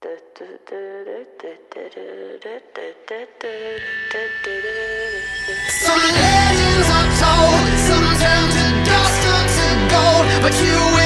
Some 0.00 0.14
legends 5.98 6.88
are 6.88 7.10
told, 7.18 7.66
some 7.82 8.06
turn 8.22 8.46
to 8.54 8.66
dust 8.86 9.22
or 9.26 9.42
to 9.56 9.66
gold, 9.90 10.26
but 10.42 10.54
you 10.62 10.97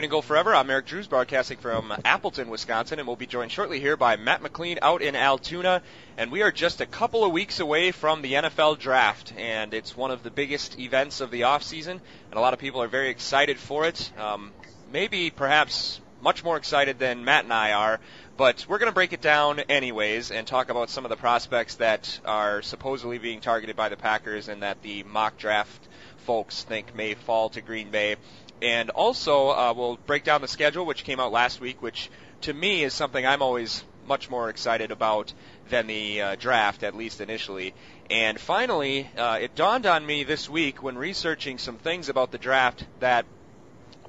Green 0.00 0.06
and 0.06 0.12
Gold 0.12 0.24
Forever. 0.24 0.54
I'm 0.54 0.70
Eric 0.70 0.86
Drews, 0.86 1.06
broadcasting 1.08 1.58
from 1.58 1.92
Appleton, 2.06 2.48
Wisconsin, 2.48 2.98
and 2.98 3.06
we'll 3.06 3.16
be 3.16 3.26
joined 3.26 3.52
shortly 3.52 3.80
here 3.80 3.98
by 3.98 4.16
Matt 4.16 4.40
McLean 4.40 4.78
out 4.80 5.02
in 5.02 5.14
Altoona. 5.14 5.82
And 6.16 6.32
we 6.32 6.40
are 6.40 6.50
just 6.50 6.80
a 6.80 6.86
couple 6.86 7.22
of 7.22 7.32
weeks 7.32 7.60
away 7.60 7.90
from 7.90 8.22
the 8.22 8.32
NFL 8.32 8.78
Draft, 8.78 9.34
and 9.36 9.74
it's 9.74 9.94
one 9.94 10.10
of 10.10 10.22
the 10.22 10.30
biggest 10.30 10.78
events 10.78 11.20
of 11.20 11.30
the 11.30 11.42
off 11.42 11.62
season, 11.62 12.00
and 12.30 12.38
a 12.38 12.40
lot 12.40 12.54
of 12.54 12.58
people 12.58 12.80
are 12.80 12.88
very 12.88 13.10
excited 13.10 13.58
for 13.58 13.84
it. 13.84 14.10
Um, 14.18 14.52
maybe, 14.90 15.28
perhaps, 15.28 16.00
much 16.22 16.42
more 16.42 16.56
excited 16.56 16.98
than 16.98 17.26
Matt 17.26 17.44
and 17.44 17.52
I 17.52 17.72
are. 17.72 18.00
But 18.38 18.64
we're 18.70 18.78
going 18.78 18.90
to 18.90 18.94
break 18.94 19.12
it 19.12 19.20
down 19.20 19.60
anyways 19.60 20.30
and 20.30 20.46
talk 20.46 20.70
about 20.70 20.88
some 20.88 21.04
of 21.04 21.10
the 21.10 21.16
prospects 21.16 21.74
that 21.74 22.20
are 22.24 22.62
supposedly 22.62 23.18
being 23.18 23.42
targeted 23.42 23.76
by 23.76 23.90
the 23.90 23.98
Packers 23.98 24.48
and 24.48 24.62
that 24.62 24.80
the 24.80 25.02
mock 25.02 25.36
draft 25.36 25.88
folks 26.24 26.62
think 26.62 26.94
may 26.94 27.12
fall 27.12 27.50
to 27.50 27.60
Green 27.60 27.90
Bay. 27.90 28.16
And 28.62 28.90
also, 28.90 29.48
uh, 29.48 29.72
we'll 29.76 29.96
break 30.06 30.24
down 30.24 30.42
the 30.42 30.48
schedule, 30.48 30.84
which 30.84 31.04
came 31.04 31.20
out 31.20 31.32
last 31.32 31.60
week, 31.60 31.80
which 31.82 32.10
to 32.42 32.52
me 32.52 32.84
is 32.84 32.94
something 32.94 33.26
I'm 33.26 33.42
always 33.42 33.84
much 34.06 34.28
more 34.28 34.50
excited 34.50 34.90
about 34.90 35.32
than 35.68 35.86
the 35.86 36.20
uh, 36.20 36.34
draft, 36.36 36.82
at 36.82 36.96
least 36.96 37.20
initially. 37.20 37.74
And 38.10 38.40
finally, 38.40 39.08
uh, 39.16 39.38
it 39.40 39.54
dawned 39.54 39.86
on 39.86 40.04
me 40.04 40.24
this 40.24 40.48
week 40.48 40.82
when 40.82 40.98
researching 40.98 41.58
some 41.58 41.76
things 41.76 42.08
about 42.08 42.32
the 42.32 42.38
draft 42.38 42.84
that 42.98 43.24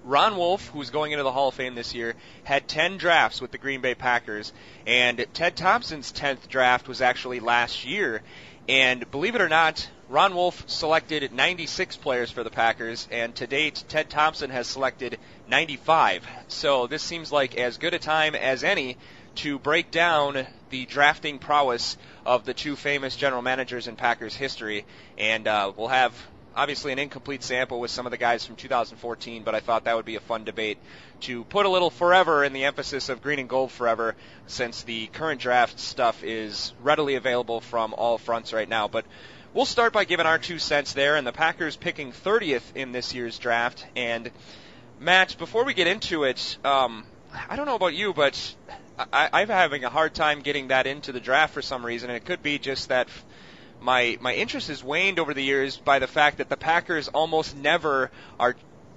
Ron 0.04 0.36
Wolf, 0.36 0.68
who's 0.70 0.90
going 0.90 1.12
into 1.12 1.24
the 1.24 1.32
Hall 1.32 1.50
of 1.50 1.54
Fame 1.54 1.76
this 1.76 1.94
year, 1.94 2.16
had 2.44 2.68
10 2.68 2.98
drafts 2.98 3.40
with 3.40 3.52
the 3.52 3.60
Green 3.60 3.82
Bay 3.82 3.94
Packers, 3.94 4.52
and 4.88 5.24
Ted 5.34 5.56
Thompson's 5.56 6.12
10th 6.12 6.48
draft 6.48 6.88
was 6.88 7.02
actually 7.02 7.40
last 7.40 7.86
year. 7.86 8.24
And 8.72 9.12
believe 9.12 9.36
it 9.36 9.42
or 9.42 9.50
not, 9.50 9.86
Ron 10.08 10.34
Wolf 10.34 10.64
selected 10.70 11.34
96 11.34 11.98
players 11.98 12.32
for 12.32 12.46
the 12.46 12.50
Packers, 12.50 13.06
and 13.12 13.36
to 13.36 13.46
date, 13.46 13.84
Ted 13.90 14.10
Thompson 14.10 14.50
has 14.50 14.66
selected 14.66 15.20
95. 15.50 16.26
So 16.48 16.88
this 16.88 17.04
seems 17.04 17.34
like 17.34 17.56
as 17.56 17.78
good 17.78 17.94
a 17.94 18.00
time 18.00 18.34
as 18.34 18.64
any 18.64 18.96
to 19.36 19.60
break 19.60 19.92
down 19.92 20.48
the 20.70 20.86
drafting 20.86 21.38
prowess 21.38 21.98
of 22.26 22.46
the 22.46 22.54
two 22.54 22.78
famous 22.78 23.18
general 23.18 23.42
managers 23.42 23.88
in 23.88 23.98
Packers 23.98 24.36
history. 24.36 24.86
And 25.18 25.50
uh, 25.50 25.74
we'll 25.76 25.90
have 25.90 26.16
obviously 26.56 26.92
an 26.92 27.00
incomplete 27.00 27.44
sample 27.44 27.80
with 27.80 27.92
some 27.92 28.06
of 28.06 28.12
the 28.12 28.18
guys 28.18 28.46
from 28.46 28.56
2014, 28.56 29.44
but 29.44 29.56
I 29.56 29.60
thought 29.60 29.86
that 29.86 29.96
would 29.96 30.06
be 30.06 30.16
a 30.16 30.22
fun 30.22 30.44
debate 30.44 30.78
to 31.22 31.44
put 31.46 31.66
a 31.66 31.70
little 31.70 31.90
forever 31.90 32.44
in 32.44 32.54
the 32.54 32.66
emphasis 32.66 33.10
of 33.10 33.22
green 33.22 33.40
and 33.40 33.50
gold 33.50 33.72
forever 33.72 34.16
since 34.48 34.84
the 34.84 35.08
current 35.08 35.40
draft 35.40 35.80
stuff 35.80 36.24
is 36.24 36.74
readily 36.82 37.16
available 37.16 37.62
from 37.62 37.94
all 37.94 38.18
fronts 38.18 38.54
right 38.54 38.68
now. 38.68 38.88
But 38.88 39.06
we'll 39.54 39.66
start 39.66 39.94
by 39.94 40.04
giving 40.04 40.26
our 40.26 40.40
two 40.40 40.60
cents 40.60 40.94
there, 40.94 41.16
and 41.16 41.26
the 41.26 41.32
Packers 41.32 41.76
picking 41.76 42.12
30th 42.12 42.76
in 42.76 42.92
this 42.92 43.14
year's 43.14 43.38
draft. 43.40 43.86
And 43.96 44.32
Matt, 45.00 45.38
before 45.38 45.64
we 45.64 45.74
get 45.74 45.88
into 45.88 46.24
it, 46.24 46.58
um, 46.64 47.06
I 47.50 47.56
don't 47.56 47.66
know 47.66 47.76
about 47.76 47.94
you, 47.94 48.14
but 48.14 48.56
I, 48.98 49.30
I'm 49.34 49.48
having 49.48 49.84
a 49.84 49.90
hard 49.90 50.14
time 50.14 50.42
getting 50.42 50.68
that 50.68 50.86
into 50.86 51.12
the 51.12 51.20
draft 51.20 51.54
for 51.54 51.62
some 51.62 51.86
reason, 51.86 52.10
and 52.10 52.18
it 52.18 52.26
could 52.26 52.44
be 52.44 52.60
just 52.60 52.90
that 52.90 53.08
my 53.82 54.18
my 54.22 54.34
interest 54.34 54.68
has 54.68 54.84
waned 54.84 55.20
over 55.20 55.34
the 55.34 55.44
years 55.44 55.78
by 55.78 56.00
the 56.00 56.08
fact 56.08 56.38
that 56.38 56.50
the 56.50 56.58
Packers 56.58 57.08
almost 57.10 57.56
never 57.56 58.12
are 58.40 58.56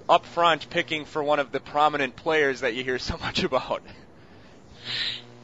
up 0.09 0.27
front 0.27 0.69
picking 0.71 1.05
for 1.07 1.23
one 1.23 1.39
of 1.41 1.51
the 1.53 1.61
prominent 1.61 2.15
players 2.17 2.61
that 2.61 2.75
you 2.75 2.85
hear 2.85 2.99
so 2.99 3.17
much 3.19 3.43
about. 3.43 3.83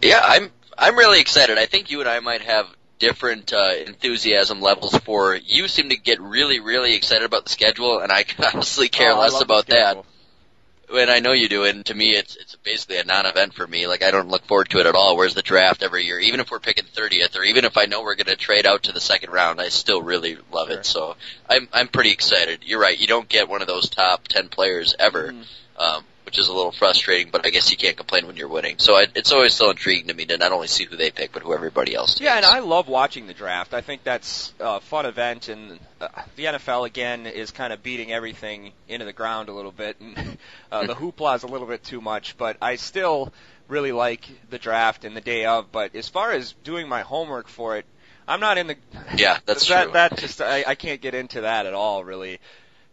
Yeah, 0.02 0.20
I'm 0.22 0.50
I'm 0.78 0.96
really 0.96 1.20
excited. 1.20 1.58
I 1.58 1.66
think 1.66 1.90
you 1.90 2.00
and 2.00 2.08
I 2.08 2.20
might 2.20 2.42
have 2.42 2.66
different 2.98 3.52
uh, 3.52 3.72
enthusiasm 3.86 4.60
levels 4.60 4.96
for. 4.98 5.34
You 5.34 5.68
seem 5.68 5.88
to 5.90 5.96
get 5.96 6.20
really 6.20 6.60
really 6.60 6.94
excited 6.94 7.24
about 7.24 7.44
the 7.44 7.50
schedule, 7.50 8.00
and 8.00 8.12
I 8.12 8.22
can 8.22 8.44
honestly 8.54 8.88
care 8.88 9.12
Oh, 9.12 9.20
less 9.20 9.40
about 9.40 9.66
that. 9.66 10.04
And 10.92 11.10
I 11.10 11.20
know 11.20 11.32
you 11.32 11.48
do, 11.48 11.64
and 11.64 11.84
to 11.86 11.94
me, 11.94 12.16
it's 12.16 12.34
it's 12.36 12.56
basically 12.56 12.98
a 12.98 13.04
non-event 13.04 13.54
for 13.54 13.66
me. 13.66 13.86
Like 13.86 14.02
I 14.02 14.10
don't 14.10 14.28
look 14.28 14.44
forward 14.46 14.70
to 14.70 14.80
it 14.80 14.86
at 14.86 14.94
all. 14.96 15.16
Whereas 15.16 15.34
the 15.34 15.42
draft 15.42 15.82
every 15.82 16.04
year, 16.04 16.18
even 16.18 16.40
if 16.40 16.50
we're 16.50 16.58
picking 16.58 16.84
30th, 16.84 17.36
or 17.38 17.44
even 17.44 17.64
if 17.64 17.76
I 17.76 17.86
know 17.86 18.02
we're 18.02 18.16
going 18.16 18.26
to 18.26 18.36
trade 18.36 18.66
out 18.66 18.82
to 18.84 18.92
the 18.92 19.00
second 19.00 19.30
round, 19.30 19.60
I 19.60 19.68
still 19.68 20.02
really 20.02 20.36
love 20.50 20.68
Sure. 20.68 20.78
it. 20.78 20.86
So 20.86 21.16
I'm 21.48 21.68
I'm 21.72 21.88
pretty 21.88 22.10
excited. 22.10 22.60
You're 22.64 22.80
right. 22.80 22.98
You 22.98 23.06
don't 23.06 23.28
get 23.28 23.48
one 23.48 23.62
of 23.62 23.68
those 23.68 23.88
top 23.88 24.26
10 24.28 24.48
players 24.48 24.94
ever, 24.98 25.32
Mhm. 25.32 25.44
um, 25.76 26.04
which 26.30 26.38
is 26.38 26.46
a 26.46 26.54
little 26.54 26.70
frustrating. 26.70 27.28
But 27.32 27.44
I 27.44 27.50
guess 27.50 27.72
you 27.72 27.76
can't 27.76 27.96
complain 27.96 28.28
when 28.28 28.36
you're 28.36 28.46
winning. 28.46 28.76
So 28.78 28.94
I, 28.94 29.08
it's 29.16 29.32
always 29.32 29.52
still 29.52 29.70
intriguing 29.70 30.06
to 30.06 30.14
me 30.14 30.26
to 30.26 30.38
not 30.38 30.52
only 30.52 30.68
see 30.68 30.84
who 30.84 30.94
they 30.94 31.10
pick, 31.10 31.32
but 31.32 31.42
who 31.42 31.52
everybody 31.52 31.92
else. 31.92 32.20
Yeah, 32.20 32.36
and. 32.36 32.46
I 32.46 32.60
love 32.60 32.86
watching 32.86 33.26
the 33.26 33.34
draft. 33.34 33.74
I 33.74 33.80
think 33.80 34.04
that's 34.04 34.54
a 34.60 34.80
fun 34.80 35.06
event, 35.06 35.48
and 35.48 35.80
uh, 36.00 36.06
the 36.36 36.44
NFL 36.44 36.86
again 36.86 37.26
is 37.26 37.50
kind 37.50 37.72
of 37.72 37.82
beating 37.82 38.12
everything 38.12 38.70
into 38.88 39.04
the 39.04 39.12
ground 39.12 39.48
a 39.48 39.52
little 39.52 39.72
bit, 39.72 39.96
and 39.98 40.38
uh, 40.70 40.86
the 40.86 40.94
hoopla 41.00 41.34
is 41.34 41.42
a 41.42 41.48
little 41.48 41.66
bit 41.66 41.82
too 41.82 42.00
much. 42.00 42.38
But 42.38 42.56
I 42.62 42.76
still 42.76 43.32
really 43.66 43.90
like 43.90 44.28
the 44.50 44.58
draft 44.58 45.04
and 45.04 45.16
the 45.16 45.20
day 45.20 45.46
of. 45.46 45.72
But 45.72 45.96
as 45.96 46.08
far 46.08 46.30
as 46.30 46.52
doing 46.62 46.88
my 46.88 47.00
homework 47.00 47.48
for 47.48 47.76
it, 47.76 47.86
I'm 48.28 48.38
not 48.38 48.56
in 48.56 48.68
the. 48.68 48.76
Yeah, 49.16 49.38
that's 49.46 49.66
that, 49.68 49.84
true. 49.84 49.92
That 49.94 50.16
just 50.16 50.40
I, 50.40 50.62
I 50.64 50.74
can't 50.76 51.00
get 51.00 51.16
into 51.16 51.40
that 51.40 51.66
at 51.66 51.74
all, 51.74 52.04
really. 52.04 52.38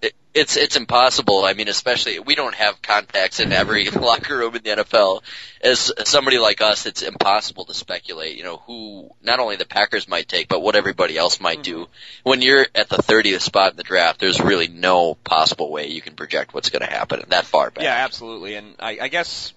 It, 0.02 0.14
it's 0.34 0.58
it's 0.58 0.76
impossible. 0.76 1.44
I 1.44 1.54
mean, 1.54 1.68
especially 1.68 2.20
we 2.20 2.36
don't 2.36 2.54
have 2.56 2.82
contacts 2.82 3.40
in 3.40 3.52
every 3.52 3.90
locker 3.90 4.38
room 4.38 4.56
in 4.56 4.64
the 4.64 4.70
NFL. 4.70 5.22
As 5.62 5.92
somebody 6.06 6.38
like 6.38 6.62
us, 6.62 6.86
it's 6.86 7.02
impossible 7.02 7.66
to 7.66 7.74
speculate. 7.74 8.38
You 8.38 8.44
know 8.44 8.58
who 8.58 9.10
not 9.22 9.40
only 9.40 9.56
the 9.56 9.66
Packers 9.66 10.08
might 10.08 10.28
take, 10.28 10.48
but 10.48 10.62
what 10.62 10.76
everybody 10.76 11.18
else 11.18 11.40
might 11.40 11.64
do. 11.64 11.88
When 12.24 12.42
you're 12.42 12.68
at 12.76 12.90
the 12.90 12.98
30th 12.98 13.42
spot 13.42 13.72
in 13.72 13.78
the 13.78 13.84
draft, 13.84 14.20
there's 14.20 14.40
really 14.40 14.68
no 14.68 15.16
possible 15.16 15.72
way 15.72 15.88
you 15.88 16.02
can 16.02 16.16
project 16.16 16.54
what's 16.54 16.70
going 16.70 16.86
to 16.86 16.92
happen 16.92 17.24
that 17.30 17.46
far 17.46 17.72
back. 17.72 17.84
Yeah, 17.84 17.96
absolutely. 17.96 18.56
And 18.56 18.76
I, 18.80 19.00
I 19.02 19.08
guess 19.08 19.54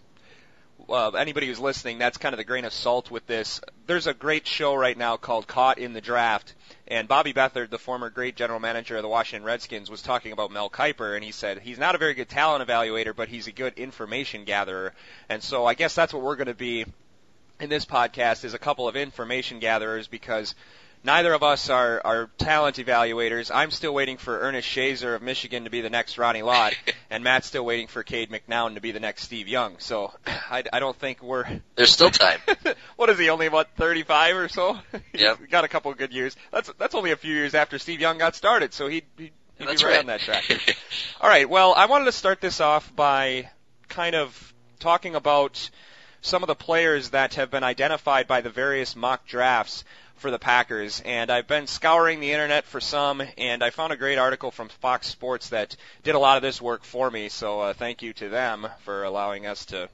uh, 0.88 1.10
anybody 1.10 1.46
who's 1.46 1.60
listening, 1.60 1.98
that's 1.98 2.18
kind 2.18 2.32
of 2.32 2.38
the 2.38 2.44
grain 2.44 2.64
of 2.64 2.72
salt 2.72 3.10
with 3.10 3.26
this. 3.26 3.60
There's 3.86 4.06
a 4.06 4.14
great 4.14 4.46
show 4.46 4.74
right 4.74 4.96
now 4.96 5.16
called 5.16 5.46
Caught 5.46 5.78
in 5.78 5.92
the 5.92 6.00
Draft. 6.00 6.54
And 6.90 7.06
Bobby 7.06 7.32
Beathard, 7.32 7.70
the 7.70 7.78
former 7.78 8.10
great 8.10 8.34
general 8.34 8.58
manager 8.58 8.96
of 8.96 9.02
the 9.02 9.08
Washington 9.08 9.44
Redskins, 9.44 9.88
was 9.88 10.02
talking 10.02 10.32
about 10.32 10.50
Mel 10.50 10.68
Kiper, 10.68 11.14
and 11.14 11.22
he 11.22 11.30
said 11.30 11.60
he's 11.60 11.78
not 11.78 11.94
a 11.94 11.98
very 11.98 12.14
good 12.14 12.28
talent 12.28 12.68
evaluator, 12.68 13.14
but 13.14 13.28
he's 13.28 13.46
a 13.46 13.52
good 13.52 13.74
information 13.78 14.44
gatherer. 14.44 14.92
And 15.28 15.40
so 15.40 15.64
I 15.64 15.74
guess 15.74 15.94
that's 15.94 16.12
what 16.12 16.24
we're 16.24 16.34
going 16.34 16.48
to 16.48 16.54
be 16.54 16.84
in 17.60 17.68
this 17.68 17.84
podcast 17.84 18.44
is 18.44 18.54
a 18.54 18.58
couple 18.58 18.88
of 18.88 18.96
information 18.96 19.60
gatherers 19.60 20.08
because 20.08 20.56
neither 21.02 21.32
of 21.32 21.42
us 21.42 21.70
are, 21.70 22.00
are 22.04 22.30
talent 22.38 22.76
evaluators. 22.76 23.50
I'm 23.52 23.70
still 23.70 23.94
waiting 23.94 24.16
for 24.16 24.38
Ernest 24.38 24.68
Shazor 24.68 25.14
of 25.14 25.22
Michigan 25.22 25.64
to 25.64 25.70
be 25.70 25.80
the 25.80 25.90
next 25.90 26.18
Ronnie 26.18 26.42
Lott, 26.42 26.74
and 27.10 27.24
Matt's 27.24 27.46
still 27.46 27.64
waiting 27.64 27.86
for 27.86 28.02
Cade 28.02 28.30
McNown 28.30 28.74
to 28.74 28.80
be 28.80 28.92
the 28.92 29.00
next 29.00 29.22
Steve 29.22 29.48
Young. 29.48 29.76
So 29.78 30.12
I, 30.26 30.64
I 30.72 30.80
don't 30.80 30.96
think 30.96 31.22
we're. 31.22 31.44
There's 31.76 31.92
still 31.92 32.10
time. 32.10 32.40
what 32.96 33.10
is 33.10 33.18
he? 33.18 33.28
Only 33.28 33.46
about 33.46 33.68
35 33.76 34.36
or 34.36 34.48
so? 34.48 34.78
Yep. 35.12 35.50
got 35.50 35.64
a 35.64 35.68
couple 35.68 35.90
of 35.90 35.98
good 35.98 36.12
years. 36.12 36.36
That's 36.52 36.70
that's 36.78 36.94
only 36.94 37.12
a 37.12 37.16
few 37.16 37.34
years 37.34 37.54
after 37.54 37.78
Steve 37.78 38.00
Young 38.00 38.18
got 38.18 38.34
started, 38.34 38.72
so 38.74 38.88
he'd, 38.88 39.04
he'd, 39.16 39.32
he'd 39.58 39.68
That's 39.68 39.82
be 39.82 39.86
right, 39.86 39.92
right. 39.92 40.00
on 40.00 40.06
that 40.06 40.20
track. 40.20 40.44
All 41.20 41.28
right. 41.28 41.48
Well, 41.48 41.74
I 41.74 41.86
wanted 41.86 42.06
to 42.06 42.12
start 42.12 42.40
this 42.40 42.60
off 42.60 42.94
by 42.94 43.50
kind 43.88 44.14
of 44.14 44.54
talking 44.78 45.14
about 45.14 45.70
some 46.22 46.42
of 46.42 46.48
the 46.48 46.54
players 46.54 47.10
that 47.10 47.34
have 47.34 47.50
been 47.50 47.64
identified 47.64 48.26
by 48.26 48.40
the 48.40 48.50
various 48.50 48.94
mock 48.94 49.26
drafts 49.26 49.84
for 50.20 50.30
the 50.30 50.38
Packers. 50.38 51.00
And 51.04 51.30
I've 51.30 51.46
been 51.46 51.66
scouring 51.66 52.20
the 52.20 52.32
internet 52.32 52.66
for 52.66 52.80
some, 52.80 53.22
and 53.38 53.64
I 53.64 53.70
found 53.70 53.92
a 53.92 53.96
great 53.96 54.18
article 54.18 54.50
from 54.50 54.68
Fox 54.68 55.08
Sports 55.08 55.48
that 55.48 55.76
did 56.02 56.14
a 56.14 56.18
lot 56.18 56.36
of 56.36 56.42
this 56.42 56.60
work 56.60 56.84
for 56.84 57.10
me. 57.10 57.28
So 57.30 57.60
uh, 57.60 57.72
thank 57.72 58.02
you 58.02 58.12
to 58.14 58.28
them 58.28 58.68
for 58.84 59.04
allowing 59.04 59.46
us 59.46 59.64
to 59.66 59.88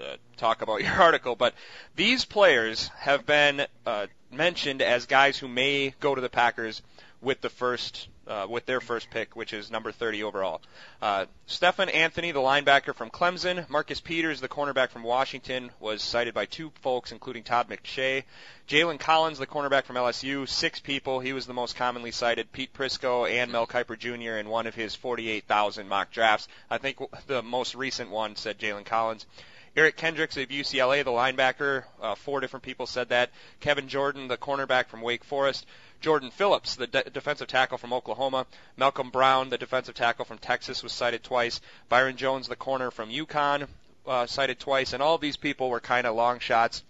uh, 0.00 0.16
talk 0.38 0.62
about 0.62 0.80
your 0.82 0.94
article. 0.94 1.36
But 1.36 1.54
these 1.94 2.24
players 2.24 2.88
have 2.98 3.26
been 3.26 3.66
uh, 3.86 4.06
mentioned 4.30 4.80
as 4.80 5.06
guys 5.06 5.38
who 5.38 5.48
may 5.48 5.94
go 6.00 6.14
to 6.14 6.20
the 6.20 6.30
Packers 6.30 6.80
with 7.20 7.40
the 7.42 7.50
first 7.50 8.08
uh, 8.26 8.46
with 8.48 8.66
their 8.66 8.80
first 8.80 9.10
pick, 9.10 9.34
which 9.36 9.52
is 9.52 9.70
number 9.70 9.92
30 9.92 10.22
overall. 10.22 10.60
Uh, 11.00 11.26
Stephen 11.46 11.88
Anthony, 11.88 12.32
the 12.32 12.40
linebacker 12.40 12.94
from 12.94 13.10
Clemson, 13.10 13.68
Marcus 13.68 14.00
Peters, 14.00 14.40
the 14.40 14.48
cornerback 14.48 14.90
from 14.90 15.02
Washington, 15.02 15.70
was 15.80 16.02
cited 16.02 16.34
by 16.34 16.46
two 16.46 16.70
folks, 16.82 17.12
including 17.12 17.42
Todd 17.42 17.68
McShay. 17.68 18.24
Jalen 18.68 19.00
Collins, 19.00 19.38
the 19.38 19.46
cornerback 19.46 19.84
from 19.84 19.96
LSU, 19.96 20.48
six 20.48 20.80
people. 20.80 21.20
He 21.20 21.32
was 21.32 21.46
the 21.46 21.54
most 21.54 21.76
commonly 21.76 22.12
cited. 22.12 22.52
Pete 22.52 22.72
Prisco 22.72 23.28
and 23.28 23.50
Mel 23.50 23.66
Kiper 23.66 23.98
Jr. 23.98 24.38
in 24.38 24.48
one 24.48 24.66
of 24.66 24.74
his 24.74 24.94
48,000 24.94 25.88
mock 25.88 26.10
drafts. 26.10 26.48
I 26.70 26.78
think 26.78 26.98
the 27.26 27.42
most 27.42 27.74
recent 27.74 28.10
one 28.10 28.36
said 28.36 28.58
Jalen 28.58 28.84
Collins. 28.84 29.26
Eric 29.74 29.96
Kendricks 29.96 30.36
of 30.36 30.48
UCLA, 30.48 31.02
the 31.02 31.10
linebacker, 31.10 31.84
uh, 32.00 32.14
four 32.14 32.40
different 32.40 32.62
people 32.62 32.86
said 32.86 33.08
that. 33.08 33.30
Kevin 33.60 33.88
Jordan, 33.88 34.28
the 34.28 34.36
cornerback 34.36 34.88
from 34.88 35.00
Wake 35.00 35.24
Forest. 35.24 35.66
Jordan 36.02 36.30
Phillips, 36.30 36.74
the 36.74 36.86
de- 36.86 37.10
defensive 37.10 37.46
tackle 37.46 37.78
from 37.78 37.92
Oklahoma. 37.92 38.46
Malcolm 38.76 39.10
Brown, 39.10 39.48
the 39.48 39.58
defensive 39.58 39.94
tackle 39.94 40.24
from 40.24 40.38
Texas, 40.38 40.82
was 40.82 40.92
cited 40.92 41.22
twice. 41.22 41.60
Byron 41.88 42.16
Jones, 42.16 42.48
the 42.48 42.56
corner 42.56 42.90
from 42.90 43.10
UConn, 43.10 43.68
uh, 44.06 44.26
cited 44.26 44.58
twice. 44.58 44.92
And 44.92 45.02
all 45.02 45.16
these 45.16 45.36
people 45.36 45.70
were 45.70 45.80
kind 45.80 46.06
of 46.06 46.14
long 46.14 46.40
shots 46.40 46.82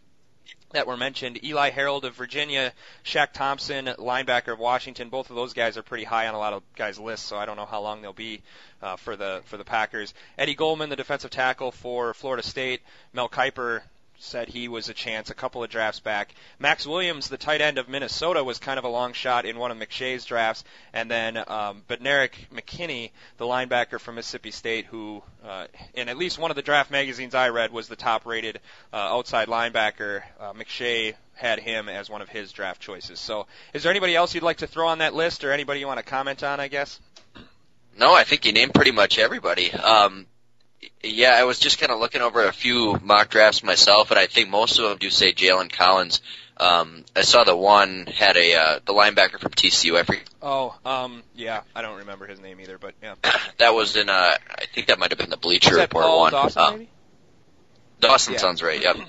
that 0.73 0.87
were 0.87 0.97
mentioned. 0.97 1.44
Eli 1.44 1.70
Harold 1.70 2.05
of 2.05 2.14
Virginia, 2.14 2.73
Shaq 3.05 3.32
Thompson, 3.32 3.87
linebacker 3.87 4.53
of 4.53 4.59
Washington. 4.59 5.11
Both 5.11 5.31
of 5.31 5.37
those 5.37 5.53
guys 5.53 5.76
are 5.76 5.82
pretty 5.82 6.05
high 6.05 6.26
on 6.26 6.35
a 6.35 6.38
lot 6.38 6.55
of 6.55 6.62
guys' 6.75 6.99
lists, 6.99 7.26
so 7.26 7.37
I 7.37 7.47
don't 7.47 7.56
know 7.56 7.67
how 7.67 7.81
long 7.81 8.03
they'll 8.03 8.12
be 8.12 8.43
uh, 8.81 8.97
for 8.97 9.17
the 9.17 9.43
for 9.44 9.56
the 9.56 9.65
Packers. 9.65 10.15
Eddie 10.38 10.55
Goldman, 10.55 10.88
the 10.88 10.97
defensive 10.97 11.31
tackle 11.31 11.70
for 11.70 12.15
Florida 12.15 12.43
State. 12.43 12.81
Mel 13.12 13.29
Kiper, 13.29 13.82
said 14.22 14.48
he 14.48 14.69
was 14.69 14.88
a 14.88 14.94
chance 14.94 15.30
a 15.30 15.34
couple 15.34 15.62
of 15.62 15.70
drafts 15.70 16.00
back. 16.00 16.34
Maxx 16.58 16.86
Williams, 16.86 17.28
the 17.28 17.36
tight 17.36 17.60
end 17.60 17.78
of 17.78 17.88
Minnesota, 17.88 18.42
was 18.44 18.58
kind 18.58 18.78
of 18.78 18.84
a 18.84 18.88
long 18.88 19.12
shot 19.12 19.44
in 19.44 19.58
one 19.58 19.70
of 19.70 19.78
McShay's 19.78 20.24
drafts, 20.24 20.64
and 20.92 21.10
then 21.10 21.36
um, 21.36 21.82
Benardrick 21.88 22.48
McKinney, 22.54 23.10
the 23.38 23.44
linebacker 23.44 23.98
from 23.98 24.14
Mississippi 24.14 24.50
State, 24.50 24.86
who 24.86 25.22
uh, 25.44 25.66
in 25.94 26.08
at 26.08 26.16
least 26.16 26.38
one 26.38 26.50
of 26.50 26.56
the 26.56 26.62
draft 26.62 26.90
magazines 26.90 27.34
I 27.34 27.48
read 27.48 27.72
was 27.72 27.88
the 27.88 27.96
top-rated 27.96 28.60
uh, 28.92 28.96
outside 28.96 29.48
linebacker. 29.48 30.22
Uh, 30.38 30.52
McShay 30.52 31.14
had 31.34 31.58
him 31.58 31.88
as 31.88 32.08
one 32.08 32.22
of 32.22 32.28
his 32.28 32.52
draft 32.52 32.80
choices. 32.80 33.19
So, 33.19 33.46
is 33.74 33.82
there 33.82 33.90
anybody 33.90 34.14
else 34.14 34.34
you'd 34.34 34.44
like 34.44 34.58
to 34.58 34.66
throw 34.66 34.88
on 34.88 34.98
that 34.98 35.14
list, 35.14 35.44
or 35.44 35.50
anybody 35.50 35.80
you 35.80 35.86
want 35.86 35.98
to 35.98 36.04
comment 36.04 36.42
on? 36.42 36.60
I 36.60 36.69
guess. 36.69 37.00
No, 37.98 38.14
I 38.14 38.24
think 38.24 38.46
you 38.46 38.52
named 38.52 38.72
pretty 38.72 38.92
much 38.92 39.19
everybody. 39.19 39.70
Um, 39.72 40.26
yeah, 41.02 41.34
I 41.34 41.44
was 41.44 41.58
just 41.58 41.79
kind 41.79 41.93
of 41.93 41.99
looking 41.99 42.23
over 42.23 42.44
a 42.46 42.52
few 42.52 42.99
mock 43.02 43.31
drafts 43.31 43.62
myself, 43.62 44.11
and 44.11 44.19
I 44.19 44.26
think 44.26 44.49
most 44.49 44.79
of 44.79 44.88
them 44.88 44.99
do 44.99 45.11
say 45.11 45.32
Jalen 45.32 45.70
Collins. 45.73 46.20
Um, 46.56 47.05
I 47.17 47.23
saw 47.23 47.44
the 47.44 47.56
one 47.56 48.06
had 48.06 48.37
a 48.37 48.55
uh, 48.55 48.79
the 48.84 48.93
linebacker 48.93 49.38
from 49.40 49.52
TCU. 49.52 49.96
I 49.99 50.02
forget. 50.05 50.23
Oh, 50.40 50.76
um, 50.84 51.23
yeah, 51.34 51.62
I 51.75 51.82
don't 51.82 51.99
remember 51.99 52.26
his 52.26 52.40
name 52.40 52.61
either, 52.61 52.79
but 52.79 52.94
yeah. 53.02 53.14
that 53.58 53.75
was 53.75 53.96
in. 53.96 54.08
Uh, 54.08 54.37
I 54.50 54.67
think 54.73 54.88
that 54.88 54.99
might 54.99 55.11
have 55.11 55.19
been 55.19 55.31
the 55.31 55.37
Bleacher 55.37 55.75
Report 55.75 56.05
Paul 56.05 56.20
one. 56.20 56.32
Dawson, 56.32 56.62
Uh, 56.62 56.70
maybe? 56.73 56.88
Dawson 58.00 58.34
Yeah. 58.34 58.40
sounds 58.40 58.62
right. 58.62 58.81
Yep. 58.81 58.96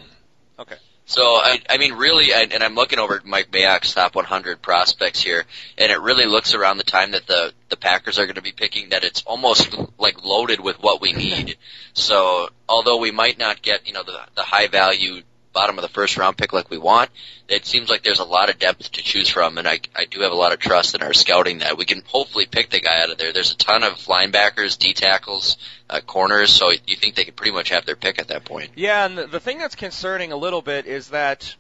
Okay. 0.60 0.76
So 1.14 1.22
I, 1.22 1.60
I 1.70 1.78
mean, 1.78 1.94
really, 1.94 2.34
I, 2.34 2.48
and 2.52 2.64
I'm 2.64 2.74
looking 2.74 2.98
over 2.98 3.22
Mike 3.24 3.52
Mayock's 3.52 3.94
top 3.94 4.16
100 4.16 4.64
prospects 4.64 5.22
here, 5.22 5.46
and 5.78 5.92
it 5.92 6.02
really 6.02 6.26
looks 6.26 6.56
around 6.56 6.78
the 6.78 6.84
time 6.84 7.12
that 7.12 7.28
the 7.28 7.54
the 7.70 7.78
Packers 7.78 8.18
are 8.18 8.26
going 8.26 8.36
to 8.36 8.42
be 8.42 8.52
picking 8.52 8.90
that 8.90 9.04
it's 9.04 9.22
almost 9.22 9.76
like 10.00 10.26
loaded 10.26 10.60
with 10.60 10.82
what 10.82 11.02
we 11.02 11.14
need. 11.14 11.58
so 11.94 12.50
although 12.68 12.98
we 12.98 13.12
might 13.12 13.38
not 13.38 13.62
get 13.62 13.86
you 13.86 13.94
know 13.94 14.02
the 14.02 14.20
the 14.34 14.42
high 14.42 14.66
value 14.66 15.22
bottom 15.54 15.78
of 15.78 15.84
the 15.84 15.90
first 15.90 16.18
round 16.18 16.38
pick 16.38 16.52
like 16.52 16.70
we 16.70 16.78
want, 16.78 17.10
it 17.48 17.66
seems 17.66 17.90
like 17.90 18.04
there's 18.04 18.20
a 18.20 18.26
lot 18.26 18.50
of 18.50 18.60
depth 18.60 18.92
to 18.92 19.04
choose 19.04 19.30
from, 19.30 19.58
and 19.58 19.68
I 19.68 19.80
I 19.96 20.06
do 20.06 20.22
have 20.22 20.32
a 20.32 20.36
lot 20.36 20.54
of 20.54 20.60
trust 20.60 20.96
in 20.96 21.02
our 21.02 21.14
scouting 21.14 21.60
that 21.60 21.78
we 21.78 21.86
can 21.86 22.04
hopefully 22.06 22.46
pick 22.46 22.70
the 22.70 22.82
guy 22.82 23.04
out 23.04 23.12
of 23.12 23.18
there. 23.18 23.32
There's 23.32 23.54
a 23.54 23.58
ton 23.58 23.84
of 23.84 23.94
linebackers, 24.06 24.78
D 24.78 24.94
tackles, 24.94 25.58
uh, 25.90 26.02
corners, 26.02 26.52
so 26.52 26.72
you 26.72 26.96
think 26.96 27.16
they 27.16 27.26
could 27.26 27.36
pretty 27.36 27.54
much 27.54 27.70
have 27.70 27.86
their 27.86 27.96
pick 27.96 28.20
at 28.20 28.30
that 28.30 28.46
point. 28.46 28.72
Yeah, 28.76 29.06
and 29.06 29.18
the, 29.18 29.28
the 29.28 29.40
thing 29.40 29.60
that's 29.60 29.76
concerning 29.76 30.32
a 30.32 30.38
little 30.38 30.62
bit 30.62 30.86
is 30.86 31.10
that 31.10 31.56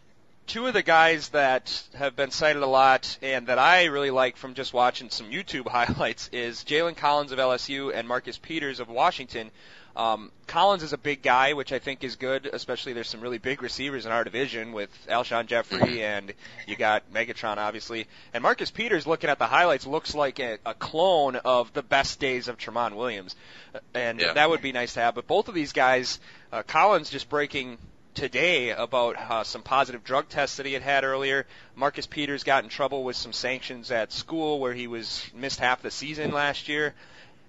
two 0.47 0.67
of 0.67 0.73
the 0.73 0.83
guys 0.83 1.29
that 1.29 1.83
have 1.95 2.15
been 2.15 2.31
cited 2.31 2.61
a 2.61 2.67
lot 2.67 3.17
and 3.21 3.47
that 3.47 3.59
I 3.59 3.85
really 3.85 4.11
like 4.11 4.37
from 4.37 4.53
just 4.53 4.73
watching 4.73 5.09
some 5.09 5.29
YouTube 5.29 5.67
highlights 5.69 6.29
is 6.31 6.63
Jalen 6.63 6.97
Collins 6.97 7.31
of 7.31 7.39
LSU 7.39 7.93
and 7.93 8.07
Marcus 8.07 8.37
Peters 8.37 8.79
of 8.79 8.89
Washington. 8.89 9.51
Um, 9.95 10.31
Collins 10.47 10.81
is 10.81 10.91
a 10.93 10.97
big 10.97 11.21
guy, 11.21 11.53
which 11.53 11.71
I 11.71 11.77
think 11.79 12.03
is 12.03 12.15
good, 12.15 12.49
especially 12.51 12.93
there's 12.93 13.07
some 13.09 13.21
really 13.21 13.37
big 13.37 13.61
receivers 13.61 14.05
in 14.07 14.11
our 14.11 14.23
division 14.23 14.71
with 14.73 14.89
Alshon 15.07 15.45
Jeffery 15.45 16.03
and 16.03 16.33
you 16.67 16.75
got 16.75 17.11
Megatron, 17.13 17.57
obviously. 17.57 18.07
And 18.33 18.41
Marcus 18.41 18.71
Peters, 18.71 19.05
looking 19.05 19.29
at 19.29 19.37
the 19.37 19.45
highlights, 19.45 19.85
looks 19.85 20.15
like 20.15 20.39
a, 20.39 20.57
a 20.65 20.73
clone 20.73 21.35
of 21.35 21.71
the 21.73 21.83
best 21.83 22.19
days 22.19 22.47
of 22.47 22.57
Tramon 22.57 22.95
Williams. 22.95 23.35
Uh, 23.75 23.79
And 23.93 24.19
Yeah. 24.19 24.33
that 24.33 24.49
would 24.49 24.61
be 24.61 24.71
nice 24.71 24.93
to 24.95 25.01
have. 25.01 25.13
But 25.15 25.27
both 25.27 25.47
of 25.47 25.53
these 25.53 25.73
guys, 25.73 26.19
uh, 26.51 26.63
Collins 26.63 27.09
just 27.11 27.29
breaking 27.29 27.77
today 28.15 28.69
about 28.71 29.15
uh, 29.17 29.43
some 29.43 29.61
positive 29.63 30.03
drug 30.03 30.27
tests 30.29 30.57
that 30.57 30.65
he 30.65 30.73
had 30.73 30.81
had 30.83 31.03
earlier. 31.03 31.45
Marcus 31.75 32.05
Peters 32.07 32.43
got 32.43 32.63
in 32.63 32.69
trouble 32.69 33.03
with 33.03 33.15
some 33.15 33.33
sanctions 33.33 33.91
at 33.91 34.11
school 34.11 34.59
where 34.59 34.73
he 34.73 34.87
was 34.87 35.23
missed 35.35 35.59
half 35.59 35.81
the 35.83 35.91
season 35.91 36.31
last 36.31 36.67
year. 36.67 36.93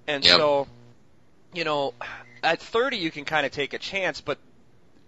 And 0.06 0.24
Yep. 0.24 0.36
so, 0.38 0.68
you 1.52 1.64
know, 1.64 1.92
at 2.44 2.60
30 2.60 2.98
you 2.98 3.10
can 3.10 3.24
kind 3.24 3.46
of 3.46 3.52
take 3.52 3.74
a 3.74 3.78
chance, 3.78 4.20
but 4.20 4.38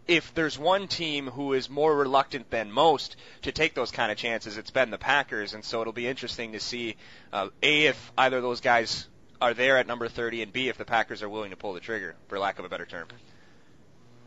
if 0.06 0.34
there's 0.34 0.58
one 0.58 0.88
team 0.88 1.26
who 1.26 1.52
is 1.52 1.68
more 1.68 1.94
reluctant 1.94 2.50
than 2.50 2.70
most 2.70 3.16
to 3.42 3.52
take 3.52 3.74
those 3.74 3.90
kind 3.90 4.12
of 4.12 4.18
chances, 4.18 4.56
it's 4.56 4.70
been 4.70 4.90
the 4.90 4.98
Packers, 4.98 5.54
and 5.54 5.64
so 5.64 5.80
it'll 5.80 5.92
be 5.92 6.06
interesting 6.06 6.52
to 6.52 6.60
see 6.60 6.96
uh, 7.32 7.48
a 7.62 7.86
if 7.86 8.12
either 8.16 8.36
of 8.36 8.42
those 8.42 8.60
guys 8.60 9.08
are 9.40 9.52
there 9.52 9.78
at 9.78 9.86
number 9.86 10.08
30, 10.08 10.42
and 10.42 10.52
b 10.52 10.68
if 10.68 10.78
the 10.78 10.84
Packers 10.84 11.22
are 11.22 11.28
willing 11.28 11.50
to 11.50 11.56
pull 11.56 11.72
the 11.72 11.80
trigger, 11.80 12.14
for 12.28 12.38
lack 12.38 12.58
of 12.58 12.64
a 12.64 12.68
better 12.68 12.86
term. 12.86 13.08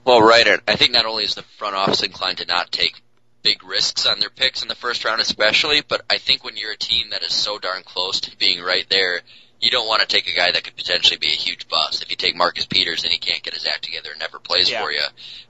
Well, 0.05 0.21
right. 0.21 0.59
I 0.67 0.75
think 0.75 0.93
not 0.93 1.05
only 1.05 1.23
is 1.23 1.35
the 1.35 1.43
front 1.43 1.75
office 1.75 2.03
inclined 2.03 2.39
to 2.39 2.45
not 2.45 2.71
take 2.71 3.01
big 3.41 3.63
risks 3.63 4.05
on 4.05 4.19
their 4.19 4.29
picks 4.29 4.61
in 4.61 4.67
the 4.67 4.75
first 4.75 5.05
round, 5.05 5.21
especially, 5.21 5.81
but 5.81 6.01
I 6.09 6.17
think 6.17 6.43
when 6.43 6.57
you're 6.57 6.71
a 6.71 6.77
team 6.77 7.11
that 7.11 7.23
is 7.23 7.33
so 7.33 7.57
darn 7.57 7.83
close 7.83 8.21
to 8.21 8.37
being 8.37 8.61
right 8.61 8.87
there, 8.89 9.21
you 9.59 9.69
don't 9.71 9.87
want 9.87 10.01
to 10.01 10.07
take 10.07 10.27
a 10.31 10.35
guy 10.35 10.51
that 10.51 10.63
could 10.63 10.75
potentially 10.75 11.17
be 11.17 11.27
a 11.27 11.31
huge 11.31 11.67
bust. 11.67 12.01
If 12.01 12.09
you 12.09 12.15
take 12.15 12.35
Marcus 12.35 12.65
Peters 12.65 13.03
and 13.03 13.11
he 13.11 13.19
can't 13.19 13.43
get 13.43 13.53
his 13.53 13.65
act 13.65 13.83
together 13.83 14.09
and 14.11 14.19
never 14.19 14.39
plays 14.39 14.69
Yeah. 14.69 14.81
for 14.81 14.91
you, 14.91 15.03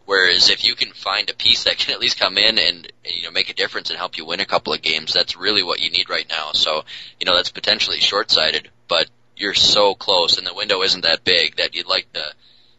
whereas 0.06 0.50
if 0.50 0.64
you 0.66 0.76
can 0.76 0.92
find 0.94 1.30
a 1.30 1.34
piece 1.34 1.66
that 1.66 1.78
can 1.78 1.94
at 1.94 2.00
least 2.00 2.20
come 2.20 2.38
in 2.38 2.58
and 2.58 2.92
you 3.06 3.24
know 3.24 3.32
make 3.32 3.50
a 3.50 3.54
difference 3.54 3.90
and 3.90 3.98
help 3.98 4.18
you 4.18 4.26
win 4.26 4.40
a 4.40 4.46
couple 4.46 4.74
of 4.74 4.82
games, 4.82 5.14
that's 5.14 5.36
really 5.38 5.64
what 5.64 5.80
you 5.80 5.92
need 5.92 6.10
right 6.10 6.28
now. 6.28 6.52
So 6.54 6.84
you 7.20 7.26
know 7.26 7.36
that's 7.36 7.52
potentially 7.52 8.00
short-sighted, 8.00 8.70
but 8.88 9.10
you're 9.36 9.54
so 9.54 9.96
close 9.96 10.38
and 10.38 10.46
the 10.46 10.54
window 10.54 10.82
isn't 10.82 11.02
that 11.02 11.24
big 11.24 11.58
that 11.58 11.76
you'd 11.76 11.88
like 11.88 12.12
to 12.14 12.24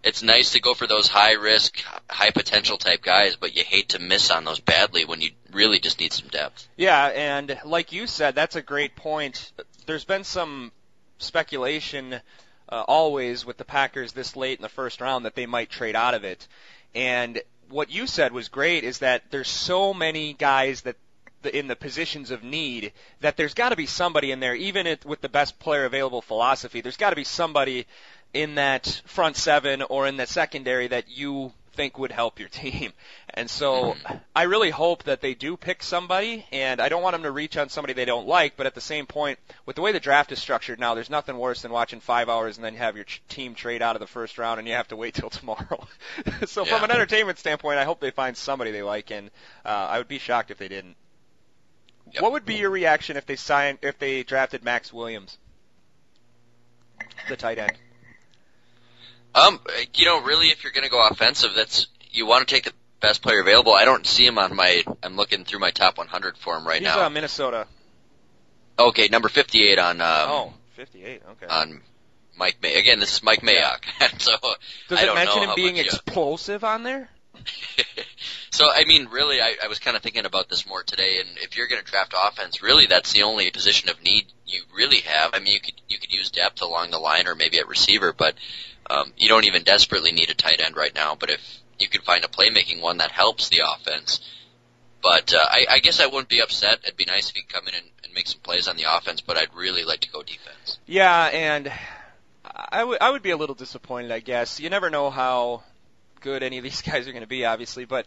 it's 0.02 0.22
nice 0.22 0.52
to 0.52 0.60
go 0.60 0.72
for 0.74 0.86
those 0.86 1.08
high 1.08 1.32
risk, 1.32 1.78
high 2.08 2.30
potential 2.30 2.78
type 2.78 3.02
guys, 3.02 3.36
but 3.36 3.54
you 3.54 3.62
hate 3.62 3.90
to 3.90 3.98
miss 3.98 4.30
on 4.30 4.44
those 4.44 4.58
badly 4.60 5.04
when 5.04 5.20
you 5.20 5.30
really 5.52 5.78
just 5.78 6.00
need 6.00 6.12
some 6.12 6.28
depth. 6.28 6.66
Yeah, 6.76 7.06
and 7.08 7.58
like 7.66 7.92
you 7.92 8.06
said, 8.06 8.34
that's 8.34 8.56
a 8.56 8.62
great 8.62 8.96
point. 8.96 9.52
There's 9.84 10.04
been 10.04 10.24
some 10.24 10.72
speculation 11.20 12.20
uh, 12.68 12.84
always 12.86 13.44
with 13.44 13.56
the 13.56 13.64
Packers 13.64 14.12
this 14.12 14.36
late 14.36 14.58
in 14.58 14.62
the 14.62 14.68
first 14.68 15.00
round 15.00 15.24
that 15.24 15.34
they 15.34 15.46
might 15.46 15.70
trade 15.70 15.96
out 15.96 16.14
of 16.14 16.24
it. 16.24 16.46
And 16.94 17.40
what 17.68 17.90
you 17.90 18.06
said 18.06 18.32
was 18.32 18.48
great 18.48 18.84
is 18.84 18.98
that 18.98 19.30
there's 19.30 19.48
so 19.48 19.94
many 19.94 20.32
guys 20.32 20.82
that 20.82 20.96
the, 21.42 21.56
in 21.56 21.68
the 21.68 21.76
positions 21.76 22.30
of 22.30 22.42
need 22.42 22.92
that 23.20 23.36
there's 23.36 23.54
got 23.54 23.70
to 23.70 23.76
be 23.76 23.86
somebody 23.86 24.30
in 24.30 24.40
there, 24.40 24.54
even 24.54 24.86
if, 24.86 25.04
with 25.04 25.20
the 25.20 25.28
best 25.28 25.58
player 25.58 25.84
available 25.84 26.20
philosophy. 26.20 26.80
There's 26.80 26.96
got 26.96 27.10
to 27.10 27.16
be 27.16 27.24
somebody 27.24 27.86
in 28.34 28.56
that 28.56 29.02
front 29.06 29.36
seven 29.36 29.82
or 29.82 30.06
in 30.06 30.16
the 30.16 30.26
secondary 30.26 30.88
that 30.88 31.08
you 31.08 31.52
think 31.72 31.98
would 31.98 32.12
help 32.12 32.38
your 32.38 32.48
team. 32.62 32.92
And 33.34 33.48
so 33.48 33.94
I 34.34 34.44
really 34.44 34.70
hope 34.70 35.04
that 35.04 35.20
they 35.20 35.34
do 35.34 35.56
pick 35.56 35.82
somebody, 35.82 36.46
and 36.52 36.80
I 36.80 36.88
don't 36.88 37.02
want 37.02 37.14
them 37.14 37.22
to 37.22 37.30
reach 37.30 37.56
on 37.56 37.68
somebody 37.68 37.92
they 37.92 38.04
don't 38.04 38.26
like, 38.26 38.56
but 38.56 38.66
at 38.66 38.74
the 38.74 38.80
same 38.80 39.06
point, 39.06 39.38
with 39.66 39.76
the 39.76 39.82
way 39.82 39.92
the 39.92 40.00
draft 40.00 40.32
is 40.32 40.40
structured 40.40 40.80
now, 40.80 40.94
there's 40.94 41.10
nothing 41.10 41.38
worse 41.38 41.62
than 41.62 41.70
watching 41.70 42.00
five 42.00 42.28
hours 42.28 42.56
and 42.56 42.64
then 42.64 42.74
have 42.74 42.96
your 42.96 43.04
ch- 43.04 43.22
team 43.28 43.54
trade 43.54 43.82
out 43.82 43.96
of 43.96 44.00
the 44.00 44.06
first 44.06 44.38
round 44.38 44.58
and 44.58 44.66
you 44.66 44.74
have 44.74 44.88
to 44.88 44.96
wait 44.96 45.14
till 45.14 45.30
tomorrow. 45.30 45.86
so 46.46 46.64
from 46.64 46.82
an 46.82 46.90
entertainment 46.90 47.38
standpoint, 47.38 47.78
I 47.78 47.84
hope 47.84 48.00
they 48.00 48.10
find 48.10 48.36
somebody 48.36 48.70
they 48.70 48.82
like, 48.82 49.10
and 49.10 49.30
uh, 49.64 49.68
I 49.68 49.98
would 49.98 50.08
be 50.08 50.18
shocked 50.18 50.50
if 50.50 50.58
they 50.58 50.68
didn't. 50.68 50.96
Yep. 52.12 52.22
What 52.22 52.32
would 52.32 52.44
be 52.44 52.56
your 52.56 52.70
reaction 52.70 53.16
if 53.16 53.26
they 53.26 53.36
signed, 53.36 53.78
if 53.82 53.98
they 53.98 54.24
drafted 54.24 54.64
Maxx 54.64 54.92
Williams, 54.92 55.38
the 57.28 57.36
tight 57.36 57.58
end? 57.58 57.72
Um, 59.32 59.60
you 59.94 60.06
know, 60.06 60.20
really, 60.22 60.48
if 60.48 60.64
you're 60.64 60.72
going 60.72 60.84
to 60.84 60.90
go 60.90 61.06
offensive, 61.06 61.52
that's 61.54 61.86
you 62.10 62.26
want 62.26 62.46
to 62.46 62.52
take 62.52 62.64
the 62.64 62.72
best 63.00 63.22
player 63.22 63.40
available. 63.40 63.72
I 63.72 63.84
don't 63.84 64.06
see 64.06 64.26
him 64.26 64.38
on 64.38 64.54
my. 64.54 64.82
I'm 65.02 65.16
looking 65.16 65.44
through 65.44 65.60
my 65.60 65.70
top 65.70 65.98
100 65.98 66.36
for 66.36 66.56
him 66.56 66.66
right 66.66 66.80
He's 66.80 66.86
now. 66.86 67.04
uh, 67.06 67.10
Minnesota. 67.10 67.66
okay, 68.78 69.08
number 69.08 69.28
58 69.28 69.78
on 69.78 70.00
um, 70.00 70.06
oh, 70.30 70.52
58. 70.76 71.22
Okay. 71.32 71.46
on 71.46 71.80
Mike 72.36 72.56
May. 72.62 72.78
Again, 72.78 73.00
this 73.00 73.14
is 73.14 73.22
Mike 73.22 73.40
Mayock. 73.40 73.84
so 74.20 74.32
Does 74.88 74.98
I 74.98 75.10
it 75.10 75.14
mention 75.14 75.42
him 75.42 75.50
being 75.56 75.76
much, 75.76 75.86
uh, 75.86 75.96
explosive 75.96 76.64
on 76.64 76.82
there? 76.82 77.08
so 78.50 78.66
I 78.70 78.84
mean, 78.84 79.08
really, 79.10 79.40
I, 79.40 79.56
I 79.62 79.68
was 79.68 79.78
kind 79.78 79.96
of 79.96 80.02
thinking 80.02 80.26
about 80.26 80.48
this 80.48 80.66
more 80.66 80.82
today. 80.82 81.20
And 81.20 81.38
if 81.38 81.56
you're 81.56 81.68
going 81.68 81.82
to 81.82 81.90
draft 81.90 82.14
offense, 82.16 82.62
really, 82.62 82.86
that's 82.86 83.12
the 83.12 83.22
only 83.22 83.50
position 83.50 83.88
of 83.88 84.02
need 84.02 84.26
you 84.46 84.62
really 84.74 85.00
have. 85.00 85.30
I 85.34 85.38
mean, 85.38 85.54
you 85.54 85.60
could 85.60 85.80
you 85.88 85.98
could 85.98 86.12
use 86.12 86.30
depth 86.30 86.62
along 86.62 86.90
the 86.90 86.98
line 86.98 87.28
or 87.28 87.34
maybe 87.34 87.58
at 87.58 87.68
receiver, 87.68 88.12
but 88.12 88.34
um, 88.88 89.12
you 89.16 89.28
don't 89.28 89.44
even 89.44 89.62
desperately 89.62 90.12
need 90.12 90.30
a 90.30 90.34
tight 90.34 90.60
end 90.60 90.76
right 90.76 90.94
now. 90.94 91.14
But 91.14 91.30
if 91.30 91.59
you 91.80 91.88
can 91.88 92.02
find 92.02 92.24
a 92.24 92.28
playmaking 92.28 92.80
one 92.80 92.98
that 92.98 93.10
helps 93.10 93.48
the 93.48 93.62
offense. 93.66 94.20
But 95.02 95.32
uh, 95.32 95.38
I, 95.38 95.66
I 95.70 95.78
guess 95.78 96.00
I 96.00 96.06
wouldn't 96.06 96.28
be 96.28 96.40
upset. 96.40 96.80
It'd 96.84 96.96
be 96.96 97.06
nice 97.06 97.30
if 97.30 97.36
he 97.36 97.42
could 97.42 97.54
come 97.54 97.68
in 97.68 97.74
and, 97.74 97.86
and 98.04 98.14
make 98.14 98.28
some 98.28 98.40
plays 98.40 98.68
on 98.68 98.76
the 98.76 98.84
offense, 98.86 99.20
but 99.20 99.36
I'd 99.38 99.54
really 99.54 99.84
like 99.84 100.00
to 100.00 100.10
go 100.10 100.22
defense. 100.22 100.78
Yeah, 100.86 101.24
and 101.32 101.72
I 102.44 102.84
would 102.84 102.98
I 103.00 103.10
would 103.10 103.22
be 103.22 103.30
a 103.30 103.36
little 103.36 103.54
disappointed, 103.54 104.12
I 104.12 104.20
guess. 104.20 104.60
You 104.60 104.68
never 104.68 104.90
know 104.90 105.10
how 105.10 105.62
good 106.20 106.42
any 106.42 106.58
of 106.58 106.64
these 106.64 106.82
guys 106.82 107.08
are 107.08 107.12
going 107.12 107.22
to 107.22 107.28
be, 107.28 107.44
obviously, 107.44 107.86
but 107.86 108.06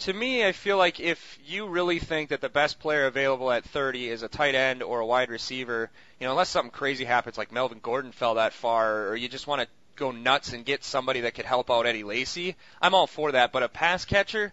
to 0.00 0.12
me, 0.12 0.44
I 0.44 0.52
feel 0.52 0.76
like 0.76 1.00
if 1.00 1.38
you 1.46 1.66
really 1.68 1.98
think 1.98 2.28
that 2.28 2.42
the 2.42 2.50
best 2.50 2.78
player 2.80 3.06
available 3.06 3.50
at 3.50 3.64
30 3.64 4.10
is 4.10 4.22
a 4.22 4.28
tight 4.28 4.54
end 4.54 4.82
or 4.82 5.00
a 5.00 5.06
wide 5.06 5.30
receiver, 5.30 5.90
you 6.20 6.26
know, 6.26 6.32
unless 6.32 6.50
something 6.50 6.70
crazy 6.70 7.04
happens 7.04 7.38
like 7.38 7.50
Melvin 7.50 7.78
Gordon 7.82 8.12
fell 8.12 8.34
that 8.34 8.52
far, 8.52 9.08
or 9.08 9.16
you 9.16 9.28
just 9.28 9.46
want 9.46 9.62
to 9.62 9.68
go 9.96 10.10
nuts 10.10 10.52
and 10.52 10.64
get 10.64 10.84
somebody 10.84 11.22
that 11.22 11.34
could 11.34 11.44
help 11.44 11.70
out 11.70 11.86
Eddie 11.86 12.04
Lacy, 12.04 12.56
I'm 12.80 12.94
all 12.94 13.06
for 13.06 13.32
that. 13.32 13.52
But 13.52 13.62
a 13.62 13.68
pass 13.68 14.04
catcher, 14.04 14.52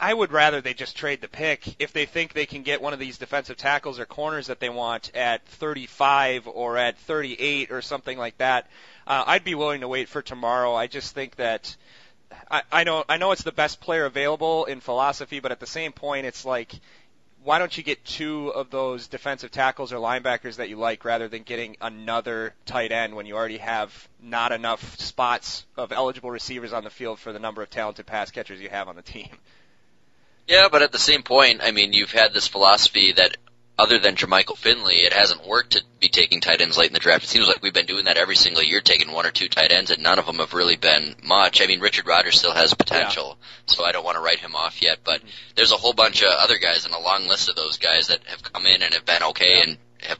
I 0.00 0.12
would 0.12 0.32
rather 0.32 0.60
they 0.60 0.74
just 0.74 0.96
trade 0.96 1.20
the 1.20 1.28
pick 1.28 1.76
if 1.78 1.92
they 1.92 2.04
think 2.04 2.32
they 2.32 2.46
can 2.46 2.62
get 2.62 2.82
one 2.82 2.92
of 2.92 2.98
these 2.98 3.18
defensive 3.18 3.56
tackles 3.56 3.98
or 3.98 4.06
corners 4.06 4.48
that 4.48 4.60
they 4.60 4.68
want 4.68 5.14
at 5.14 5.46
35 5.46 6.48
or 6.48 6.76
at 6.76 6.98
38 6.98 7.70
or 7.70 7.80
something 7.80 8.18
like 8.18 8.36
that. 8.38 8.66
Uh, 9.06 9.24
I'd 9.26 9.44
be 9.44 9.54
willing 9.54 9.80
to 9.82 9.88
wait 9.88 10.08
for 10.08 10.20
tomorrow. 10.20 10.74
I 10.74 10.88
just 10.88 11.14
think 11.14 11.36
that 11.36 11.74
I, 12.50 12.62
I 12.70 12.84
know 12.84 13.04
I 13.08 13.16
know 13.16 13.32
it's 13.32 13.42
the 13.42 13.52
best 13.52 13.80
player 13.80 14.04
available 14.04 14.66
in 14.66 14.80
philosophy, 14.80 15.40
but 15.40 15.52
at 15.52 15.60
the 15.60 15.66
same 15.66 15.92
point, 15.92 16.26
it's 16.26 16.44
like 16.44 16.72
why 17.44 17.58
don't 17.58 17.76
you 17.76 17.82
get 17.82 18.04
two 18.04 18.48
of 18.48 18.70
those 18.70 19.06
defensive 19.06 19.50
tackles 19.50 19.92
or 19.92 19.96
linebackers 19.96 20.56
that 20.56 20.68
you 20.68 20.76
like 20.76 21.04
rather 21.04 21.28
than 21.28 21.42
getting 21.42 21.76
another 21.80 22.54
tight 22.66 22.92
end 22.92 23.14
when 23.14 23.26
you 23.26 23.36
already 23.36 23.58
have 23.58 24.08
not 24.22 24.52
enough 24.52 24.98
spots 24.98 25.64
of 25.76 25.92
eligible 25.92 26.30
receivers 26.30 26.72
on 26.72 26.84
the 26.84 26.90
field 26.90 27.18
for 27.18 27.32
the 27.32 27.38
number 27.38 27.62
of 27.62 27.70
talented 27.70 28.06
pass 28.06 28.30
catchers 28.30 28.60
you 28.60 28.68
have 28.68 28.88
on 28.88 28.96
the 28.96 29.02
team? 29.02 29.30
Yeah, 30.46 30.68
but 30.70 30.82
at 30.82 30.92
the 30.92 30.98
same 30.98 31.22
point, 31.22 31.60
I 31.62 31.72
mean, 31.72 31.92
you've 31.92 32.12
had 32.12 32.32
this 32.32 32.48
philosophy 32.48 33.12
that 33.12 33.36
other 33.78 33.98
than 33.98 34.16
Jermichael 34.16 34.56
Finley, 34.56 34.96
it 34.96 35.12
hasn't 35.12 35.46
worked 35.46 35.72
to 35.72 35.82
be 36.00 36.08
taking 36.08 36.40
tight 36.40 36.60
ends 36.60 36.76
late 36.76 36.88
in 36.88 36.94
the 36.94 36.98
draft. 36.98 37.24
It 37.24 37.28
seems 37.28 37.46
like 37.46 37.62
we've 37.62 37.72
been 37.72 37.86
doing 37.86 38.06
that 38.06 38.16
every 38.16 38.34
single 38.34 38.62
year, 38.62 38.80
taking 38.80 39.12
one 39.12 39.24
or 39.24 39.30
two 39.30 39.48
tight 39.48 39.70
ends, 39.70 39.92
and 39.92 40.02
none 40.02 40.18
of 40.18 40.26
them 40.26 40.38
have 40.38 40.52
really 40.52 40.76
been 40.76 41.14
much. 41.22 41.62
I 41.62 41.66
mean, 41.66 41.80
Richard 41.80 42.06
Rodgers 42.06 42.38
still 42.38 42.52
has 42.52 42.74
potential, 42.74 43.38
yeah. 43.38 43.46
so 43.66 43.84
I 43.84 43.92
don't 43.92 44.04
want 44.04 44.16
to 44.16 44.22
write 44.22 44.40
him 44.40 44.56
off 44.56 44.82
yet. 44.82 44.98
But 45.04 45.20
mm-hmm. 45.20 45.28
there's 45.54 45.72
a 45.72 45.76
whole 45.76 45.92
bunch 45.92 46.22
of 46.22 46.28
other 46.30 46.58
guys 46.58 46.86
and 46.86 46.94
a 46.94 47.00
long 47.00 47.28
list 47.28 47.48
of 47.48 47.54
those 47.54 47.78
guys 47.78 48.08
that 48.08 48.24
have 48.26 48.42
come 48.42 48.66
in 48.66 48.82
and 48.82 48.94
have 48.94 49.04
been 49.04 49.22
okay 49.22 49.62
and 49.62 49.78
have 50.00 50.18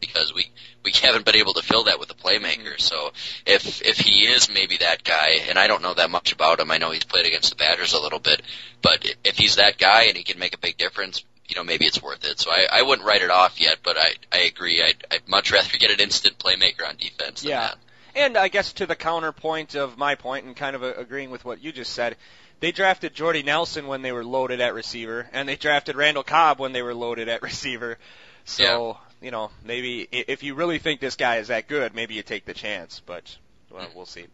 because 0.00 0.34
we 0.34 0.50
we 0.82 0.92
haven't 0.92 1.26
been 1.26 1.36
able 1.36 1.52
to 1.52 1.62
fill 1.62 1.84
that 1.84 2.00
with 2.00 2.10
a 2.10 2.14
playmaker. 2.14 2.80
So 2.80 3.10
if 3.46 3.82
if 3.82 3.98
he 3.98 4.26
is 4.26 4.50
maybe 4.52 4.78
that 4.78 5.04
guy, 5.04 5.40
and 5.48 5.58
I 5.58 5.66
don't 5.66 5.82
know 5.82 5.94
that 5.94 6.10
much 6.10 6.32
about 6.32 6.60
him, 6.60 6.70
I 6.70 6.78
know 6.78 6.90
he's 6.90 7.04
played 7.04 7.26
against 7.26 7.50
the 7.50 7.56
Badgers 7.56 7.92
a 7.92 8.00
little 8.00 8.18
bit, 8.18 8.40
but 8.80 9.04
if 9.24 9.36
he's 9.36 9.56
that 9.56 9.76
guy 9.76 10.04
and 10.04 10.16
he 10.16 10.24
can 10.24 10.38
make 10.38 10.54
a 10.54 10.58
big 10.58 10.78
difference, 10.78 11.24
you 11.50 11.56
know, 11.56 11.64
maybe 11.64 11.84
it's 11.84 12.02
worth 12.02 12.24
it. 12.24 12.38
So 12.38 12.50
I, 12.50 12.66
I 12.70 12.82
wouldn't 12.82 13.06
write 13.06 13.22
it 13.22 13.30
off 13.30 13.60
yet, 13.60 13.78
but 13.82 13.98
I, 13.98 14.14
I 14.32 14.38
agree. 14.42 14.82
I'd, 14.82 15.04
I'd 15.10 15.28
much 15.28 15.50
rather 15.50 15.76
get 15.76 15.90
an 15.90 16.00
instant 16.00 16.38
playmaker 16.38 16.88
on 16.88 16.96
defense 16.96 17.42
than 17.42 17.50
yeah. 17.50 17.60
that. 17.60 17.78
And 18.14 18.36
I 18.36 18.48
guess 18.48 18.72
to 18.74 18.86
the 18.86 18.96
counterpoint 18.96 19.74
of 19.74 19.98
my 19.98 20.14
point 20.14 20.46
and 20.46 20.56
kind 20.56 20.74
of 20.74 20.82
agreeing 20.82 21.30
with 21.30 21.44
what 21.44 21.62
you 21.62 21.72
just 21.72 21.92
said, 21.92 22.16
they 22.60 22.72
drafted 22.72 23.14
Jordy 23.14 23.42
Nelson 23.42 23.86
when 23.86 24.02
they 24.02 24.12
were 24.12 24.24
loaded 24.24 24.60
at 24.60 24.74
receiver, 24.74 25.28
and 25.32 25.48
they 25.48 25.56
drafted 25.56 25.96
Randall 25.96 26.22
Cobb 26.22 26.58
when 26.58 26.72
they 26.72 26.82
were 26.82 26.94
loaded 26.94 27.28
at 27.28 27.42
receiver. 27.42 27.98
So, 28.44 28.98
yeah. 29.22 29.26
you 29.26 29.30
know, 29.30 29.50
maybe 29.64 30.08
if 30.10 30.42
you 30.42 30.54
really 30.54 30.78
think 30.78 31.00
this 31.00 31.16
guy 31.16 31.36
is 31.36 31.48
that 31.48 31.68
good, 31.68 31.94
maybe 31.94 32.14
you 32.14 32.22
take 32.22 32.44
the 32.44 32.54
chance, 32.54 33.00
but 33.04 33.36
well, 33.70 33.88
we'll 33.94 34.06
see. 34.06 34.26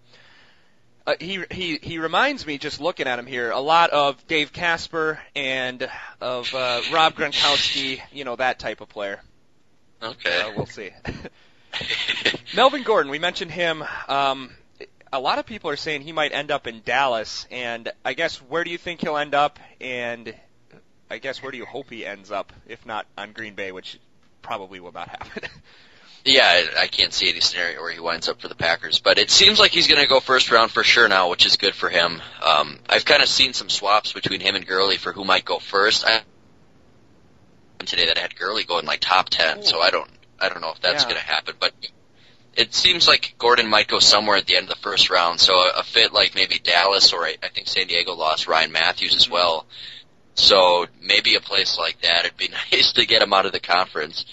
Uh, 1.06 1.14
he 1.20 1.44
he 1.50 1.78
he 1.80 1.98
reminds 1.98 2.44
me 2.46 2.58
just 2.58 2.80
looking 2.80 3.06
at 3.06 3.18
him 3.18 3.26
here 3.26 3.50
a 3.50 3.60
lot 3.60 3.90
of 3.90 4.26
Dave 4.26 4.52
Casper 4.52 5.20
and 5.36 5.88
of 6.20 6.52
uh, 6.52 6.82
Rob 6.92 7.14
Gronkowski, 7.14 8.00
you 8.12 8.24
know 8.24 8.34
that 8.36 8.58
type 8.58 8.80
of 8.80 8.88
player. 8.88 9.20
Okay. 10.02 10.40
Uh, 10.40 10.52
we'll 10.56 10.66
see. 10.66 10.90
Melvin 12.56 12.82
Gordon, 12.82 13.10
we 13.10 13.18
mentioned 13.18 13.50
him. 13.50 13.84
Um, 14.08 14.50
a 15.12 15.20
lot 15.20 15.38
of 15.38 15.46
people 15.46 15.70
are 15.70 15.76
saying 15.76 16.02
he 16.02 16.12
might 16.12 16.32
end 16.32 16.50
up 16.50 16.66
in 16.66 16.82
Dallas, 16.84 17.46
and 17.50 17.90
I 18.04 18.14
guess 18.14 18.36
where 18.38 18.64
do 18.64 18.70
you 18.70 18.78
think 18.78 19.00
he'll 19.00 19.16
end 19.16 19.34
up? 19.34 19.58
And 19.80 20.34
I 21.10 21.18
guess 21.18 21.42
where 21.42 21.52
do 21.52 21.58
you 21.58 21.66
hope 21.66 21.90
he 21.90 22.04
ends 22.04 22.30
up, 22.30 22.52
if 22.66 22.84
not 22.84 23.06
on 23.16 23.32
Green 23.32 23.54
Bay, 23.54 23.72
which 23.72 23.98
probably 24.42 24.80
will 24.80 24.92
not 24.92 25.08
happen. 25.08 25.48
Yeah, 26.26 26.60
I 26.76 26.88
can't 26.88 27.12
see 27.12 27.28
any 27.28 27.38
scenario 27.38 27.80
where 27.80 27.92
he 27.92 28.00
winds 28.00 28.28
up 28.28 28.40
for 28.40 28.48
the 28.48 28.56
Packers, 28.56 28.98
but 28.98 29.16
it 29.16 29.30
seems 29.30 29.60
like 29.60 29.70
he's 29.70 29.86
going 29.86 30.00
to 30.00 30.08
go 30.08 30.18
first 30.18 30.50
round 30.50 30.72
for 30.72 30.82
sure 30.82 31.06
now, 31.06 31.30
which 31.30 31.46
is 31.46 31.56
good 31.56 31.76
for 31.76 31.88
him. 31.88 32.20
Um, 32.42 32.80
I've 32.88 33.04
kind 33.04 33.22
of 33.22 33.28
seen 33.28 33.52
some 33.52 33.68
swaps 33.68 34.12
between 34.12 34.40
him 34.40 34.56
and 34.56 34.66
Gurley 34.66 34.96
for 34.96 35.12
who 35.12 35.24
might 35.24 35.44
go 35.44 35.60
first. 35.60 36.04
I 36.04 36.22
today 37.78 38.06
that 38.06 38.18
had 38.18 38.34
Gurley 38.34 38.64
going 38.64 38.86
like 38.86 38.98
top 38.98 39.28
ten, 39.28 39.60
Ooh. 39.60 39.62
so 39.62 39.80
I 39.80 39.90
don't, 39.90 40.10
I 40.40 40.48
don't 40.48 40.60
know 40.60 40.72
if 40.72 40.80
that's 40.80 41.04
yeah. 41.04 41.10
going 41.10 41.20
to 41.20 41.26
happen, 41.26 41.54
but 41.60 41.72
it 42.56 42.74
seems 42.74 43.06
like 43.06 43.36
Gordon 43.38 43.68
might 43.68 43.86
go 43.86 44.00
somewhere 44.00 44.36
at 44.36 44.46
the 44.46 44.56
end 44.56 44.64
of 44.64 44.70
the 44.70 44.82
first 44.82 45.10
round. 45.10 45.38
So 45.38 45.52
a, 45.54 45.74
a 45.78 45.82
fit 45.84 46.12
like 46.12 46.34
maybe 46.34 46.58
Dallas 46.58 47.12
or 47.12 47.24
I, 47.24 47.36
I 47.40 47.48
think 47.50 47.68
San 47.68 47.86
Diego 47.86 48.14
lost 48.14 48.48
Ryan 48.48 48.72
Mathews 48.72 49.14
as 49.14 49.30
well. 49.30 49.64
So 50.34 50.86
maybe 51.00 51.36
a 51.36 51.40
place 51.40 51.78
like 51.78 52.00
that. 52.00 52.24
It'd 52.24 52.36
be 52.36 52.48
nice 52.72 52.94
to 52.94 53.06
get 53.06 53.22
him 53.22 53.32
out 53.32 53.46
of 53.46 53.52
the 53.52 53.60
conference. 53.60 54.24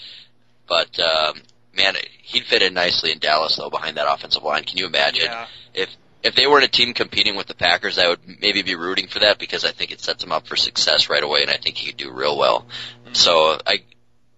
But 0.66 0.98
um, 0.98 1.40
man, 1.76 1.96
he'd 2.22 2.44
fit 2.44 2.62
in 2.62 2.74
nicely 2.74 3.12
in 3.12 3.18
Dallas 3.18 3.56
though 3.56 3.70
behind 3.70 3.96
that 3.96 4.12
offensive 4.12 4.42
line. 4.42 4.64
Can 4.64 4.78
you 4.78 4.86
imagine 4.86 5.26
yeah. 5.26 5.46
if 5.74 5.96
if 6.22 6.34
they 6.34 6.46
were 6.46 6.58
in 6.58 6.64
a 6.64 6.68
team 6.68 6.94
competing 6.94 7.36
with 7.36 7.46
the 7.46 7.54
Packers, 7.54 7.98
I 7.98 8.08
would 8.08 8.40
maybe 8.40 8.62
be 8.62 8.74
rooting 8.74 9.08
for 9.08 9.18
that 9.20 9.38
because 9.38 9.64
I 9.64 9.72
think 9.72 9.92
it 9.92 10.00
sets 10.00 10.24
him 10.24 10.32
up 10.32 10.46
for 10.46 10.56
success 10.56 11.10
right 11.10 11.22
away, 11.22 11.42
and 11.42 11.50
I 11.50 11.58
think 11.58 11.76
he 11.76 11.88
could 11.88 11.98
do 11.98 12.10
real 12.10 12.38
well. 12.38 12.62
Mm-hmm. 13.04 13.14
So 13.14 13.58
I 13.66 13.82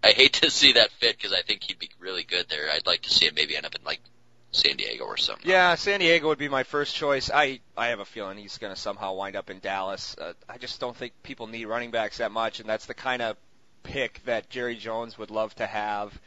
I 0.02 0.10
hate 0.10 0.34
to 0.34 0.50
see 0.50 0.72
that 0.72 0.90
fit 0.92 1.16
because 1.16 1.32
I 1.32 1.42
think 1.42 1.62
he'd 1.62 1.78
be 1.78 1.90
really 1.98 2.24
good 2.24 2.46
there. 2.48 2.70
I'd 2.70 2.86
like 2.86 3.02
to 3.02 3.10
see 3.10 3.26
him 3.26 3.34
maybe 3.34 3.56
end 3.56 3.66
up 3.66 3.74
in 3.74 3.84
like 3.84 4.00
San 4.52 4.76
Diego 4.76 5.04
or 5.04 5.16
something. 5.16 5.48
Yeah, 5.48 5.74
San 5.74 6.00
Diego 6.00 6.28
would 6.28 6.38
be 6.38 6.48
my 6.48 6.62
first 6.64 6.94
choice. 6.94 7.30
I 7.32 7.60
I 7.76 7.88
have 7.88 8.00
a 8.00 8.04
feeling 8.04 8.38
he's 8.38 8.58
going 8.58 8.74
to 8.74 8.80
somehow 8.80 9.14
wind 9.14 9.36
up 9.36 9.50
in 9.50 9.60
Dallas. 9.60 10.16
Uh, 10.18 10.32
I 10.48 10.58
just 10.58 10.80
don't 10.80 10.96
think 10.96 11.12
people 11.22 11.46
need 11.46 11.66
running 11.66 11.90
backs 11.90 12.18
that 12.18 12.32
much, 12.32 12.60
and 12.60 12.68
that's 12.68 12.86
the 12.86 12.94
kind 12.94 13.22
of 13.22 13.36
pick 13.82 14.24
that 14.24 14.50
Jerry 14.50 14.76
Jones 14.76 15.18
would 15.18 15.30
love 15.30 15.54
to 15.56 15.66
have. 15.66 16.18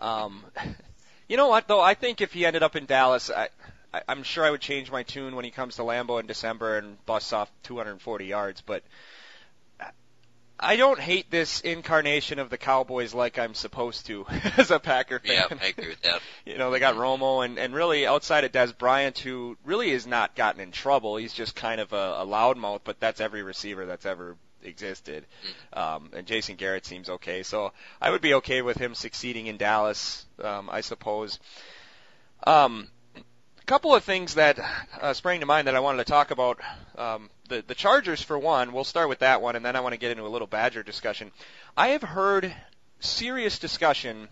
Um, 0.00 0.44
you 1.28 1.36
know 1.36 1.48
what 1.48 1.68
though? 1.68 1.80
I 1.80 1.94
think 1.94 2.20
if 2.20 2.32
he 2.32 2.46
ended 2.46 2.62
up 2.62 2.76
in 2.76 2.86
Dallas, 2.86 3.30
I, 3.30 3.48
I, 3.92 4.02
I'm 4.08 4.22
sure 4.22 4.44
I 4.44 4.50
would 4.50 4.60
change 4.60 4.90
my 4.90 5.02
tune 5.02 5.36
when 5.36 5.44
he 5.44 5.50
comes 5.50 5.76
to 5.76 5.82
Lambeau 5.82 6.20
in 6.20 6.26
December 6.26 6.78
and 6.78 7.04
busts 7.06 7.32
off 7.32 7.50
240 7.64 8.26
yards. 8.26 8.60
But 8.60 8.82
I 10.60 10.74
don't 10.74 10.98
hate 10.98 11.30
this 11.30 11.60
incarnation 11.60 12.40
of 12.40 12.50
the 12.50 12.58
Cowboys 12.58 13.14
like 13.14 13.38
I'm 13.38 13.54
supposed 13.54 14.06
to 14.06 14.26
as 14.56 14.70
a 14.70 14.80
Packer 14.80 15.20
fan. 15.20 15.46
Yeah, 15.50 15.58
I 15.62 15.66
agree 15.66 15.88
with 15.88 16.02
that. 16.02 16.20
you 16.44 16.58
know, 16.58 16.70
they 16.70 16.80
got 16.80 16.96
Romo 16.96 17.44
and 17.44 17.58
and 17.58 17.72
really 17.72 18.06
outside 18.06 18.44
of 18.44 18.50
Dez 18.50 18.76
Bryant, 18.76 19.18
who 19.18 19.56
really 19.64 19.92
has 19.92 20.06
not 20.06 20.34
gotten 20.34 20.60
in 20.60 20.72
trouble. 20.72 21.16
He's 21.16 21.32
just 21.32 21.54
kind 21.54 21.80
of 21.80 21.92
a, 21.92 22.16
a 22.18 22.26
loudmouth, 22.26 22.80
but 22.82 22.98
that's 22.98 23.20
every 23.20 23.42
receiver 23.42 23.86
that's 23.86 24.06
ever 24.06 24.36
existed. 24.62 25.26
Mm. 25.72 25.78
Um, 25.78 26.10
and 26.14 26.26
Jason 26.26 26.56
Garrett 26.56 26.86
seems 26.86 27.08
okay, 27.08 27.42
so 27.42 27.72
I 28.00 28.10
would 28.10 28.20
be 28.20 28.34
okay 28.34 28.62
with 28.62 28.76
him 28.76 28.94
succeeding 28.94 29.46
in 29.46 29.56
Dallas, 29.56 30.26
um, 30.42 30.68
I 30.70 30.80
suppose. 30.80 31.38
Um, 32.46 32.88
a 33.16 33.64
couple 33.64 33.94
of 33.94 34.04
things 34.04 34.34
that 34.34 34.58
uh, 35.00 35.12
sprang 35.12 35.40
to 35.40 35.46
mind 35.46 35.68
that 35.68 35.76
I 35.76 35.80
wanted 35.80 35.98
to 35.98 36.10
talk 36.10 36.30
about. 36.30 36.60
Um, 36.96 37.30
the 37.48 37.62
the 37.66 37.74
Chargers, 37.74 38.22
for 38.22 38.38
one, 38.38 38.72
we'll 38.72 38.84
start 38.84 39.08
with 39.08 39.20
that 39.20 39.42
one, 39.42 39.56
and 39.56 39.64
then 39.64 39.76
I 39.76 39.80
want 39.80 39.94
to 39.94 39.98
get 39.98 40.10
into 40.10 40.26
a 40.26 40.28
little 40.28 40.46
Badger 40.46 40.82
discussion. 40.82 41.30
I 41.76 41.88
have 41.88 42.02
heard 42.02 42.54
serious 43.00 43.58
discussion 43.58 44.28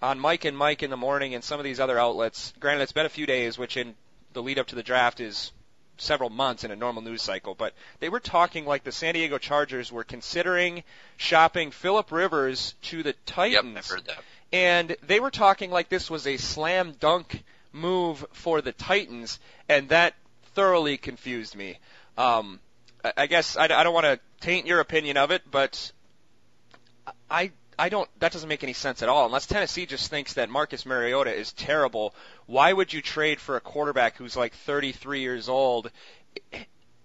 on 0.00 0.18
Mike 0.18 0.44
and 0.44 0.56
Mike 0.56 0.82
in 0.82 0.90
the 0.90 0.96
morning 0.96 1.34
and 1.34 1.44
some 1.44 1.60
of 1.60 1.64
these 1.64 1.78
other 1.78 1.98
outlets. 1.98 2.52
Granted, 2.58 2.82
it's 2.82 2.92
been 2.92 3.06
a 3.06 3.10
few 3.10 3.26
days, 3.26 3.56
which 3.56 3.76
in 3.76 3.94
the 4.32 4.42
lead 4.42 4.58
up 4.58 4.66
to 4.68 4.74
the 4.74 4.82
draft 4.82 5.20
is 5.20 5.52
several 6.02 6.30
months 6.30 6.64
in 6.64 6.70
a 6.70 6.76
normal 6.76 7.02
news 7.02 7.22
cycle, 7.22 7.54
but 7.54 7.74
they 8.00 8.08
were 8.08 8.20
talking 8.20 8.66
like 8.66 8.84
the 8.84 8.92
San 8.92 9.14
Diego 9.14 9.38
Chargers 9.38 9.90
were 9.90 10.04
considering 10.04 10.82
shopping 11.16 11.70
Philip 11.70 12.10
Rivers 12.12 12.74
to 12.82 13.02
the 13.02 13.14
Titans. 13.26 13.74
Yep, 13.74 13.76
I've 13.76 13.86
heard 13.86 14.04
that. 14.06 14.24
And 14.52 14.96
they 15.06 15.20
were 15.20 15.30
talking 15.30 15.70
like 15.70 15.88
this 15.88 16.10
was 16.10 16.26
a 16.26 16.36
slam 16.36 16.92
dunk 17.00 17.42
move 17.72 18.24
for 18.32 18.60
the 18.60 18.72
Titans, 18.72 19.38
and 19.68 19.88
that 19.88 20.14
thoroughly 20.54 20.98
confused 20.98 21.56
me. 21.56 21.78
Um, 22.18 22.60
I 23.16 23.26
guess 23.26 23.56
I, 23.56 23.64
I 23.64 23.82
don't 23.82 23.94
want 23.94 24.06
to 24.06 24.20
taint 24.40 24.66
your 24.66 24.80
opinion 24.80 25.16
of 25.16 25.30
it, 25.30 25.42
but 25.50 25.92
I 27.30 27.52
I 27.78 27.88
don't. 27.88 28.08
That 28.20 28.32
doesn't 28.32 28.48
make 28.48 28.62
any 28.62 28.72
sense 28.72 29.02
at 29.02 29.08
all. 29.08 29.26
Unless 29.26 29.46
Tennessee 29.46 29.86
just 29.86 30.10
thinks 30.10 30.34
that 30.34 30.50
Marcus 30.50 30.84
Mariota 30.84 31.34
is 31.34 31.52
terrible, 31.52 32.14
why 32.46 32.72
would 32.72 32.92
you 32.92 33.02
trade 33.02 33.40
for 33.40 33.56
a 33.56 33.60
quarterback 33.60 34.16
who's 34.16 34.36
like 34.36 34.54
33 34.54 35.20
years 35.20 35.48
old? 35.48 35.90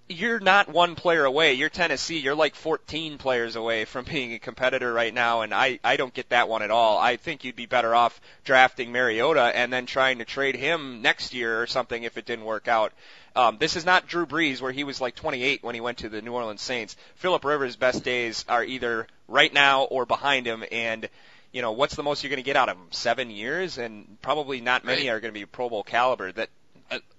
You're 0.09 0.39
not 0.39 0.69
one 0.69 0.95
player 0.95 1.25
away. 1.25 1.53
You're 1.53 1.69
Tennessee. 1.69 2.19
You're 2.19 2.35
like 2.35 2.55
14 2.55 3.17
players 3.17 3.55
away 3.55 3.85
from 3.85 4.05
being 4.09 4.33
a 4.33 4.39
competitor 4.39 4.91
right 4.93 5.13
now, 5.13 5.41
and 5.41 5.53
I 5.53 5.79
I 5.83 5.97
don't 5.97 6.13
get 6.13 6.29
that 6.29 6.47
one 6.49 6.61
at 6.61 6.71
all. 6.71 6.97
I 6.97 7.17
think 7.17 7.43
you'd 7.43 7.55
be 7.55 7.65
better 7.65 7.93
off 7.93 8.19
drafting 8.43 8.91
Mariota 8.91 9.41
and 9.55 9.71
then 9.71 9.85
trying 9.85 10.19
to 10.19 10.25
trade 10.25 10.55
him 10.55 11.01
next 11.01 11.33
year 11.33 11.61
or 11.61 11.67
something 11.67 12.03
if 12.03 12.17
it 12.17 12.25
didn't 12.25 12.45
work 12.45 12.67
out. 12.67 12.93
Um, 13.35 13.57
this 13.59 13.75
is 13.75 13.85
not 13.85 14.07
Drew 14.07 14.25
Brees 14.25 14.61
where 14.61 14.71
he 14.71 14.83
was 14.83 14.99
like 14.99 15.13
28 15.15 15.61
when 15.63 15.75
he 15.75 15.81
went 15.81 15.99
to 15.99 16.09
the 16.09 16.21
New 16.23 16.33
Orleans 16.33 16.61
Saints. 16.61 16.95
Philip 17.15 17.45
Rivers' 17.45 17.75
best 17.75 18.03
days 18.03 18.43
are 18.49 18.63
either 18.63 19.05
right 19.27 19.53
now 19.53 19.83
or 19.83 20.05
behind 20.07 20.47
him, 20.47 20.63
and 20.71 21.07
you 21.51 21.61
know 21.61 21.71
what's 21.71 21.95
the 21.95 22.03
most 22.03 22.23
you're 22.23 22.29
going 22.29 22.37
to 22.37 22.43
get 22.43 22.55
out 22.55 22.69
of 22.69 22.77
him? 22.77 22.87
Seven 22.91 23.29
years, 23.29 23.77
and 23.77 24.17
probably 24.21 24.61
not 24.61 24.85
many 24.85 25.07
Right. 25.09 25.15
are 25.15 25.19
going 25.19 25.33
to 25.33 25.39
be 25.39 25.45
Pro 25.45 25.69
Bowl 25.69 25.83
caliber. 25.83 26.31
That 26.31 26.49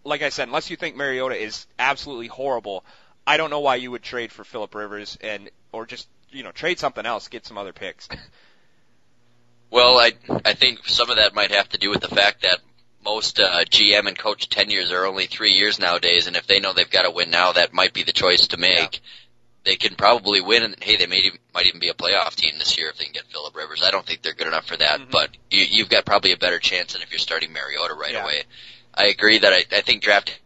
like 0.04 0.22
I 0.22 0.28
said, 0.30 0.48
unless 0.48 0.70
you 0.70 0.76
think 0.76 0.96
Mariota 0.96 1.37
is 1.37 1.66
absolutely 1.78 2.28
horrible, 2.28 2.84
I 3.26 3.37
don't 3.37 3.50
know 3.50 3.60
why 3.60 3.76
you 3.76 3.90
would 3.90 4.02
trade 4.02 4.32
for 4.32 4.44
Philip 4.44 4.75
Rivers 4.75 5.18
and 5.20 5.50
or 5.72 5.87
just 5.87 6.08
you 6.30 6.42
know 6.42 6.52
trade 6.52 6.78
something 6.78 7.04
else, 7.04 7.28
get 7.28 7.46
some 7.46 7.58
other 7.58 7.72
picks. 7.72 8.08
Well, 9.70 9.98
I 9.98 10.12
I 10.46 10.54
think 10.54 10.87
some 10.88 11.10
of 11.10 11.16
that 11.16 11.34
might 11.34 11.50
have 11.50 11.68
to 11.70 11.78
do 11.78 11.90
with 11.90 12.00
the 12.00 12.08
fact 12.08 12.40
that 12.42 12.60
most 13.04 13.38
uh, 13.38 13.64
GM 13.64 14.06
and 14.06 14.18
coach 14.18 14.48
tenures 14.48 14.90
are 14.92 15.04
only 15.04 15.26
three 15.26 15.52
years 15.52 15.78
nowadays, 15.78 16.26
and 16.26 16.37
if 16.37 16.46
they 16.46 16.58
know 16.60 16.72
they've 16.72 16.88
got 16.88 17.02
to 17.02 17.10
win 17.10 17.30
now, 17.30 17.52
that 17.52 17.72
might 17.75 17.92
be 17.92 18.02
the 18.02 18.12
choice 18.12 18.48
to 18.48 18.56
make. 18.56 19.00
They 19.64 19.76
can 19.76 19.94
probably 19.94 20.40
win, 20.40 20.62
and 20.62 20.76
hey, 20.82 20.96
they 20.96 21.06
may 21.06 21.18
even, 21.18 21.38
might 21.52 21.66
even 21.66 21.80
be 21.80 21.90
a 21.90 21.94
playoff 21.94 22.34
team 22.34 22.54
this 22.58 22.78
year 22.78 22.88
if 22.88 22.96
they 22.96 23.04
can 23.04 23.12
get 23.12 23.25
Philip 23.26 23.54
Rivers. 23.54 23.82
I 23.84 23.90
don't 23.90 24.06
think 24.06 24.22
they're 24.22 24.32
good 24.32 24.46
enough 24.46 24.66
for 24.66 24.76
that, 24.78 25.00
Mhm. 25.00 25.10
but 25.10 25.30
you, 25.50 25.64
you've 25.64 25.90
got 25.90 26.06
probably 26.06 26.32
a 26.32 26.38
better 26.38 26.58
chance 26.58 26.94
than 26.94 27.02
if 27.02 27.10
you're 27.10 27.18
starting 27.18 27.52
Mariota 27.52 27.92
right 27.92 28.12
Yeah. 28.12 28.22
away. 28.22 28.44
I 28.99 29.07
agree 29.07 29.38
that 29.38 29.52
I, 29.52 29.64
I 29.76 29.81
think 29.81 30.02
draft. 30.02 30.38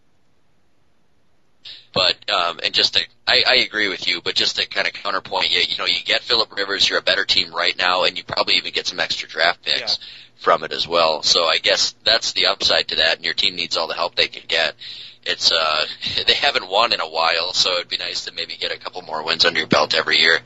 But 1.94 2.30
um, 2.30 2.60
and 2.64 2.72
just 2.72 2.94
to, 2.94 3.00
I, 3.26 3.42
I 3.46 3.54
agree 3.56 3.88
with 3.88 4.06
you, 4.06 4.20
but 4.22 4.34
just 4.34 4.56
to 4.56 4.66
kind 4.68 4.86
of 4.86 4.92
counterpoint, 4.94 5.50
you, 5.50 5.60
you 5.68 5.76
know, 5.78 5.84
you 5.84 6.02
get 6.04 6.22
Philip 6.22 6.54
Rivers, 6.56 6.88
you're 6.88 6.98
a 6.98 7.02
better 7.02 7.24
team 7.24 7.54
right 7.54 7.76
now, 7.76 8.04
and 8.04 8.16
you 8.16 8.24
probably 8.24 8.54
even 8.54 8.72
get 8.72 8.86
some 8.86 9.00
extra 9.00 9.28
draft 9.28 9.62
picks 9.62 9.98
from 10.36 10.64
it 10.64 10.72
as 10.72 10.86
well. 10.88 11.22
So 11.22 11.44
I 11.44 11.58
guess 11.58 11.94
that's 12.04 12.32
the 12.32 12.46
upside 12.46 12.88
to 12.88 12.96
that, 12.96 13.16
and 13.16 13.24
your 13.24 13.34
team 13.34 13.56
needs 13.56 13.76
all 13.76 13.88
the 13.88 13.94
help 13.94 14.14
they 14.14 14.28
can 14.28 14.44
get. 14.48 14.74
It's 15.24 15.52
uh 15.52 15.84
they 16.26 16.34
haven't 16.34 16.68
won 16.68 16.92
in 16.92 17.00
a 17.00 17.08
while, 17.08 17.52
so 17.52 17.74
it'd 17.74 17.88
be 17.88 17.96
nice 17.98 18.24
to 18.24 18.32
maybe 18.32 18.56
get 18.56 18.72
a 18.72 18.78
couple 18.78 19.02
more 19.02 19.24
wins 19.24 19.44
under 19.44 19.58
your 19.60 19.68
belt 19.68 19.94
every 19.94 20.18
year. 20.18 20.38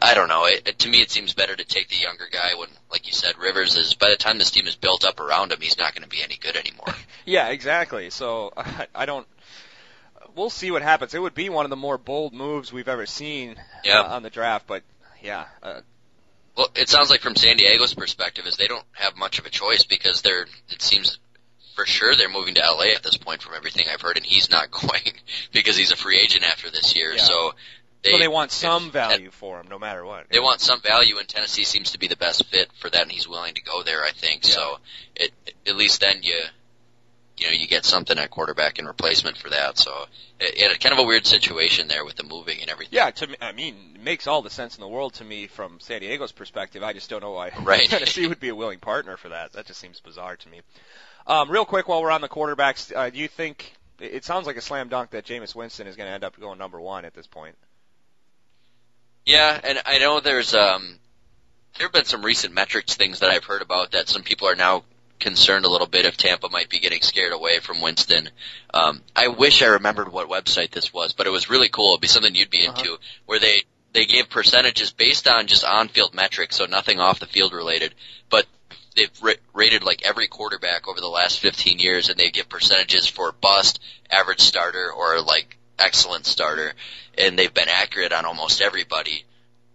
I 0.00 0.14
don't 0.14 0.28
know. 0.28 0.46
It, 0.46 0.68
it, 0.68 0.78
to 0.80 0.88
me, 0.88 1.00
it 1.00 1.10
seems 1.10 1.34
better 1.34 1.54
to 1.54 1.64
take 1.64 1.88
the 1.88 1.96
younger 1.96 2.26
guy 2.30 2.54
when, 2.58 2.68
like 2.90 3.06
you 3.06 3.12
said, 3.12 3.38
Rivers 3.38 3.76
is. 3.76 3.94
By 3.94 4.10
the 4.10 4.16
time 4.16 4.38
this 4.38 4.50
team 4.50 4.66
is 4.66 4.74
built 4.76 5.04
up 5.04 5.20
around 5.20 5.52
him, 5.52 5.60
he's 5.60 5.78
not 5.78 5.94
going 5.94 6.02
to 6.02 6.08
be 6.08 6.22
any 6.22 6.36
good 6.36 6.56
anymore. 6.56 6.86
Yeah, 7.26 7.48
exactly. 7.48 8.10
So 8.10 8.52
I, 8.54 8.86
I 8.94 9.06
don't. 9.06 9.26
We'll 10.36 10.50
see 10.50 10.70
what 10.70 10.82
happens. 10.82 11.14
It 11.14 11.22
would 11.22 11.34
be 11.34 11.48
one 11.48 11.64
of 11.64 11.70
the 11.70 11.76
more 11.76 11.96
bold 11.96 12.34
moves 12.34 12.70
we've 12.72 12.88
ever 12.88 13.06
seen 13.06 13.56
Yeah. 13.82 14.00
uh, 14.00 14.16
on 14.16 14.22
the 14.22 14.28
draft, 14.30 14.66
but 14.66 14.82
yeah, 15.22 15.46
uh, 15.62 15.80
Well, 16.56 16.68
it 16.74 16.88
sounds 16.90 17.08
like 17.08 17.20
from 17.22 17.34
San 17.36 17.56
Diego's 17.56 17.94
perspective 17.94 18.46
is 18.46 18.56
they 18.58 18.66
don't 18.66 18.84
have 18.92 19.16
much 19.16 19.38
of 19.38 19.46
a 19.46 19.48
choice 19.50 19.84
because 19.84 20.20
they're. 20.22 20.46
It 20.68 20.82
seems 20.82 21.18
for 21.74 21.86
sure 21.86 22.14
they're 22.16 22.28
moving 22.28 22.54
to 22.54 22.60
LA 22.60 22.94
at 22.94 23.02
this 23.02 23.16
point 23.16 23.42
from 23.42 23.54
everything 23.54 23.86
I've 23.92 24.00
heard, 24.00 24.16
and 24.16 24.24
he's 24.26 24.50
not 24.50 24.70
going 24.70 25.12
because 25.52 25.76
he's 25.76 25.92
a 25.92 25.96
free 25.96 26.18
agent 26.18 26.44
after 26.44 26.70
this 26.70 26.94
year. 26.96 27.12
Yeah. 27.14 27.22
So 27.22 27.54
they 28.02 28.12
so 28.12 28.18
they 28.18 28.28
want 28.28 28.50
some 28.50 28.90
value 28.90 29.30
for 29.30 29.60
him, 29.60 29.66
no 29.70 29.78
matter 29.78 30.04
what. 30.04 30.28
They 30.30 30.40
want 30.40 30.60
some 30.60 30.80
value, 30.82 31.18
and 31.18 31.26
Tennessee 31.28 31.64
seems 31.64 31.92
to 31.92 31.98
be 31.98 32.06
the 32.06 32.16
best 32.16 32.44
fit 32.46 32.70
for 32.78 32.90
that, 32.90 33.02
and 33.02 33.10
he's 33.10 33.26
willing 33.28 33.54
to 33.54 33.62
go 33.62 33.82
there. 33.82 34.02
I 34.04 34.10
think 34.10 34.44
Yeah. 34.46 34.54
so. 34.54 34.78
It 35.16 35.32
at 35.66 35.76
least 35.76 36.00
then 36.00 36.22
you. 36.22 36.38
You 37.36 37.46
know, 37.48 37.52
you 37.52 37.66
get 37.66 37.84
something 37.84 38.16
at 38.16 38.30
quarterback 38.30 38.78
in 38.78 38.86
replacement 38.86 39.36
for 39.36 39.50
that. 39.50 39.76
So, 39.76 39.90
it, 40.38 40.70
it 40.70 40.78
kind 40.80 40.92
of 40.92 41.00
a 41.00 41.02
weird 41.02 41.26
situation 41.26 41.88
there 41.88 42.04
with 42.04 42.14
the 42.14 42.22
moving 42.22 42.60
and 42.60 42.70
everything. 42.70 42.94
Yeah, 42.94 43.10
to 43.10 43.26
me, 43.26 43.34
I 43.40 43.50
mean, 43.50 43.74
it 43.96 44.00
makes 44.04 44.28
all 44.28 44.40
the 44.40 44.50
sense 44.50 44.76
in 44.76 44.80
the 44.80 44.86
world 44.86 45.14
to 45.14 45.24
me 45.24 45.48
from 45.48 45.80
San 45.80 46.00
Diego's 46.00 46.30
perspective. 46.30 46.84
I 46.84 46.92
just 46.92 47.10
don't 47.10 47.22
know 47.22 47.32
why 47.32 47.50
Right. 47.60 47.88
Tennessee 47.90 48.28
would 48.28 48.38
be 48.38 48.50
a 48.50 48.54
willing 48.54 48.78
partner 48.78 49.16
for 49.16 49.30
that. 49.30 49.52
That 49.54 49.66
just 49.66 49.80
seems 49.80 49.98
bizarre 49.98 50.36
to 50.36 50.48
me. 50.48 50.60
Um, 51.26 51.50
real 51.50 51.64
quick, 51.64 51.88
while 51.88 52.02
we're 52.02 52.10
on 52.10 52.20
the 52.20 52.28
quarterbacks, 52.28 52.94
uh, 52.94 53.10
do 53.10 53.18
you 53.18 53.28
think 53.28 53.74
it 53.98 54.24
sounds 54.24 54.46
like 54.46 54.56
a 54.56 54.60
slam 54.60 54.88
dunk 54.88 55.10
that 55.10 55.24
Jameis 55.24 55.54
Winston 55.54 55.86
is 55.86 55.96
going 55.96 56.06
to 56.08 56.12
end 56.12 56.24
up 56.24 56.38
going 56.38 56.58
number 56.58 56.80
one 56.80 57.04
at 57.04 57.14
this 57.14 57.26
point? 57.26 57.56
Yeah, 59.24 59.58
and 59.62 59.80
I 59.86 59.98
know 59.98 60.20
there's 60.20 60.54
um 60.54 60.98
there 61.78 61.86
have 61.86 61.92
been 61.92 62.04
some 62.04 62.22
recent 62.24 62.52
metrics 62.52 62.94
things 62.94 63.20
that 63.20 63.30
I've 63.30 63.44
heard 63.44 63.62
about 63.62 63.92
that 63.92 64.08
some 64.08 64.22
people 64.22 64.48
are 64.48 64.54
now 64.54 64.84
concerned 65.18 65.64
a 65.64 65.70
little 65.70 65.86
bit 65.86 66.04
if 66.04 66.16
Tampa 66.18 66.50
might 66.50 66.68
be 66.68 66.78
getting 66.78 67.00
scared 67.00 67.32
away 67.32 67.60
from 67.60 67.80
Winston. 67.80 68.28
Um 68.74 69.02
I 69.16 69.28
wish 69.28 69.62
I 69.62 69.66
remembered 69.66 70.12
what 70.12 70.28
website 70.28 70.72
this 70.72 70.92
was, 70.92 71.14
but 71.14 71.26
it 71.26 71.30
was 71.30 71.48
really 71.48 71.70
cool. 71.70 71.92
It'd 71.92 72.02
be 72.02 72.08
something 72.08 72.34
you'd 72.34 72.50
be 72.50 72.66
Uh-huh. 72.68 72.78
into 72.78 72.98
where 73.24 73.38
they 73.38 73.62
they 73.94 74.04
gave 74.04 74.28
percentages 74.28 74.92
based 74.92 75.26
on 75.26 75.46
just 75.46 75.64
on-field 75.64 76.14
metrics, 76.14 76.56
so 76.56 76.66
nothing 76.66 77.00
off 77.00 77.20
the 77.20 77.26
field 77.26 77.52
related, 77.54 77.94
but 78.28 78.44
they've 78.96 79.10
ra- 79.22 79.32
rated 79.52 79.82
like 79.82 80.02
every 80.04 80.26
quarterback 80.28 80.88
over 80.88 81.00
the 81.00 81.08
last 81.08 81.40
15 81.40 81.78
years 81.78 82.08
and 82.08 82.18
they 82.18 82.30
give 82.30 82.48
percentages 82.48 83.06
for 83.06 83.32
bust, 83.32 83.80
average 84.10 84.40
starter 84.40 84.90
or 84.92 85.20
like 85.20 85.56
excellent 85.78 86.26
starter 86.26 86.72
and 87.18 87.38
they've 87.38 87.52
been 87.54 87.68
accurate 87.68 88.12
on 88.12 88.24
almost 88.24 88.60
everybody. 88.60 89.24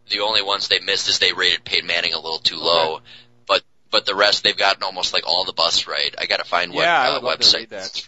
The 0.09 0.21
only 0.21 0.41
ones 0.41 0.67
they 0.67 0.79
missed 0.79 1.07
is 1.09 1.19
they 1.19 1.33
rated 1.33 1.63
Peyton 1.63 1.87
Manning 1.87 2.13
a 2.13 2.19
little 2.19 2.39
too 2.39 2.57
low, 2.57 3.01
but 3.47 3.63
but 3.91 4.05
the 4.05 4.15
rest 4.15 4.43
they've 4.43 4.57
gotten 4.57 4.83
almost 4.83 5.13
like 5.13 5.27
all 5.27 5.45
the 5.45 5.53
busts 5.53 5.87
right. 5.87 6.13
I 6.17 6.25
got 6.25 6.37
to 6.37 6.45
find 6.45 6.73
what 6.73 6.83
Yeah, 6.83 6.99
I 6.99 7.07
uh, 7.15 7.19
to 7.19 7.25
website. 7.25 7.69
that. 7.69 8.07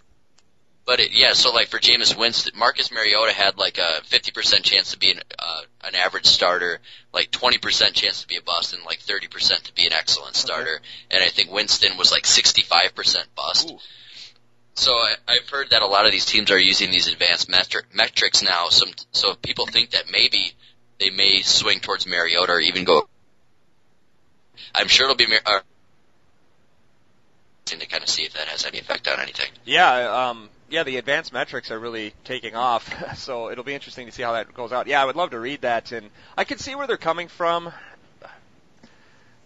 But 0.85 0.99
it, 0.99 1.11
yeah, 1.11 1.33
so 1.33 1.51
like 1.51 1.67
for 1.67 1.79
Jameis 1.79 2.17
Winston, 2.17 2.57
Marcus 2.57 2.91
Mariota 2.91 3.33
had 3.33 3.57
like 3.57 3.77
a 3.77 4.01
50% 4.09 4.63
chance 4.63 4.91
to 4.91 4.99
be 4.99 5.11
an 5.11 5.19
uh, 5.37 5.61
an 5.83 5.95
average 5.95 6.25
starter, 6.25 6.79
like 7.13 7.31
20% 7.31 7.93
chance 7.93 8.21
to 8.21 8.27
be 8.27 8.37
a 8.37 8.41
bust, 8.41 8.73
and 8.73 8.83
like 8.83 8.99
30% 8.99 9.61
to 9.63 9.73
be 9.73 9.85
an 9.85 9.93
excellent 9.93 10.35
starter. 10.35 10.79
And 11.09 11.23
I 11.23 11.27
think 11.27 11.51
Winston 11.51 11.97
was 11.97 12.11
like 12.11 12.23
65% 12.23 13.25
bust. 13.35 13.71
Ooh. 13.71 13.77
So 14.73 14.93
I, 14.93 15.15
I've 15.27 15.49
heard 15.49 15.69
that 15.71 15.81
a 15.81 15.87
lot 15.87 16.05
of 16.05 16.11
these 16.11 16.25
teams 16.25 16.49
are 16.49 16.59
using 16.59 16.91
these 16.91 17.07
advanced 17.07 17.49
metri- 17.49 17.93
metrics 17.93 18.41
now. 18.41 18.69
Some 18.69 18.89
so 19.11 19.35
people 19.35 19.67
think 19.67 19.91
that 19.91 20.05
maybe 20.11 20.53
they 20.99 21.09
may 21.09 21.41
swing 21.41 21.79
towards 21.79 22.07
Mariota 22.07 22.53
or 22.53 22.59
even 22.59 22.85
go. 22.85 23.07
I'm 24.73 24.87
sure 24.87 25.05
it'll 25.05 25.15
be 25.15 25.27
Mar- 25.27 25.41
uh, 25.45 25.59
to 27.65 27.85
kind 27.85 28.03
of 28.03 28.09
see 28.09 28.23
if 28.23 28.33
that 28.33 28.47
has 28.47 28.65
any 28.65 28.79
effect 28.79 29.07
on 29.07 29.19
anything. 29.19 29.49
Yeah, 29.65 30.29
um, 30.29 30.49
yeah, 30.71 30.83
the 30.83 30.97
advanced 30.97 31.33
metrics 31.33 31.69
are 31.69 31.79
really 31.79 32.13
taking 32.23 32.55
off, 32.55 33.17
so 33.17 33.51
it'll 33.51 33.63
be 33.63 33.73
interesting 33.73 34.05
to 34.07 34.11
see 34.11 34.23
how 34.23 34.33
that 34.33 34.53
goes 34.53 34.71
out. 34.71 34.87
Yeah, 34.87 35.01
I 35.01 35.05
would 35.05 35.15
love 35.15 35.31
to 35.31 35.39
read 35.39 35.61
that, 35.61 35.91
and 35.91 36.09
I 36.37 36.43
can 36.45 36.57
see 36.57 36.75
where 36.75 36.87
they're 36.87 36.97
coming 36.97 37.27
from. 37.27 37.71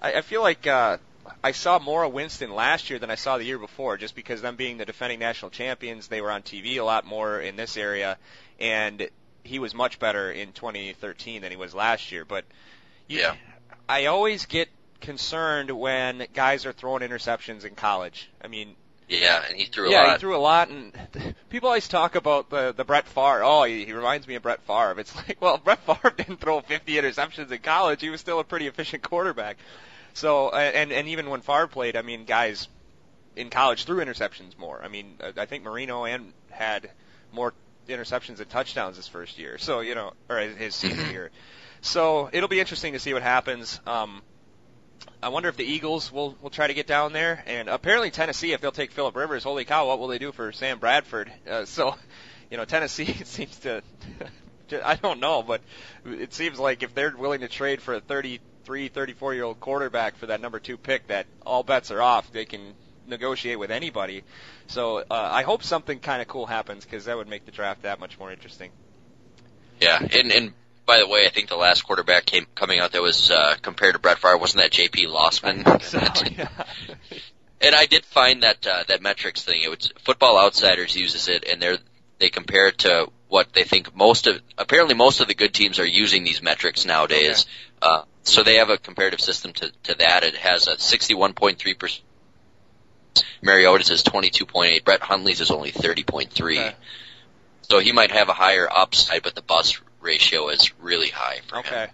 I, 0.02 0.14
I 0.14 0.22
feel 0.22 0.42
like 0.42 0.68
uh, 0.68 0.98
I 1.44 1.52
saw 1.52 1.80
more 1.80 2.04
of 2.04 2.14
Winston 2.14 2.54
last 2.54 2.90
year 2.90 3.00
than 3.00 3.10
I 3.10 3.16
saw 3.16 3.38
the 3.38 3.44
year 3.44 3.58
before, 3.58 3.98
just 3.98 4.16
because 4.16 4.42
them 4.42 4.56
being 4.56 4.78
the 4.78 4.86
defending 4.86 5.20
national 5.20 5.52
champions, 5.52 6.08
they 6.08 6.22
were 6.22 6.32
on 6.32 6.44
TV 6.44 6.78
a 6.78 6.84
lot 6.84 7.06
more 7.06 7.40
in 7.40 7.56
this 7.56 7.76
area, 7.76 8.18
and 8.60 9.10
he 9.44 9.60
was 9.60 9.74
much 9.74 10.00
better 10.00 10.32
in 10.32 10.52
2013 10.54 11.42
than 11.42 11.52
he 11.52 11.58
was 11.58 11.74
last 11.74 12.12
year. 12.12 12.26
But 12.26 12.46
you, 13.08 13.20
Yeah. 13.20 13.36
I 13.88 14.06
always 14.06 14.46
get 14.46 14.70
concerned 15.02 15.70
when 15.72 16.26
guys 16.34 16.66
are 16.66 16.74
throwing 16.74 17.02
interceptions 17.02 17.66
in 17.66 17.76
college. 17.76 18.30
I 18.44 18.48
mean, 18.48 18.76
Yeah, 19.08 19.44
and 19.48 19.56
he 19.56 19.66
threw 19.66 19.88
a 19.88 19.92
yeah, 19.92 19.98
lot. 19.98 20.06
Yeah, 20.06 20.14
he 20.14 20.20
threw 20.20 20.36
a 20.36 20.38
lot, 20.38 20.70
and 20.70 21.36
people 21.50 21.70
always 21.70 21.88
talk 21.88 22.16
about 22.16 22.50
the 22.50 22.74
the 22.76 22.84
Brett 22.84 23.08
Favre. 23.08 23.44
Oh, 23.44 23.64
he, 23.64 23.86
he 23.86 23.94
reminds 23.94 24.28
me 24.28 24.36
of 24.36 24.44
Brett 24.44 24.62
Favre. 24.64 25.00
It's 25.00 25.16
like, 25.28 25.40
well, 25.40 25.58
Brett 25.58 25.80
Favre 25.86 26.14
didn't 26.18 26.38
throw 26.38 26.62
50 26.62 26.94
interceptions 26.94 27.52
in 27.52 27.60
college. 27.60 28.02
He 28.02 28.10
was 28.10 28.20
still 28.20 28.40
a 28.40 28.44
pretty 28.44 28.68
efficient 28.68 29.04
quarterback. 29.04 29.58
So, 30.14 30.50
uh, 30.50 30.56
and 30.56 30.92
and 30.92 31.08
even 31.08 31.30
when 31.30 31.42
Favre 31.42 31.68
played, 31.68 31.96
I 31.96 32.02
mean, 32.02 32.26
guys 32.26 32.68
in 33.36 33.50
college 33.50 33.86
threw 33.86 34.04
interceptions 34.04 34.58
more. 34.58 34.82
I 34.84 34.88
mean, 34.88 35.18
uh, 35.22 35.34
I 35.38 35.46
think 35.46 35.64
Marino 35.64 36.06
and 36.06 36.34
had 36.50 36.90
more 37.32 37.54
interceptions 37.88 38.40
and 38.40 38.50
touchdowns 38.50 38.96
his 38.96 39.08
first 39.08 39.38
year. 39.38 39.58
So, 39.58 39.82
you 39.82 39.94
know, 39.94 40.14
or 40.30 40.40
his 40.40 40.58
his 40.58 40.76
senior 40.76 41.06
year. 41.12 41.32
So 41.82 42.30
it'll 42.34 42.50
be 42.50 42.60
interesting 42.60 42.94
to 42.94 43.00
see 43.00 43.14
what 43.14 43.22
happens. 43.22 43.80
Um, 43.86 44.24
I 45.22 45.30
wonder 45.30 45.50
if 45.50 45.58
the 45.58 45.66
Eagles 45.66 46.12
will 46.12 46.36
will 46.42 46.50
try 46.50 46.68
to 46.68 46.74
get 46.74 46.88
down 46.88 47.14
there, 47.14 47.44
and 47.48 47.68
apparently 47.68 48.12
Tennessee, 48.12 48.54
if 48.54 48.62
they'll 48.62 48.72
take 48.72 48.92
Philip 48.92 49.16
Rivers, 49.16 49.44
holy 49.44 49.66
cow, 49.66 49.88
what 49.88 50.00
will 50.00 50.08
they 50.08 50.20
do 50.20 50.32
for 50.32 50.52
Sam 50.52 50.78
Bradford? 50.78 51.32
Uh, 51.50 51.66
so, 51.66 51.96
you 52.52 52.58
know, 52.58 52.66
Tennessee 52.66 53.06
seems 53.24 53.58
to, 53.60 53.82
I 54.84 54.96
don't 54.96 55.20
know, 55.20 55.42
but 55.42 55.62
it 56.06 56.34
seems 56.34 56.60
like 56.60 56.84
if 56.84 56.94
they're 56.94 57.16
willing 57.18 57.42
to 57.42 57.48
trade 57.48 57.82
for 57.82 57.96
a 57.96 58.00
33, 58.00 58.90
34 58.90 59.34
year 59.34 59.44
old 59.44 59.60
quarterback 59.60 60.16
for 60.18 60.28
that 60.28 60.42
number 60.42 60.60
two 60.60 60.78
pick, 60.78 61.08
that 61.08 61.26
all 61.46 61.64
bets 61.64 61.92
are 61.92 62.02
off. 62.02 62.32
They 62.32 62.46
can 62.46 62.76
negotiate 63.08 63.60
with 63.60 63.72
anybody. 63.72 64.24
So 64.68 65.00
uh, 65.00 65.04
I 65.10 65.44
hope 65.44 65.64
something 65.64 66.00
kind 66.00 66.22
of 66.22 66.28
cool 66.28 66.46
happens 66.46 66.84
because 66.84 67.06
that 67.06 67.18
would 67.18 67.28
make 67.28 67.46
the 67.46 67.52
draft 67.52 67.84
that 67.84 68.00
much 68.00 68.20
more 68.20 68.32
interesting. 68.32 68.72
Yeah, 69.82 70.00
and 70.00 70.32
and 70.32 70.54
by 70.86 71.00
the 71.00 71.08
way, 71.08 71.26
I 71.26 71.30
think 71.30 71.50
the 71.50 71.56
last 71.56 71.84
quarterback 71.84 72.26
came 72.26 72.46
coming 72.56 72.80
out 72.80 72.92
that 72.92 73.02
was 73.02 73.32
uh, 73.32 73.56
compared 73.62 73.94
to 73.94 74.00
Brett 74.00 74.20
Favre 74.20 74.38
wasn't 74.38 74.64
that 74.64 74.72
J.P. 74.72 75.08
Losman? 75.08 75.82
So, 75.82 76.00
yeah. 76.38 76.50
And 77.62 77.74
I 77.74 77.86
did 77.86 78.06
find 78.06 78.44
that 78.44 78.66
uh, 78.68 78.84
that 78.88 79.02
metrics 79.02 79.44
thing. 79.44 79.62
It 79.64 79.70
was 79.70 79.92
Football 80.04 80.38
Outsiders 80.38 80.96
uses 80.96 81.28
it, 81.28 81.46
and 81.50 81.62
they're 81.62 81.78
they 82.20 82.30
compare 82.30 82.68
it 82.68 82.80
to 82.80 83.10
what 83.28 83.54
they 83.54 83.64
think 83.64 83.96
most 83.96 84.28
of 84.28 84.42
apparently 84.58 84.96
most 84.96 85.20
of 85.20 85.28
the 85.28 85.34
good 85.34 85.54
teams 85.54 85.80
are 85.80 85.86
using 85.86 86.24
these 86.24 86.42
metrics 86.42 86.86
nowadays. 86.86 87.46
Uh, 87.82 88.04
so 88.24 88.44
they 88.44 88.56
have 88.56 88.70
a 88.70 88.78
comparative 88.78 89.22
system 89.22 89.54
to, 89.54 89.72
to 89.84 89.96
that. 89.96 90.24
It 90.24 90.36
has 90.38 90.68
a 90.68 90.76
61.3 90.76 91.80
percent. 91.80 92.04
Mariota's 93.42 93.92
is 93.92 94.04
22.8. 94.04 94.84
Brett 94.84 95.02
Hundley's 95.02 95.40
is 95.40 95.50
only 95.50 95.72
30.3. 95.72 96.30
Okay. 96.32 96.76
So 97.62 97.80
he 97.80 97.94
might 97.94 98.12
have 98.12 98.28
a 98.28 98.34
higher 98.34 98.68
upside, 98.70 99.24
but 99.24 99.36
the 99.36 99.42
bust 99.42 99.80
ratio 100.06 100.50
is 100.50 100.72
really 100.80 101.10
high 101.10 101.40
for 101.48 101.56
him. 101.58 101.64
Okay. 101.66 101.88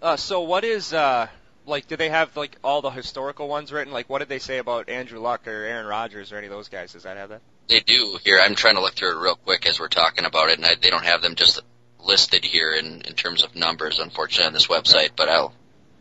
Uh, 0.00 0.16
so 0.16 0.40
what 0.42 0.64
is 0.64 0.92
uh 0.92 1.26
like? 1.66 1.86
Do 1.88 1.96
they 1.96 2.08
have 2.08 2.36
like 2.36 2.56
all 2.62 2.80
the 2.80 2.90
historical 2.90 3.48
ones 3.48 3.72
written? 3.72 3.92
Like, 3.92 4.08
what 4.08 4.20
did 4.20 4.28
they 4.28 4.38
say 4.38 4.58
about 4.58 4.88
Andrew 4.88 5.18
Luck 5.18 5.46
or 5.46 5.50
Aaron 5.50 5.86
Rodgers 5.86 6.32
or 6.32 6.38
any 6.38 6.46
of 6.46 6.52
those 6.52 6.68
guys? 6.68 6.92
Does 6.92 7.02
that 7.02 7.16
have 7.16 7.30
that? 7.30 7.40
They 7.68 7.80
do 7.80 8.18
here. 8.24 8.38
I'm 8.40 8.54
trying 8.54 8.76
to 8.76 8.80
look 8.80 8.94
through 8.94 9.18
it 9.18 9.22
real 9.22 9.34
quick 9.36 9.66
as 9.66 9.80
we're 9.80 9.88
talking 9.88 10.24
about 10.24 10.50
it, 10.50 10.58
and 10.58 10.64
I, 10.66 10.76
they 10.80 10.90
don't 10.90 11.04
have 11.04 11.20
them 11.22 11.34
just 11.34 11.60
listed 11.98 12.44
here 12.44 12.72
in, 12.72 13.00
in 13.00 13.14
terms 13.14 13.42
of 13.42 13.56
numbers, 13.56 13.98
unfortunately, 13.98 14.46
on 14.46 14.52
this 14.52 14.68
website. 14.68 15.10
But 15.16 15.28
I'll 15.28 15.52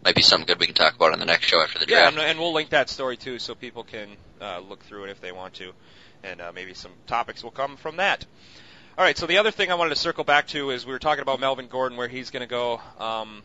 might 0.04 0.14
be 0.16 0.22
something 0.22 0.46
good 0.46 0.60
we 0.60 0.68
can 0.68 0.76
talk 0.76 0.94
about 0.96 1.14
on 1.14 1.20
the 1.20 1.26
next 1.26 1.48
show 1.48 1.60
after 1.64 1.80
the 1.80 1.88
Yeah, 1.88 2.02
draft. 2.12 2.18
and, 2.18 2.22
and 2.28 2.40
we'll 2.40 2.54
link 2.54 2.70
that 2.70 2.92
story 2.92 3.18
too, 3.18 3.40
so 3.40 3.56
people 3.56 3.84
can 3.84 4.10
uh, 4.40 4.60
look 4.60 4.84
through 4.84 5.06
it 5.06 5.10
if 5.10 5.20
they 5.20 5.32
want 5.32 5.56
to, 5.56 5.72
and 6.24 6.40
uh, 6.42 6.52
maybe 6.54 6.76
some 6.76 6.92
topics 7.08 7.44
will 7.44 7.50
come 7.50 7.76
from 7.76 7.96
that. 7.96 8.24
All 8.98 9.04
right. 9.04 9.18
So 9.18 9.28
the 9.28 9.40
other 9.40 9.52
thing 9.52 9.72
I 9.72 9.76
wanted 9.76 9.90
to 9.90 10.00
circle 10.00 10.24
back 10.24 10.48
to 10.48 10.70
is 10.70 10.86
we 10.86 10.94
were 10.94 11.00
talking 11.00 11.22
about 11.22 11.42
Melvin 11.42 11.68
Gordon, 11.68 11.98
where 11.98 12.08
he's 12.08 12.30
going 12.30 12.42
to 12.42 12.48
go. 12.48 12.80
Um, 12.98 13.44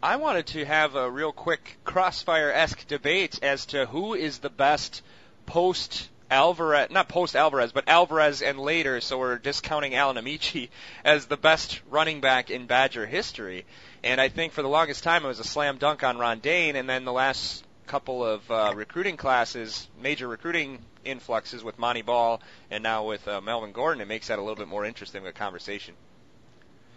I 0.00 0.14
wanted 0.14 0.46
to 0.48 0.64
have 0.64 0.94
a 0.94 1.10
real 1.10 1.32
quick 1.32 1.78
crossfire-esque 1.82 2.86
debate 2.86 3.40
as 3.42 3.66
to 3.66 3.86
who 3.86 4.14
is 4.14 4.38
the 4.38 4.48
best 4.48 5.02
post 5.46 6.08
Alvarez, 6.30 6.88
not 6.90 7.08
post 7.08 7.34
Alvarez, 7.34 7.72
but 7.72 7.88
Alvarez 7.88 8.42
and 8.42 8.60
later. 8.60 9.00
So 9.00 9.18
we're 9.18 9.38
discounting 9.38 9.96
Alan 9.96 10.24
Ameche 10.24 10.68
as 11.04 11.26
the 11.26 11.36
best 11.36 11.80
running 11.90 12.20
back 12.20 12.48
in 12.48 12.66
Badger 12.66 13.06
history. 13.06 13.64
And 14.04 14.20
I 14.20 14.28
think 14.28 14.52
for 14.52 14.62
the 14.62 14.68
longest 14.68 15.02
time 15.02 15.24
it 15.24 15.28
was 15.28 15.40
a 15.40 15.44
slam 15.44 15.78
dunk 15.78 16.04
on 16.04 16.16
Ron 16.16 16.38
Dayne, 16.38 16.76
and 16.76 16.88
then 16.88 17.04
the 17.04 17.12
last 17.12 17.64
couple 17.88 18.24
of 18.24 18.48
uh, 18.52 18.72
recruiting 18.76 19.16
classes, 19.16 19.88
major 20.00 20.28
recruiting 20.28 20.78
influxes 21.06 21.62
with 21.64 21.78
Montee 21.78 22.02
Ball 22.02 22.40
and 22.70 22.82
now 22.82 23.04
with 23.06 23.26
uh, 23.28 23.40
Melvin 23.40 23.72
Gordon, 23.72 24.00
it 24.00 24.08
makes 24.08 24.28
that 24.28 24.38
a 24.38 24.42
little 24.42 24.56
bit 24.56 24.68
more 24.68 24.84
interesting 24.84 25.22
of 25.22 25.26
a 25.26 25.32
conversation. 25.32 25.94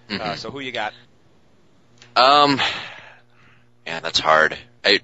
Uh, 0.09 0.13
Mhm. 0.13 0.37
so 0.37 0.51
who 0.51 0.59
you 0.59 0.71
got? 0.71 0.93
Um, 2.15 2.59
yeah, 3.85 3.99
that's 3.99 4.19
hard. 4.19 4.57
I, 4.83 5.01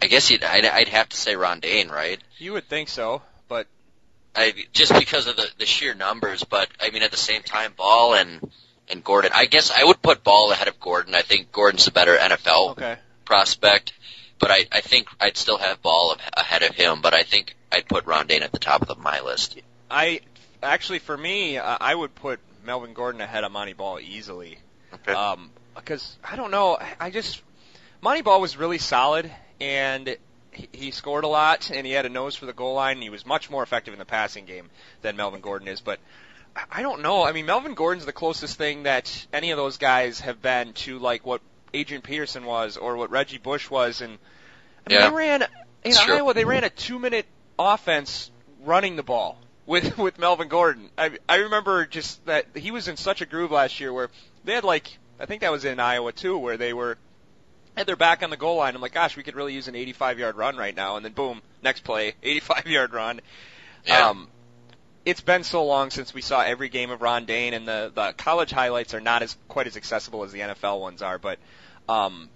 I 0.00 0.06
guess 0.06 0.30
you'd, 0.30 0.42
I'd, 0.42 0.64
I'd 0.64 0.88
have 0.88 1.08
to 1.10 1.16
say 1.16 1.36
Ron 1.36 1.60
Dayne, 1.60 1.88
right? 1.88 2.18
You 2.38 2.54
would 2.54 2.68
think 2.68 2.88
so, 2.88 3.22
but 3.48 3.66
I 4.34 4.54
just 4.72 4.94
because 4.98 5.26
of 5.26 5.36
the 5.36 5.48
the 5.58 5.66
sheer 5.66 5.94
numbers, 5.94 6.44
but 6.44 6.68
I 6.80 6.90
mean 6.90 7.02
at 7.02 7.10
the 7.10 7.16
same 7.16 7.42
time, 7.42 7.72
Ball 7.76 8.14
and 8.14 8.50
and 8.88 9.02
Gordon. 9.02 9.32
I 9.34 9.46
guess 9.46 9.70
I 9.70 9.84
would 9.84 10.00
put 10.00 10.22
Ball 10.22 10.52
ahead 10.52 10.68
of 10.68 10.78
Gordon. 10.78 11.14
I 11.14 11.22
think 11.22 11.50
Gordon's 11.52 11.86
a 11.88 11.92
better 11.92 12.16
NFL 12.16 12.70
okay. 12.72 12.96
prospect, 13.24 13.92
but 14.38 14.50
I 14.50 14.66
I 14.70 14.80
think 14.80 15.08
I'd 15.20 15.36
still 15.36 15.58
have 15.58 15.82
Ball 15.82 16.16
ahead 16.36 16.62
of 16.62 16.74
him. 16.74 17.00
But 17.02 17.14
I 17.14 17.22
think 17.24 17.56
I'd 17.70 17.86
put 17.88 18.06
Ron 18.06 18.26
Dayne 18.26 18.42
at 18.42 18.52
the 18.52 18.58
top 18.58 18.82
of 18.82 18.88
the, 18.88 18.94
my 18.96 19.20
list. 19.20 19.60
I 19.90 20.20
actually, 20.62 20.98
for 21.00 21.16
me, 21.16 21.58
uh, 21.58 21.76
I 21.80 21.94
would 21.94 22.14
put 22.14 22.40
Melvin 22.64 22.92
Gordon 22.94 23.20
ahead 23.20 23.44
of 23.44 23.52
Montee 23.52 23.72
Ball 23.74 24.00
easily. 24.00 24.58
Okay. 24.92 25.12
Um, 25.12 25.50
because 25.76 26.16
I 26.24 26.36
don't 26.36 26.50
know, 26.50 26.76
I- 26.76 26.96
I 27.06 27.10
just 27.10 27.42
Montee 28.00 28.22
Ball 28.22 28.40
was 28.40 28.56
really 28.56 28.78
solid, 28.78 29.30
and 29.60 30.16
he, 30.50 30.68
he 30.72 30.90
scored 30.90 31.24
a 31.24 31.28
lot, 31.28 31.70
and 31.70 31.86
he 31.86 31.92
had 31.92 32.06
a 32.06 32.08
nose 32.08 32.34
for 32.34 32.46
the 32.46 32.52
goal 32.52 32.74
line, 32.74 32.96
and 32.96 33.02
he 33.02 33.10
was 33.10 33.24
much 33.26 33.50
more 33.50 33.62
effective 33.62 33.92
in 33.94 33.98
the 33.98 34.04
passing 34.06 34.44
game 34.44 34.70
than 35.02 35.16
Melvin 35.16 35.40
Gordon 35.40 35.68
is. 35.68 35.80
But 35.80 36.00
I- 36.72 36.82
don't 36.82 37.02
know. 37.02 37.22
I 37.24 37.32
mean, 37.32 37.46
Melvin 37.46 37.74
Gordon's 37.74 38.06
the 38.06 38.12
closest 38.12 38.56
thing 38.58 38.84
that 38.84 39.26
any 39.32 39.50
of 39.52 39.56
those 39.56 39.76
guys 39.78 40.20
have 40.20 40.40
been 40.42 40.72
to 40.74 40.98
like 40.98 41.24
what 41.24 41.40
Adrian 41.74 42.02
Peterson 42.02 42.44
was 42.44 42.76
or 42.76 42.96
what 42.96 43.10
Reggie 43.10 43.38
Bush 43.38 43.70
was, 43.70 44.00
and 44.00 44.18
I 44.86 44.90
mean, 44.90 44.98
Yeah. 45.00 45.10
they 45.10 45.14
ran 45.14 45.42
in. 45.84 45.94
Iowa. 45.96 46.34
They 46.34 46.44
ran 46.44 46.64
a 46.64 46.70
two-minute 46.70 47.26
offense 47.58 48.30
running 48.64 48.96
the 48.96 49.02
ball 49.02 49.38
with 49.66 49.98
with 49.98 50.18
Melvin 50.18 50.48
Gordon. 50.48 50.90
I 50.96 51.10
I 51.28 51.36
remember 51.36 51.86
just 51.86 52.24
that 52.26 52.46
he 52.56 52.70
was 52.70 52.88
in 52.88 52.96
such 52.96 53.20
a 53.20 53.26
groove 53.26 53.50
last 53.50 53.80
year 53.80 53.92
where 53.92 54.10
they 54.44 54.54
had 54.54 54.64
like 54.64 54.98
I 55.20 55.26
think 55.26 55.42
that 55.42 55.52
was 55.52 55.64
in 55.64 55.80
Iowa 55.80 56.12
too 56.12 56.38
where 56.38 56.56
they 56.56 56.72
were 56.72 56.98
had 57.76 57.86
their 57.86 57.96
back 57.96 58.22
on 58.22 58.30
the 58.30 58.36
goal 58.36 58.56
line. 58.56 58.74
I'm 58.74 58.80
like, 58.80 58.92
gosh, 58.92 59.16
we 59.16 59.22
could 59.22 59.36
really 59.36 59.54
use 59.54 59.68
an 59.68 59.76
85 59.76 60.18
yard 60.18 60.36
run 60.36 60.56
right 60.56 60.74
now, 60.74 60.96
and 60.96 61.04
then 61.04 61.12
boom, 61.12 61.42
next 61.62 61.84
play, 61.84 62.14
85 62.22 62.66
yard 62.66 62.92
run. 62.92 63.20
Yeah. 63.86 64.08
Um, 64.08 64.28
it's 65.04 65.20
been 65.22 65.44
so 65.44 65.64
long 65.64 65.90
since 65.90 66.12
we 66.12 66.20
saw 66.20 66.42
every 66.42 66.68
game 66.68 66.90
of 66.90 67.00
Ron 67.00 67.24
Dayne, 67.24 67.54
and 67.54 67.66
the 67.66 67.90
the 67.94 68.12
college 68.12 68.50
highlights 68.50 68.94
are 68.94 69.00
not 69.00 69.22
as 69.22 69.36
quite 69.48 69.66
as 69.66 69.76
accessible 69.76 70.24
as 70.24 70.32
the 70.32 70.40
NFL 70.40 70.80
ones 70.80 71.00
are. 71.02 71.18
But 71.18 71.38
um, 71.88 72.28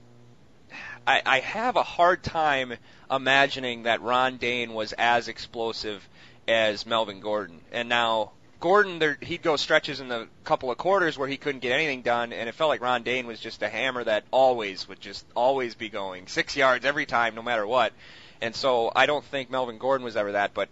I, 1.07 1.23
I 1.25 1.41
have 1.41 1.77
a 1.77 1.83
hard 1.83 2.23
time 2.23 2.75
imagining 3.11 3.85
that 3.85 4.03
Ron 4.03 4.37
Dayne 4.37 4.73
was 4.73 4.93
as 4.93 5.29
explosive 5.29 6.07
as 6.49 6.87
Melvin 6.87 7.21
Gordon. 7.21 7.61
And 7.73 7.89
now 7.89 8.33
Gordon, 8.63 9.01
there, 9.01 9.19
he'd 9.21 9.43
go 9.43 9.57
stretches 9.57 9.99
in 9.99 10.09
the 10.09 10.29
couple 10.45 10.71
of 10.71 10.79
quarters 10.79 11.19
where 11.19 11.27
he 11.27 11.37
couldn't 11.37 11.61
get 11.61 11.73
anything 11.73 12.03
done, 12.03 12.33
and 12.33 12.49
it 12.49 12.55
felt 12.55 12.69
like 12.69 12.81
Ron 12.81 13.03
Dayne 13.03 13.27
was 13.27 13.41
just 13.41 13.61
a 13.63 13.69
hammer 13.69 14.05
that 14.05 14.25
always 14.31 14.89
would 14.89 15.01
just 15.01 15.27
always 15.35 15.75
be 15.75 15.89
going 15.89 16.29
six 16.29 16.57
yards 16.57 16.85
every 16.85 17.05
time, 17.05 17.35
no 17.35 17.43
matter 17.43 17.67
what. 17.67 17.93
And 18.41 18.55
so 18.55 18.93
I 18.95 19.07
don't 19.07 19.25
think 19.25 19.51
Melvin 19.51 19.79
Gordon 19.79 20.05
was 20.05 20.17
ever 20.17 20.33
that, 20.33 20.55
but 20.55 20.69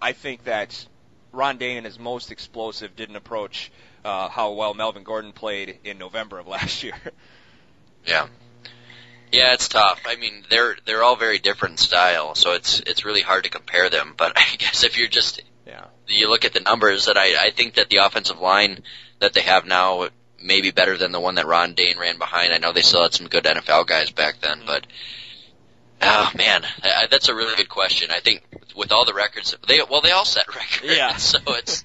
I 0.00 0.12
think 0.12 0.44
that 0.44 0.86
Ron 1.32 1.56
Dayne 1.56 1.78
in 1.78 1.84
his 1.84 1.98
most 1.98 2.30
explosive 2.30 2.94
didn't 2.96 3.16
approach 3.16 3.72
uh, 4.04 4.28
how 4.28 4.52
well 4.52 4.74
Melvin 4.74 5.02
Gordon 5.02 5.32
played 5.32 5.78
in 5.84 5.96
November 5.96 6.38
of 6.38 6.46
last 6.46 6.82
year. 6.84 7.00
Yeah. 8.04 8.28
Yeah, 9.32 9.54
it's 9.54 9.68
tough. 9.68 10.02
I 10.06 10.16
mean, 10.16 10.44
they're 10.50 10.76
they're 10.84 11.02
all 11.02 11.16
very 11.16 11.38
different 11.38 11.80
style, 11.80 12.34
so 12.34 12.52
it's 12.52 12.80
it's 12.80 13.04
really 13.04 13.22
hard 13.22 13.44
to 13.44 13.50
compare 13.50 13.88
them. 13.88 14.14
But 14.16 14.32
I 14.36 14.56
guess 14.58 14.84
if 14.84 14.98
you're 14.98 15.08
just 15.08 15.42
yeah. 15.66 15.86
you 16.06 16.28
look 16.28 16.44
at 16.44 16.52
the 16.52 16.60
numbers, 16.60 17.06
that 17.06 17.16
I 17.16 17.46
I 17.46 17.50
think 17.50 17.74
that 17.74 17.88
the 17.88 17.98
offensive 17.98 18.38
line 18.38 18.82
that 19.20 19.32
they 19.32 19.40
have 19.40 19.64
now 19.64 20.08
may 20.42 20.60
be 20.60 20.70
better 20.70 20.98
than 20.98 21.12
the 21.12 21.20
one 21.20 21.36
that 21.36 21.46
Ron 21.46 21.74
Dayne 21.74 21.98
ran 21.98 22.18
behind. 22.18 22.52
I 22.52 22.58
know 22.58 22.72
they 22.72 22.82
still 22.82 23.02
had 23.02 23.14
some 23.14 23.28
good 23.28 23.44
NFL 23.44 23.86
guys 23.86 24.10
back 24.10 24.40
then, 24.40 24.58
mm-hmm. 24.58 24.66
but 24.66 24.86
oh 26.02 26.30
man, 26.36 26.64
I, 26.82 27.06
that's 27.10 27.28
a 27.28 27.34
really 27.34 27.56
good 27.56 27.70
question. 27.70 28.10
I 28.10 28.20
think 28.20 28.42
with 28.76 28.92
all 28.92 29.06
the 29.06 29.14
records, 29.14 29.56
they 29.66 29.80
well 29.88 30.02
they 30.02 30.10
all 30.10 30.26
set 30.26 30.48
records. 30.54 30.96
Yeah. 30.96 31.16
so 31.16 31.38
it's. 31.46 31.84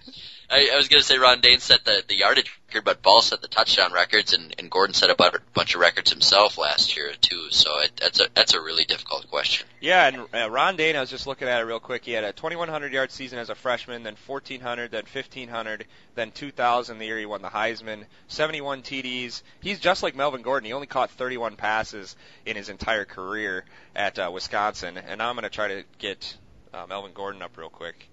I, 0.50 0.70
I 0.74 0.78
was 0.78 0.88
to 0.88 1.02
say 1.02 1.18
Ron 1.18 1.42
Dayne 1.42 1.60
set 1.60 1.84
the, 1.84 2.04
the 2.08 2.16
yardage 2.16 2.57
record, 2.78 2.86
but 2.86 3.02
Ball 3.02 3.22
set 3.22 3.42
the 3.42 3.48
touchdown 3.48 3.92
records, 3.94 4.34
and, 4.34 4.54
and 4.58 4.70
Gordon 4.70 4.94
set 4.94 5.10
a 5.10 5.16
bunch 5.16 5.76
of 5.76 5.82
records 5.82 6.12
himself 6.12 6.58
last 6.58 6.96
year 6.96 7.12
too. 7.20 7.50
So 7.52 7.80
it, 7.80 7.92
that's 8.00 8.20
a 8.20 8.28
that's 8.34 8.54
a 8.54 8.62
really 8.62 8.86
difficult 8.86 9.30
question. 9.30 9.68
Yeah, 9.80 10.08
and 10.08 10.18
uh, 10.34 10.50
Ron 10.50 10.76
Dayne, 10.76 10.96
I 10.96 11.02
was 11.02 11.10
just 11.10 11.28
looking 11.28 11.48
at 11.48 11.62
it 11.62 11.66
real 11.66 11.80
quick. 11.80 12.06
He 12.06 12.12
had 12.12 12.24
a 12.24 12.34
2,100 12.34 12.94
yard 12.94 13.12
season 13.12 13.40
as 13.40 13.50
a 13.50 13.56
freshman, 13.56 14.04
then 14.04 14.16
1,400, 14.26 14.92
then 14.92 15.04
1,500, 15.12 15.86
then 16.16 16.32
2,000 16.32 16.98
the 16.98 17.06
year 17.06 17.20
he 17.20 17.26
won 17.26 17.42
the 17.42 17.50
Heisman, 17.50 18.06
71 18.28 18.82
TDs. 18.82 19.42
He's 19.62 19.80
just 19.80 20.04
like 20.04 20.16
Melvin 20.16 20.42
Gordon. 20.42 20.66
He 20.68 20.74
only 20.74 20.88
caught 20.88 21.12
31 21.12 21.56
passes 21.56 22.16
in 22.46 22.56
his 22.56 22.70
entire 22.70 23.06
career 23.06 23.66
at 23.96 24.20
uh, 24.20 24.30
Wisconsin. 24.34 24.98
And 24.98 25.20
now 25.20 25.30
I'm 25.30 25.36
going 25.36 25.44
to 25.44 25.50
try 25.50 25.68
to 25.68 25.84
get 26.00 26.38
uh, 26.74 26.86
Melvin 26.88 27.12
Gordon 27.14 27.42
up 27.42 27.58
real 27.58 27.70
quick. 27.70 28.10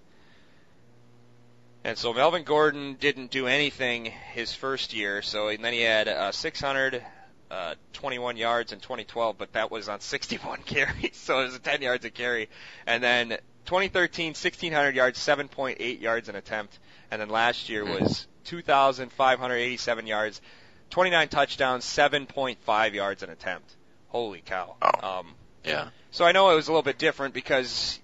And 1.85 1.99
so 1.99 2.15
Melvin 2.15 2.41
Gordon 2.41 2.95
didn't 2.99 3.29
do 3.29 3.45
anything 3.45 4.05
his 4.33 4.51
first 4.51 4.91
year. 4.91 5.21
So 5.21 5.49
and 5.49 5.63
then 5.63 5.71
he 5.71 5.81
had 5.81 6.07
uh, 6.07 6.31
600, 6.31 7.05
uh, 7.51 7.75
21 7.93 8.37
yards 8.37 8.73
in 8.73 8.79
2012, 8.79 9.37
but 9.37 9.53
that 9.53 9.69
was 9.69 9.87
on 9.87 9.99
61 9.99 10.61
carries, 10.65 11.15
so 11.15 11.41
it 11.41 11.45
was 11.45 11.59
10 11.59 11.83
yards 11.83 12.03
a 12.03 12.09
carry. 12.09 12.49
And 12.87 13.03
then 13.03 13.37
2013, 13.65 14.29
1600 14.29 14.95
yards, 14.95 15.19
7.8 15.19 16.01
yards 16.01 16.27
an 16.27 16.35
attempt. 16.35 16.79
And 17.11 17.21
then 17.21 17.29
last 17.29 17.69
year 17.69 17.85
was 17.85 18.25
2,587 18.45 20.07
yards, 20.07 20.41
29 20.89 21.27
touchdowns, 21.27 21.85
7.5 21.85 22.93
yards 22.95 23.21
an 23.21 23.29
attempt. 23.29 23.75
Holy 24.07 24.41
cow. 24.41 24.75
Oh. 24.81 25.19
Um, 25.19 25.35
Yeah. 25.63 25.89
so 26.09 26.25
I 26.25 26.31
know 26.31 26.49
it 26.49 26.55
was 26.55 26.67
a 26.67 26.71
little 26.71 26.81
bit 26.81 26.97
different 26.97 27.35
because 27.35 27.99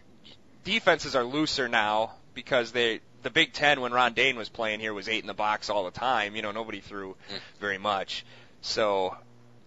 defenses 0.64 1.16
are 1.16 1.24
looser 1.24 1.68
now 1.68 2.12
because 2.36 2.72
they 2.74 3.00
the 3.24 3.30
Big 3.30 3.54
Ten 3.54 3.82
when 3.82 3.92
Ron 3.92 4.14
Dayne 4.14 4.36
was 4.38 4.50
playing 4.50 4.80
here 4.80 4.94
was 4.94 5.08
eight 5.10 5.22
in 5.24 5.28
the 5.28 5.34
box 5.34 5.70
all 5.70 5.86
the 5.86 5.92
time. 5.92 6.36
You 6.36 6.42
know, 6.42 6.52
nobody 6.52 6.80
threw 6.82 7.16
Mm. 7.32 7.40
very 7.60 7.78
much. 7.78 8.26
So, 8.62 9.16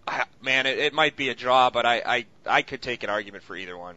I, 0.06 0.24
man, 0.40 0.66
it, 0.66 0.78
it 0.78 0.92
might 0.94 1.16
be 1.16 1.28
a 1.30 1.34
draw, 1.34 1.70
but 1.70 1.86
I, 1.86 2.02
I 2.04 2.26
I 2.46 2.62
could 2.62 2.82
take 2.82 3.02
an 3.04 3.10
argument 3.10 3.44
for 3.44 3.56
either 3.56 3.76
one. 3.76 3.96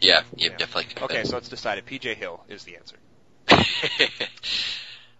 Yeah, 0.00 0.22
you 0.36 0.50
Yeah. 0.50 0.56
definitely. 0.56 0.94
could. 0.94 1.02
Okay, 1.04 1.24
so 1.24 1.36
it's 1.38 1.48
decided. 1.48 1.86
PJ 1.86 2.14
Hill 2.16 2.44
is 2.48 2.64
the 2.64 2.76
answer. 2.76 2.96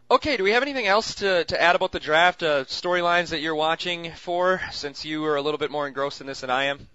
Okay, 0.09 0.37
do 0.37 0.45
we 0.45 0.53
have 0.53 0.63
anything 0.63 0.87
else 0.87 1.17
to, 1.17 1.45
to 1.47 1.61
add 1.61 1.75
about 1.75 1.91
the 1.91 1.99
draft? 1.99 2.45
Uh, 2.45 2.65
storylines 2.67 3.31
that 3.31 3.41
you're 3.41 3.57
watching 3.57 4.13
for, 4.13 4.61
since 4.71 5.05
you 5.05 5.25
are 5.25 5.35
a 5.35 5.43
little 5.43 5.59
bit 5.59 5.73
more 5.73 5.89
engrossed 5.89 6.21
in 6.21 6.29
this 6.29 6.43
than 6.43 6.51
I 6.51 6.67
am? 6.67 6.89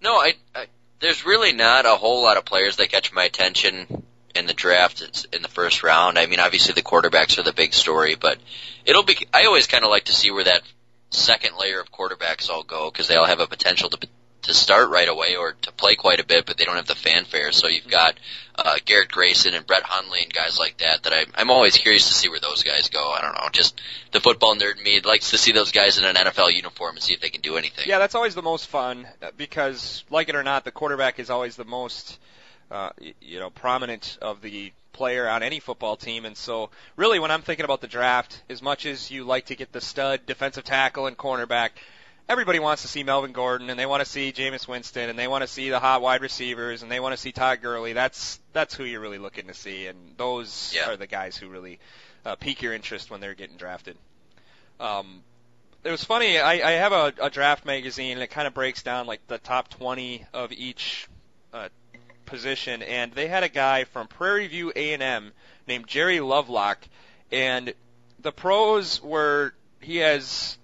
No, 0.00 0.14
I, 0.14 0.32
I 0.54 0.68
there's 1.00 1.26
really 1.26 1.52
not 1.52 1.84
a 1.84 1.96
whole 1.96 2.22
lot 2.22 2.38
of 2.38 2.46
players 2.46 2.76
that 2.76 2.88
catch 2.90 3.12
my 3.12 3.24
attention 3.24 4.06
in 4.34 4.46
the 4.46 4.54
draft 4.54 5.26
in 5.32 5.42
the 5.42 5.48
first 5.48 5.82
round. 5.82 6.18
I 6.18 6.26
mean, 6.26 6.40
obviously 6.40 6.74
the 6.74 6.82
quarterbacks 6.82 7.38
are 7.38 7.42
the 7.42 7.52
big 7.52 7.74
story, 7.74 8.14
but 8.14 8.38
it'll 8.84 9.02
be. 9.02 9.26
I 9.32 9.46
always 9.46 9.66
kind 9.66 9.84
of 9.84 9.90
like 9.90 10.04
to 10.04 10.12
see 10.12 10.30
where 10.30 10.44
that 10.44 10.62
second 11.10 11.56
layer 11.58 11.80
of 11.80 11.90
quarterbacks 11.90 12.48
all 12.48 12.62
go 12.62 12.90
because 12.90 13.08
they 13.08 13.16
all 13.16 13.26
have 13.26 13.40
a 13.40 13.46
potential 13.46 13.90
to 13.90 14.08
to 14.42 14.54
start 14.54 14.90
right 14.90 15.08
away 15.08 15.36
or 15.36 15.52
to 15.52 15.72
play 15.72 15.96
quite 15.96 16.20
a 16.20 16.24
bit, 16.24 16.46
but 16.46 16.56
they 16.56 16.64
don't 16.64 16.76
have 16.76 16.86
the 16.86 16.94
fanfare. 16.94 17.52
So 17.52 17.68
you've 17.68 17.88
got 17.88 18.18
uh, 18.56 18.76
Garrett 18.84 19.10
Grayson 19.10 19.54
and 19.54 19.66
Brett 19.66 19.82
Hundley 19.82 20.20
and 20.22 20.32
guys 20.32 20.58
like 20.58 20.78
that. 20.78 21.02
That 21.02 21.12
I, 21.12 21.26
I'm 21.34 21.50
always 21.50 21.76
curious 21.76 22.08
to 22.08 22.14
see 22.14 22.28
where 22.28 22.40
those 22.40 22.62
guys 22.62 22.88
go. 22.88 23.10
I 23.10 23.20
don't 23.20 23.34
know, 23.34 23.48
just 23.52 23.80
the 24.12 24.20
football 24.20 24.54
nerd 24.56 24.78
in 24.78 24.82
me 24.82 25.00
likes 25.02 25.30
to 25.30 25.38
see 25.38 25.52
those 25.52 25.72
guys 25.72 25.98
in 25.98 26.04
an 26.04 26.16
NFL 26.16 26.54
uniform 26.54 26.96
and 26.96 27.02
see 27.02 27.14
if 27.14 27.20
they 27.20 27.30
can 27.30 27.40
do 27.40 27.56
anything. 27.56 27.84
Yeah, 27.86 27.98
that's 27.98 28.14
always 28.14 28.34
the 28.34 28.42
most 28.42 28.66
fun 28.66 29.06
because, 29.36 30.04
like 30.10 30.28
it 30.28 30.34
or 30.34 30.42
not, 30.42 30.64
the 30.64 30.72
quarterback 30.72 31.18
is 31.18 31.30
always 31.30 31.56
the 31.56 31.64
most, 31.64 32.18
uh, 32.70 32.90
you 33.20 33.38
know, 33.38 33.50
prominent 33.50 34.18
of 34.22 34.40
the 34.42 34.72
player 34.92 35.28
on 35.28 35.42
any 35.42 35.60
football 35.60 35.96
team. 35.96 36.24
And 36.24 36.36
so, 36.36 36.70
really, 36.96 37.18
when 37.18 37.30
I'm 37.30 37.42
thinking 37.42 37.64
about 37.64 37.80
the 37.80 37.86
draft, 37.88 38.42
as 38.48 38.62
much 38.62 38.86
as 38.86 39.10
you 39.10 39.24
like 39.24 39.46
to 39.46 39.56
get 39.56 39.72
the 39.72 39.80
stud 39.80 40.26
defensive 40.26 40.64
tackle 40.64 41.06
and 41.06 41.16
cornerback, 41.16 41.70
everybody 42.28 42.58
wants 42.58 42.82
to 42.82 42.88
see 42.88 43.02
Melvin 43.02 43.32
Gordon 43.32 43.70
and 43.70 43.78
they 43.78 43.86
want 43.86 44.04
to 44.04 44.08
see 44.08 44.32
Jameis 44.32 44.68
Winston 44.68 45.08
and 45.08 45.18
they 45.18 45.26
want 45.26 45.42
to 45.42 45.48
see 45.48 45.70
the 45.70 45.80
hot 45.80 46.00
wide 46.00 46.20
receivers 46.22 46.82
and 46.82 46.90
they 46.92 47.00
want 47.00 47.12
to 47.12 47.16
see 47.16 47.32
Todd 47.32 47.60
Gurley. 47.60 47.92
That's 47.92 48.38
that's 48.52 48.74
who 48.74 48.84
you're 48.84 49.00
really 49.00 49.18
looking 49.18 49.46
to 49.48 49.54
see, 49.54 49.86
and 49.86 49.98
those 50.16 50.72
Yeah. 50.74 50.90
are 50.90 50.96
the 50.96 51.06
guys 51.08 51.36
who 51.36 51.48
really 51.48 51.78
uh, 52.24 52.36
pique 52.36 52.62
your 52.62 52.72
interest 52.74 53.10
when 53.10 53.20
they're 53.20 53.34
getting 53.34 53.56
drafted. 53.56 53.96
Um, 54.78 55.22
it 55.82 55.90
was 55.90 56.04
funny. 56.04 56.38
I, 56.38 56.52
I 56.52 56.70
have 56.72 56.92
a, 56.92 57.12
a 57.22 57.30
draft 57.30 57.64
magazine, 57.64 58.12
and 58.12 58.22
it 58.22 58.28
kind 58.28 58.46
of 58.46 58.54
breaks 58.54 58.82
down 58.82 59.06
like 59.06 59.26
the 59.26 59.38
top 59.38 59.68
20 59.70 60.26
of 60.34 60.52
each 60.52 61.08
uh, 61.52 61.68
position, 62.30 62.82
and 62.82 63.12
they 63.12 63.28
had 63.28 63.42
a 63.42 63.48
guy 63.48 63.84
from 63.84 64.06
Prairie 64.06 64.46
View 64.46 64.72
A&M 64.74 65.32
named 65.66 65.86
Jerry 65.86 66.20
Lovelock, 66.20 66.78
and 67.30 67.74
the 68.20 68.32
pros 68.32 69.02
were 69.02 69.52
he 69.80 69.98
has 69.98 70.56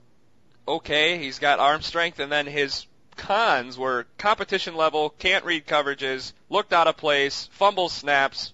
okay, 0.69 1.19
he's 1.19 1.39
got 1.39 1.59
arm 1.61 1.83
strength, 1.83 2.19
and 2.19 2.31
then 2.33 2.47
his 2.47 2.87
cons 3.17 3.79
were 3.79 4.07
competition 4.19 4.75
level, 4.75 5.11
can't 5.11 5.45
read 5.45 5.67
coverages, 5.67 6.33
looked 6.51 6.73
out 6.73 6.89
of 6.89 6.97
place, 6.97 7.49
fumbles 7.53 7.93
snaps, 7.93 8.53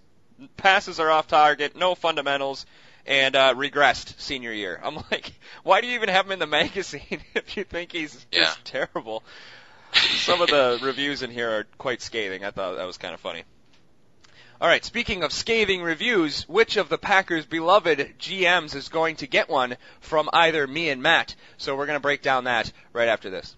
passes 0.57 1.01
are 1.01 1.11
off 1.11 1.27
target, 1.27 1.75
no 1.77 1.95
fundamentals, 1.95 2.67
and 3.07 3.35
uh, 3.35 3.55
regressed 3.55 4.21
senior 4.21 4.53
year. 4.53 4.81
I'm 4.83 4.97
like, 5.11 5.33
why 5.63 5.81
do 5.81 5.87
you 5.87 5.95
even 5.95 6.09
have 6.09 6.27
him 6.27 6.33
in 6.33 6.39
the 6.39 6.47
magazine 6.47 7.23
if 7.35 7.57
you 7.57 7.65
think 7.65 7.93
he's 7.93 8.13
just 8.31 8.59
Yeah. 8.75 8.87
terrible? 8.87 9.23
Some 9.93 10.41
of 10.41 10.49
the 10.49 10.79
reviews 10.83 11.23
in 11.23 11.31
here 11.31 11.51
are 11.51 11.67
quite 11.79 12.03
scathing. 12.03 12.45
I 12.45 12.51
thought 12.51 12.77
that 12.77 12.87
was 12.87 12.99
kind 12.99 13.15
of 13.15 13.21
funny. 13.21 13.45
All 14.61 14.69
right, 14.69 14.85
speaking 14.85 15.25
of 15.25 15.33
scathing 15.33 15.83
reviews, 15.83 16.45
which 16.49 16.77
of 16.77 16.89
the 16.89 16.99
Packers' 16.99 17.47
beloved 17.47 18.15
GMs 18.19 18.77
is 18.77 18.89
going 18.89 19.17
to 19.17 19.27
get 19.27 19.49
one 19.49 19.77
from 20.01 20.31
either 20.33 20.67
me 20.67 20.89
and 20.89 21.03
Matt? 21.03 21.35
So 21.57 21.75
we're 21.75 21.87
going 21.87 21.97
to 21.97 22.01
break 22.01 22.23
down 22.23 22.45
that 22.45 22.71
right 22.93 23.09
after 23.09 23.29
this. 23.29 23.57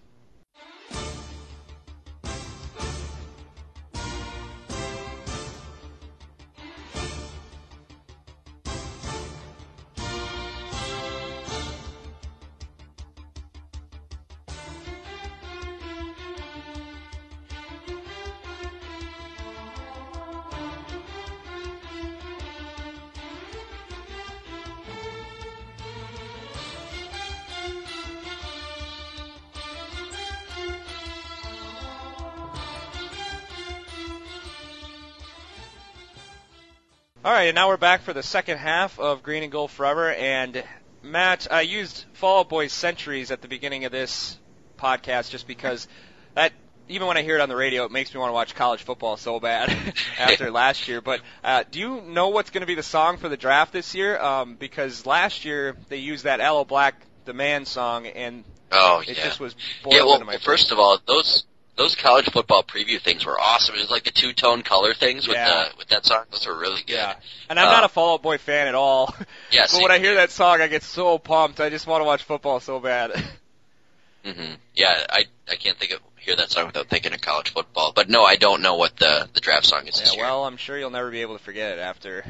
All 37.25 37.31
right, 37.31 37.45
and 37.45 37.55
now 37.55 37.69
we're 37.69 37.77
back 37.77 38.03
for 38.03 38.13
the 38.13 38.21
second 38.21 38.59
half 38.59 38.99
of 38.99 39.23
Green 39.23 39.41
and 39.41 39.51
Gold 39.51 39.71
Forever. 39.71 40.11
And 40.13 40.63
Matt, 41.01 41.47
I 41.49 41.61
used 41.61 42.05
Fall 42.13 42.41
Out 42.41 42.49
Boy 42.49 42.67
Centuries 42.67 43.31
at 43.31 43.41
the 43.41 43.47
beginning 43.47 43.85
of 43.85 43.91
this 43.91 44.37
podcast 44.77 45.31
just 45.31 45.47
because 45.47 45.87
that, 46.35 46.53
even 46.87 47.07
when 47.07 47.17
I 47.17 47.23
hear 47.23 47.35
it 47.35 47.41
on 47.41 47.49
the 47.49 47.55
radio, 47.55 47.83
it 47.85 47.91
makes 47.91 48.13
me 48.13 48.19
want 48.19 48.29
to 48.29 48.33
watch 48.35 48.53
college 48.53 48.83
football 48.83 49.17
so 49.17 49.39
bad 49.39 49.75
after 50.19 50.51
last 50.51 50.87
year. 50.87 51.01
But 51.01 51.21
uh, 51.43 51.63
do 51.71 51.79
you 51.79 52.01
know 52.01 52.27
what's 52.27 52.51
going 52.51 52.61
to 52.61 52.67
be 52.67 52.75
the 52.75 52.83
song 52.83 53.17
for 53.17 53.27
the 53.27 53.37
draft 53.37 53.73
this 53.73 53.95
year? 53.95 54.19
Um, 54.19 54.53
because 54.53 55.07
last 55.07 55.45
year 55.45 55.75
they 55.89 55.97
used 55.97 56.25
that 56.25 56.41
Aloe 56.41 56.63
Blacc 56.63 56.93
Demand 57.25 57.67
song, 57.67 58.05
and 58.05 58.43
Oh 58.71 59.01
it 59.01 59.17
yeah. 59.17 59.23
just 59.23 59.39
was 59.39 59.55
boiled 59.81 59.95
Yeah, 59.95 60.03
well, 60.03 60.13
into 60.13 60.25
my 60.25 60.33
well, 60.33 60.41
first 60.41 60.71
of 60.71 60.77
all, 60.77 60.99
those 61.07 61.43
those 61.77 61.95
college 61.95 62.29
football 62.31 62.63
preview 62.63 63.01
things 63.01 63.25
were 63.25 63.39
awesome. 63.39 63.75
It 63.75 63.79
was 63.81 63.91
like 63.91 64.03
the 64.05 64.11
two 64.11 64.31
tone 64.33 64.61
color 64.63 64.93
things 64.93 65.27
with 65.27 65.35
Yeah. 65.37 65.69
the 65.71 65.77
with 65.77 65.87
that 65.89 66.05
song. 66.05 66.23
Those 66.31 66.45
were 66.47 66.57
really 66.57 66.81
good. 66.87 66.93
Yeah, 66.95 67.15
and 67.49 67.59
I'm 67.59 67.67
Uh, 67.67 67.71
not 67.71 67.83
a 67.83 67.89
Fall 67.89 68.13
Out 68.13 68.21
Boy 68.21 68.37
fan 68.37 68.67
at 68.67 68.75
all. 68.75 69.13
Yeah, 69.51 69.65
but 69.71 69.81
when 69.81 69.91
I 69.91 69.99
hear 69.99 70.15
that 70.15 70.31
song, 70.31 70.61
I 70.61 70.67
get 70.67 70.83
so 70.83 71.17
pumped. 71.17 71.59
I 71.59 71.69
just 71.69 71.85
want 71.87 72.01
to 72.01 72.05
watch 72.05 72.23
football 72.23 72.59
so 72.59 72.79
bad. 72.79 73.11
hmm 74.23 74.53
Yeah, 74.73 75.05
I 75.09 75.25
I 75.49 75.55
can't 75.55 75.77
think 75.77 75.91
of 75.91 75.99
hear 76.17 76.35
that 76.37 76.49
song 76.49 76.65
without 76.65 76.87
thinking 76.87 77.13
of 77.13 77.21
college 77.21 77.51
football. 77.53 77.91
But 77.95 78.09
no, 78.09 78.23
I 78.23 78.35
don't 78.35 78.61
know 78.63 78.75
what 78.75 78.95
the 78.97 79.29
the 79.33 79.39
draft 79.41 79.65
song 79.65 79.85
is 79.87 79.99
this 79.99 80.15
yeah, 80.15 80.21
well, 80.23 80.45
I'm 80.45 80.57
sure 80.57 80.77
you'll 80.77 80.89
never 80.89 81.11
be 81.11 81.21
able 81.21 81.37
to 81.37 81.43
forget 81.43 81.77
it 81.77 81.79
after 81.81 82.25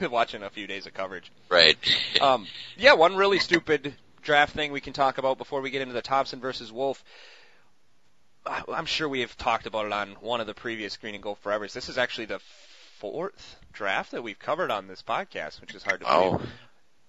watching 0.10 0.42
a 0.42 0.50
few 0.50 0.66
days 0.66 0.86
of 0.86 0.94
coverage. 0.94 1.30
right. 1.48 1.76
Um, 2.20 2.46
yeah, 2.76 2.94
one 2.94 3.14
really 3.16 3.38
stupid 3.38 3.94
draft 4.22 4.54
thing 4.54 4.72
we 4.72 4.80
can 4.80 4.92
talk 4.92 5.18
about 5.18 5.38
before 5.38 5.60
we 5.60 5.70
get 5.70 5.82
into 5.82 5.94
the 5.94 6.02
Thompson 6.02 6.40
versus 6.40 6.72
Wolf. 6.72 7.04
I- 8.48 8.62
I'm 8.72 8.86
sure 8.86 9.08
we 9.08 9.20
have 9.20 9.36
talked 9.36 9.66
about 9.66 9.86
it 9.86 9.92
on 9.92 10.12
one 10.20 10.40
of 10.40 10.46
the 10.46 10.54
previous 10.54 10.96
Green 10.96 11.14
and 11.14 11.22
Gold 11.22 11.38
Forevers. 11.44 11.72
This 11.72 11.88
is 11.88 11.98
actually 11.98 12.26
the 12.26 12.40
fourth 12.98 13.56
draft 13.72 14.10
that 14.12 14.22
we've 14.22 14.38
covered 14.38 14.70
on 14.70 14.86
this 14.88 15.02
podcast, 15.02 15.60
which 15.60 15.74
is 15.74 15.82
hard 15.82 16.00
to 16.00 16.06
believe. 16.06 16.32
oh, 16.34 16.42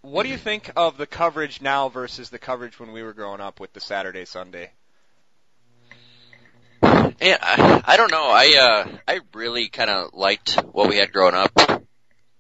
What 0.02 0.24
do 0.24 0.30
you 0.30 0.38
think 0.38 0.72
of 0.76 0.98
the 0.98 1.08
coverage 1.08 1.62
now 1.62 1.90
versus 1.90 2.30
the 2.30 2.40
coverage 2.40 2.80
when 2.80 2.92
we 2.92 3.02
were 3.04 3.14
growing 3.14 3.42
up 3.42 3.60
with 3.60 3.74
the 3.74 3.80
Saturday 3.80 4.26
Sunday? 4.26 4.72
yeah. 6.82 7.38
I, 7.42 7.82
I 7.86 7.98
don't 7.98 8.12
know. 8.12 8.30
I 8.30 8.56
uh 8.88 8.98
I 9.08 9.20
really 9.34 9.68
kind 9.70 9.90
of 9.90 10.14
liked 10.14 10.54
what 10.72 10.88
we 10.90 10.98
had 10.98 11.12
growing 11.12 11.36
up 11.36 11.52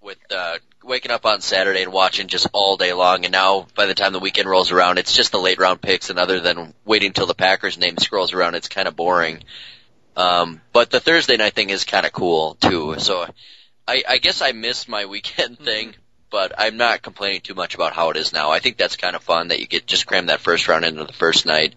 with 0.01 0.17
uh 0.31 0.57
waking 0.83 1.11
up 1.11 1.25
on 1.25 1.41
Saturday 1.41 1.83
and 1.83 1.91
watching 1.91 2.27
just 2.27 2.47
all 2.53 2.77
day 2.77 2.93
long. 2.93 3.25
And 3.25 3.31
now 3.31 3.67
by 3.75 3.85
the 3.85 3.93
time 3.93 4.13
the 4.13 4.19
weekend 4.19 4.49
rolls 4.49 4.71
around, 4.71 4.97
it's 4.97 5.13
just 5.13 5.31
the 5.31 5.39
late 5.39 5.59
round 5.59 5.81
picks. 5.81 6.09
And 6.09 6.19
other 6.19 6.39
than 6.39 6.73
waiting 6.85 7.13
till 7.13 7.27
the 7.27 7.35
Packers 7.35 7.77
name 7.77 7.97
scrolls 7.97 8.33
around, 8.33 8.55
it's 8.55 8.69
kind 8.69 8.87
of 8.87 8.95
boring. 8.95 9.43
Um, 10.15 10.61
but 10.73 10.89
the 10.89 10.99
Thursday 10.99 11.37
night 11.37 11.53
thing 11.53 11.69
is 11.69 11.83
kind 11.83 12.05
of 12.05 12.11
cool 12.11 12.55
too. 12.55 12.95
So 12.99 13.25
I, 13.87 14.03
I 14.07 14.17
guess 14.17 14.41
I 14.41 14.51
missed 14.51 14.89
my 14.89 15.05
weekend 15.05 15.59
thing, 15.59 15.95
but 16.29 16.53
I'm 16.57 16.77
not 16.77 17.01
complaining 17.01 17.41
too 17.41 17.55
much 17.55 17.75
about 17.75 17.93
how 17.93 18.09
it 18.11 18.17
is 18.17 18.33
now. 18.33 18.51
I 18.51 18.59
think 18.59 18.77
that's 18.77 18.95
kind 18.95 19.15
of 19.15 19.23
fun 19.23 19.49
that 19.49 19.59
you 19.59 19.67
get 19.67 19.87
just 19.87 20.05
cram 20.05 20.27
that 20.27 20.41
first 20.41 20.67
round 20.67 20.85
into 20.85 21.03
the 21.03 21.13
first 21.13 21.45
night. 21.45 21.73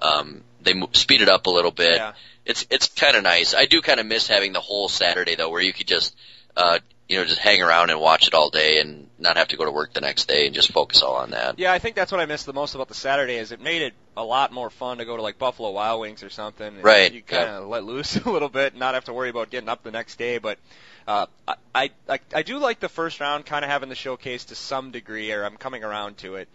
Um, 0.00 0.42
they 0.60 0.74
speed 0.92 1.22
it 1.22 1.28
up 1.28 1.46
a 1.46 1.50
little 1.50 1.70
bit. 1.70 1.96
Yeah. 1.96 2.12
It's 2.44 2.66
it's 2.70 2.88
kind 2.88 3.16
of 3.16 3.22
nice. 3.22 3.54
I 3.54 3.66
do 3.66 3.80
kind 3.82 3.98
of 3.98 4.06
miss 4.06 4.28
having 4.28 4.52
the 4.52 4.60
whole 4.60 4.88
Saturday 4.88 5.34
though, 5.34 5.50
where 5.50 5.62
you 5.62 5.72
could 5.72 5.88
just 5.88 6.14
uh, 6.56 6.78
you 7.08 7.18
know 7.18 7.24
just 7.24 7.38
hang 7.38 7.62
around 7.62 7.90
and 7.90 8.00
watch 8.00 8.26
it 8.26 8.34
all 8.34 8.50
day 8.50 8.80
and 8.80 9.08
not 9.18 9.36
have 9.36 9.48
to 9.48 9.56
go 9.56 9.64
to 9.64 9.70
work 9.70 9.92
the 9.92 10.00
next 10.00 10.26
day 10.26 10.46
and 10.46 10.54
just 10.54 10.72
focus 10.72 11.02
all 11.02 11.16
on 11.16 11.30
that. 11.30 11.58
Yeah, 11.58 11.72
I 11.72 11.78
think 11.78 11.96
that's 11.96 12.10
what 12.10 12.20
I 12.20 12.26
missed 12.26 12.46
the 12.46 12.52
most 12.52 12.74
about 12.74 12.88
the 12.88 12.94
Saturday 12.94 13.36
is 13.36 13.52
it 13.52 13.60
made 13.60 13.82
it 13.82 13.94
a 14.16 14.24
lot 14.24 14.52
more 14.52 14.70
fun 14.70 14.98
to 14.98 15.04
go 15.04 15.16
to 15.16 15.22
like 15.22 15.38
Buffalo 15.38 15.70
Wild 15.70 16.00
Wings 16.00 16.22
or 16.22 16.30
something. 16.30 16.66
and 16.66 16.84
Right, 16.84 17.12
You 17.12 17.22
kind 17.22 17.48
of 17.48 17.68
let 17.68 17.84
loose 17.84 18.16
a 18.24 18.30
little 18.30 18.48
bit, 18.48 18.72
and 18.72 18.80
not 18.80 18.94
have 18.94 19.04
to 19.04 19.12
worry 19.12 19.30
about 19.30 19.50
getting 19.50 19.68
up 19.68 19.82
the 19.82 19.90
next 19.90 20.16
day. 20.16 20.38
But 20.38 20.58
uh, 21.06 21.26
I, 21.74 21.90
I 22.08 22.18
I 22.34 22.42
do 22.42 22.58
like 22.58 22.80
the 22.80 22.88
first 22.88 23.20
round, 23.20 23.46
kind 23.46 23.64
of 23.64 23.70
having 23.70 23.88
the 23.88 23.94
showcase 23.94 24.46
to 24.46 24.54
some 24.54 24.90
degree, 24.90 25.32
or 25.32 25.44
I'm 25.44 25.56
coming 25.56 25.84
around 25.84 26.18
to 26.18 26.36
it. 26.36 26.48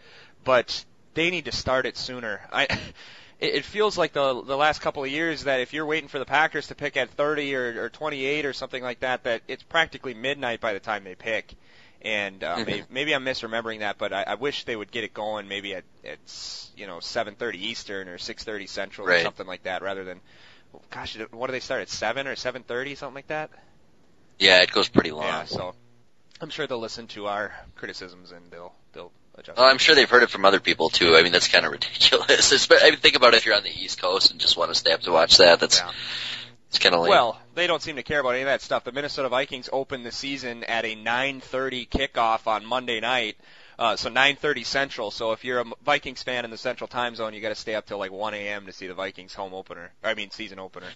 But 0.43 0.83
they 1.13 1.29
need 1.29 1.45
to 1.45 1.51
start 1.51 1.85
it 1.85 1.97
sooner. 1.97 2.41
I. 2.51 2.67
It 3.41 3.55
it 3.55 3.65
feels 3.65 3.97
like 3.97 4.13
the 4.13 4.41
the 4.43 4.55
last 4.57 4.79
couple 4.81 5.03
of 5.03 5.09
years 5.11 5.43
that 5.45 5.59
if 5.61 5.73
you're 5.73 5.85
waiting 5.85 6.07
for 6.09 6.19
the 6.19 6.25
Packers 6.25 6.67
to 6.67 6.75
pick 6.75 6.95
at 6.97 7.09
30 7.11 7.55
or, 7.55 7.83
or 7.85 7.89
28 7.89 8.45
or 8.45 8.53
something 8.53 8.83
like 8.83 9.01
that, 9.01 9.23
that 9.25 9.43
it's 9.49 9.63
practically 9.63 10.13
midnight 10.13 10.61
by 10.61 10.73
the 10.73 10.79
time 10.79 11.03
they 11.03 11.15
pick. 11.15 11.55
And 12.01 12.43
uh, 12.43 12.59
Mhm. 12.59 12.65
maybe, 12.65 12.85
maybe 12.89 13.13
I'm 13.15 13.25
misremembering 13.25 13.79
that, 13.79 13.97
but 13.99 14.13
I, 14.13 14.23
I 14.23 14.35
wish 14.35 14.63
they 14.63 14.75
would 14.75 14.91
get 14.91 15.03
it 15.03 15.13
going 15.13 15.47
maybe 15.47 15.75
at 15.75 15.85
it's 16.03 16.71
you 16.75 16.87
know 16.87 16.99
7:30 17.01 17.59
Eastern 17.59 18.07
or 18.09 18.17
6:30 18.17 18.67
Central 18.67 19.07
or 19.07 19.17
something 19.17 19.47
like 19.47 19.63
that, 19.63 19.81
rather 19.83 20.03
than 20.05 20.21
gosh, 20.91 21.17
what 21.31 21.47
do 21.47 21.53
they 21.53 21.59
start 21.61 21.81
at 21.81 21.89
seven 21.89 22.27
or 22.27 22.35
7:30 22.35 22.95
something 22.95 23.15
like 23.15 23.27
that? 23.27 23.51
Yeah, 24.39 24.61
it 24.61 24.71
goes 24.71 24.89
pretty 24.89 25.11
long. 25.11 25.27
Yeah, 25.27 25.45
so 25.45 25.75
I'm 26.41 26.49
sure 26.49 26.67
they'll 26.67 26.79
listen 26.79 27.07
to 27.09 27.27
our 27.27 27.53
criticisms 27.75 28.31
and 28.31 28.51
they'll 28.51 28.75
they'll. 28.93 29.13
Well, 29.47 29.65
I'm 29.65 29.77
sure 29.77 29.95
they've 29.95 30.09
heard 30.09 30.23
it 30.23 30.29
from 30.29 30.45
other 30.45 30.59
people 30.59 30.89
too. 30.89 31.15
I 31.15 31.23
mean, 31.23 31.31
that's 31.31 31.47
kind 31.47 31.65
of 31.65 31.71
ridiculous. 31.71 32.29
Espe- 32.53 32.79
I 32.81 32.91
mean, 32.91 32.99
think 32.99 33.15
about 33.15 33.33
if 33.33 33.45
you're 33.45 33.55
on 33.55 33.63
the 33.63 33.69
East 33.69 34.01
Coast 34.01 34.31
and 34.31 34.39
just 34.39 34.57
want 34.57 34.71
to 34.71 34.75
stay 34.75 34.91
up 34.91 35.01
to 35.01 35.11
watch 35.11 35.37
that. 35.37 35.59
That's 35.59 35.79
Yeah. 35.79 35.91
It's 36.69 36.79
kind 36.79 36.95
of 36.95 37.01
lame. 37.01 37.09
Well, 37.09 37.37
they 37.53 37.67
don't 37.67 37.81
seem 37.81 37.97
to 37.97 38.03
care 38.03 38.21
about 38.21 38.29
any 38.29 38.43
of 38.43 38.45
that 38.45 38.61
stuff. 38.61 38.85
The 38.85 38.93
Minnesota 38.93 39.27
Vikings 39.27 39.67
opened 39.73 40.05
the 40.05 40.11
season 40.11 40.63
at 40.63 40.85
a 40.85 40.95
9:30 40.95 41.89
kickoff 41.89 42.47
on 42.47 42.65
Monday 42.65 43.01
night. 43.01 43.35
Uh, 43.77 43.97
so 43.97 44.09
9:30 44.09 44.65
Central. 44.65 45.11
So 45.11 45.33
if 45.33 45.43
you're 45.43 45.59
a 45.59 45.65
Vikings 45.83 46.23
fan 46.23 46.45
in 46.45 46.51
the 46.51 46.57
Central 46.57 46.87
Time 46.87 47.15
Zone, 47.15 47.33
you 47.33 47.41
got 47.41 47.49
to 47.49 47.55
stay 47.55 47.75
up 47.75 47.87
till 47.87 47.97
like 47.97 48.11
1 48.11 48.33
a.m. 48.35 48.67
to 48.67 48.71
see 48.71 48.87
the 48.87 48.93
Vikings 48.93 49.33
home 49.33 49.53
opener. 49.53 49.91
I 50.01 50.13
mean 50.13 50.31
season 50.31 50.59
opener. 50.59 50.87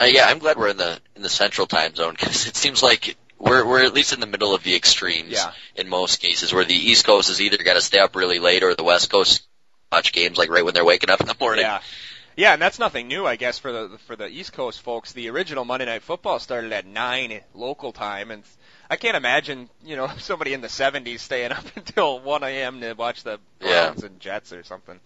Uh, 0.00 0.06
yeah, 0.06 0.26
I'm 0.26 0.40
glad 0.40 0.56
we're 0.56 0.68
in 0.68 0.76
the 0.76 0.98
in 1.14 1.22
the 1.22 1.28
Central 1.28 1.68
Time 1.68 1.94
Zone 1.94 2.14
because 2.18 2.48
it 2.48 2.56
seems 2.56 2.82
like 2.82 3.16
we're 3.38 3.64
we're 3.66 3.84
at 3.84 3.94
least 3.94 4.12
in 4.12 4.20
the 4.20 4.26
middle 4.26 4.54
of 4.54 4.62
the 4.64 4.74
extremes 4.74 5.32
Yeah. 5.32 5.52
in 5.76 5.88
most 5.88 6.20
cases, 6.20 6.52
where 6.52 6.64
the 6.64 6.74
East 6.74 7.06
Coast 7.06 7.30
is 7.30 7.40
either 7.40 7.56
got 7.58 7.74
to 7.74 7.80
stay 7.80 7.98
up 7.98 8.16
really 8.16 8.38
late 8.38 8.62
or 8.62 8.74
the 8.74 8.84
West 8.84 9.10
Coast 9.10 9.46
watch 9.92 10.12
games 10.12 10.36
like 10.38 10.50
right 10.50 10.64
when 10.64 10.74
they're 10.74 10.84
waking 10.84 11.10
up 11.10 11.20
in 11.20 11.26
the 11.26 11.36
morning. 11.40 11.64
Yeah. 11.64 11.80
Yeah, 12.36 12.52
and 12.52 12.62
that's 12.62 12.78
nothing 12.78 13.08
new, 13.08 13.26
I 13.26 13.34
guess, 13.34 13.58
for 13.58 13.72
the 13.72 13.98
for 14.06 14.14
the 14.14 14.28
East 14.28 14.52
Coast 14.52 14.80
folks. 14.82 15.12
The 15.12 15.28
original 15.28 15.64
Monday 15.64 15.86
Night 15.86 16.02
Football 16.02 16.38
started 16.38 16.72
at 16.72 16.86
nine 16.86 17.40
local 17.52 17.90
time, 17.92 18.30
and 18.30 18.44
I 18.88 18.94
can't 18.94 19.16
imagine, 19.16 19.68
you 19.84 19.96
know, 19.96 20.06
somebody 20.18 20.52
in 20.52 20.60
the 20.60 20.68
'70s 20.68 21.18
staying 21.18 21.50
up 21.50 21.64
until 21.76 22.20
1 22.20 22.44
a.m. 22.44 22.80
to 22.82 22.92
watch 22.92 23.24
the 23.24 23.40
Yeah. 23.60 23.86
Browns 23.86 24.04
and 24.04 24.20
Jets 24.20 24.52
or 24.52 24.62
something. 24.62 25.00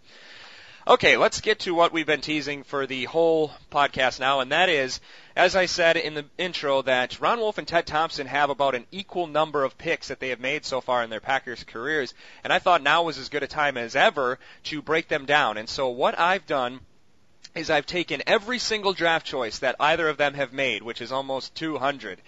Okay, 0.84 1.16
let's 1.16 1.40
get 1.40 1.60
to 1.60 1.76
what 1.76 1.92
we've 1.92 2.06
been 2.06 2.22
teasing 2.22 2.64
for 2.64 2.88
the 2.88 3.04
whole 3.04 3.52
podcast 3.70 4.18
now, 4.18 4.40
and 4.40 4.50
that 4.50 4.68
is, 4.68 4.98
as 5.36 5.54
I 5.54 5.66
said 5.66 5.96
in 5.96 6.14
the 6.14 6.24
intro, 6.38 6.82
that 6.82 7.20
Ron 7.20 7.38
Wolf 7.38 7.58
and 7.58 7.68
Ted 7.68 7.86
Thompson 7.86 8.26
have 8.26 8.50
about 8.50 8.74
an 8.74 8.86
equal 8.90 9.28
number 9.28 9.62
of 9.62 9.78
picks 9.78 10.08
that 10.08 10.18
they 10.18 10.30
have 10.30 10.40
made 10.40 10.64
so 10.64 10.80
far 10.80 11.04
in 11.04 11.10
their 11.10 11.20
Packers 11.20 11.62
careers, 11.62 12.14
and 12.42 12.52
I 12.52 12.58
thought 12.58 12.82
now 12.82 13.04
was 13.04 13.16
as 13.16 13.28
good 13.28 13.44
a 13.44 13.46
time 13.46 13.76
as 13.76 13.94
ever 13.94 14.40
to 14.64 14.82
break 14.82 15.06
them 15.06 15.24
down. 15.24 15.56
And 15.56 15.68
so 15.68 15.88
what 15.88 16.18
I've 16.18 16.48
done 16.48 16.80
is 17.54 17.70
I've 17.70 17.86
taken 17.86 18.20
every 18.26 18.58
single 18.58 18.92
draft 18.92 19.24
choice 19.24 19.60
that 19.60 19.76
either 19.78 20.08
of 20.08 20.16
them 20.16 20.34
have 20.34 20.52
made, 20.52 20.82
which 20.82 21.00
is 21.00 21.12
almost 21.12 21.54
200, 21.54 22.20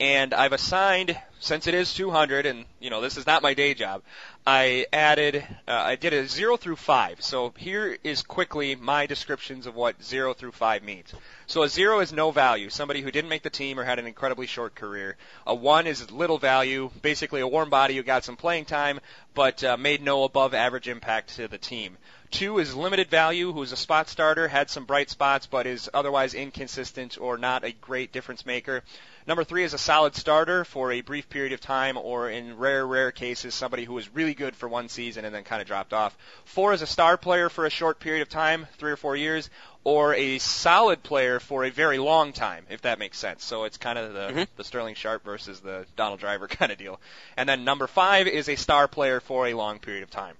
and 0.00 0.32
I've 0.32 0.54
assigned, 0.54 1.14
since 1.40 1.66
it 1.66 1.74
is 1.74 1.92
200, 1.92 2.46
and 2.46 2.64
you 2.80 2.88
know 2.88 3.02
this 3.02 3.18
is 3.18 3.26
not 3.26 3.42
my 3.42 3.52
day 3.52 3.74
job, 3.74 4.02
I 4.46 4.86
added, 4.94 5.46
uh, 5.68 5.72
I 5.72 5.96
did 5.96 6.14
a 6.14 6.26
zero 6.26 6.56
through 6.56 6.76
five. 6.76 7.20
So 7.20 7.52
here 7.58 7.98
is 8.02 8.22
quickly 8.22 8.74
my 8.74 9.04
descriptions 9.04 9.66
of 9.66 9.74
what 9.74 10.02
zero 10.02 10.32
through 10.32 10.52
five 10.52 10.82
means. 10.82 11.12
So 11.46 11.64
a 11.64 11.68
zero 11.68 12.00
is 12.00 12.14
no 12.14 12.30
value, 12.30 12.70
somebody 12.70 13.02
who 13.02 13.10
didn't 13.10 13.28
make 13.28 13.42
the 13.42 13.50
team 13.50 13.78
or 13.78 13.84
had 13.84 13.98
an 13.98 14.06
incredibly 14.06 14.46
short 14.46 14.74
career. 14.74 15.18
A 15.46 15.54
one 15.54 15.86
is 15.86 16.10
little 16.10 16.38
value, 16.38 16.90
basically 17.02 17.42
a 17.42 17.48
warm 17.48 17.68
body 17.68 17.94
who 17.96 18.02
got 18.02 18.24
some 18.24 18.36
playing 18.36 18.64
time, 18.64 19.00
but 19.34 19.62
uh, 19.62 19.76
made 19.76 20.02
no 20.02 20.24
above 20.24 20.54
average 20.54 20.88
impact 20.88 21.36
to 21.36 21.46
the 21.46 21.58
team. 21.58 21.98
Two 22.30 22.58
is 22.58 22.74
limited 22.74 23.10
value, 23.10 23.52
who's 23.52 23.72
a 23.72 23.76
spot 23.76 24.08
starter, 24.08 24.48
had 24.48 24.70
some 24.70 24.86
bright 24.86 25.10
spots, 25.10 25.46
but 25.46 25.66
is 25.66 25.90
otherwise 25.92 26.32
inconsistent 26.32 27.18
or 27.20 27.36
not 27.36 27.64
a 27.64 27.72
great 27.72 28.12
difference 28.12 28.46
maker. 28.46 28.82
Number 29.26 29.44
three 29.44 29.64
is 29.64 29.74
a 29.74 29.78
solid 29.78 30.14
starter 30.16 30.64
for 30.64 30.90
a 30.92 31.02
brief 31.02 31.28
period 31.28 31.52
of 31.52 31.60
time, 31.60 31.96
or 31.96 32.30
in 32.30 32.56
rare, 32.56 32.86
rare 32.86 33.12
cases, 33.12 33.54
somebody 33.54 33.84
who 33.84 33.92
was 33.92 34.08
really 34.14 34.34
good 34.34 34.56
for 34.56 34.68
one 34.68 34.88
season 34.88 35.24
and 35.24 35.34
then 35.34 35.44
kind 35.44 35.60
of 35.60 35.68
dropped 35.68 35.92
off. 35.92 36.16
Four 36.44 36.72
is 36.72 36.82
a 36.82 36.86
star 36.86 37.16
player 37.16 37.48
for 37.48 37.66
a 37.66 37.70
short 37.70 38.00
period 38.00 38.22
of 38.22 38.28
time, 38.28 38.66
three 38.78 38.90
or 38.90 38.96
four 38.96 39.16
years, 39.16 39.50
or 39.84 40.14
a 40.14 40.38
solid 40.38 41.02
player 41.02 41.38
for 41.38 41.64
a 41.64 41.70
very 41.70 41.98
long 41.98 42.32
time, 42.32 42.66
if 42.70 42.82
that 42.82 42.98
makes 42.98 43.18
sense. 43.18 43.44
So 43.44 43.64
it's 43.64 43.76
kind 43.76 43.98
of 43.98 44.12
the, 44.14 44.28
Mhm. 44.32 44.46
the 44.56 44.64
Sterling 44.64 44.94
Sharpe 44.94 45.24
versus 45.24 45.60
the 45.60 45.86
Donald 45.96 46.20
Driver 46.20 46.48
kind 46.48 46.72
of 46.72 46.78
deal. 46.78 47.00
And 47.36 47.48
then 47.48 47.64
number 47.64 47.86
five 47.86 48.26
is 48.26 48.48
a 48.48 48.56
star 48.56 48.88
player 48.88 49.20
for 49.20 49.46
a 49.46 49.54
long 49.54 49.78
period 49.78 50.02
of 50.02 50.10
time. 50.10 50.36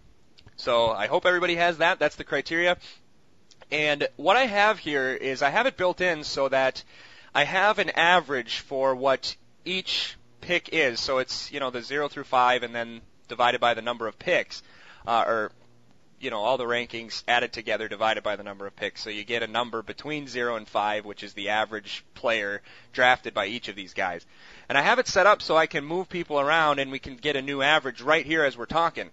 So 0.56 0.90
I 0.90 1.06
hope 1.06 1.26
everybody 1.26 1.56
has 1.56 1.78
that. 1.78 1.98
That's 1.98 2.16
the 2.16 2.24
criteria. 2.24 2.76
And 3.70 4.08
what 4.16 4.36
I 4.36 4.46
have 4.46 4.78
here 4.78 5.10
is 5.14 5.42
I 5.42 5.50
have 5.50 5.66
it 5.66 5.76
built 5.76 6.00
in 6.00 6.24
so 6.24 6.48
that 6.48 6.82
I 7.34 7.44
have 7.44 7.78
an 7.78 7.90
average 7.90 8.58
for 8.58 8.94
what 8.94 9.36
each 9.64 10.16
pick 10.40 10.70
is. 10.72 11.00
So 11.00 11.18
it's, 11.18 11.52
you 11.52 11.60
know, 11.60 11.70
the 11.70 11.82
0 11.82 12.08
through 12.08 12.24
5 12.24 12.62
and 12.62 12.74
then 12.74 13.00
divided 13.28 13.60
by 13.60 13.74
the 13.74 13.82
number 13.82 14.06
of 14.06 14.18
picks. 14.18 14.62
Uh, 15.06 15.24
or, 15.26 15.52
you 16.18 16.30
know, 16.30 16.40
all 16.40 16.58
the 16.58 16.64
rankings 16.64 17.22
added 17.28 17.52
together 17.52 17.88
divided 17.88 18.22
by 18.22 18.36
the 18.36 18.42
number 18.42 18.66
of 18.66 18.74
picks. 18.76 19.02
So 19.02 19.10
you 19.10 19.24
get 19.24 19.42
a 19.42 19.46
number 19.46 19.82
between 19.82 20.26
0 20.26 20.56
and 20.56 20.68
5, 20.68 21.04
which 21.04 21.22
is 21.22 21.32
the 21.34 21.50
average 21.50 22.04
player 22.14 22.62
drafted 22.92 23.32
by 23.32 23.46
each 23.46 23.68
of 23.68 23.76
these 23.76 23.94
guys. 23.94 24.26
And 24.68 24.76
I 24.76 24.82
have 24.82 24.98
it 24.98 25.06
set 25.06 25.26
up 25.26 25.40
so 25.40 25.56
I 25.56 25.66
can 25.66 25.84
move 25.84 26.08
people 26.08 26.40
around 26.40 26.80
and 26.80 26.90
we 26.90 26.98
can 26.98 27.16
get 27.16 27.36
a 27.36 27.42
new 27.42 27.62
average 27.62 28.02
right 28.02 28.26
here 28.26 28.44
as 28.44 28.58
we're 28.58 28.66
talking. 28.66 29.10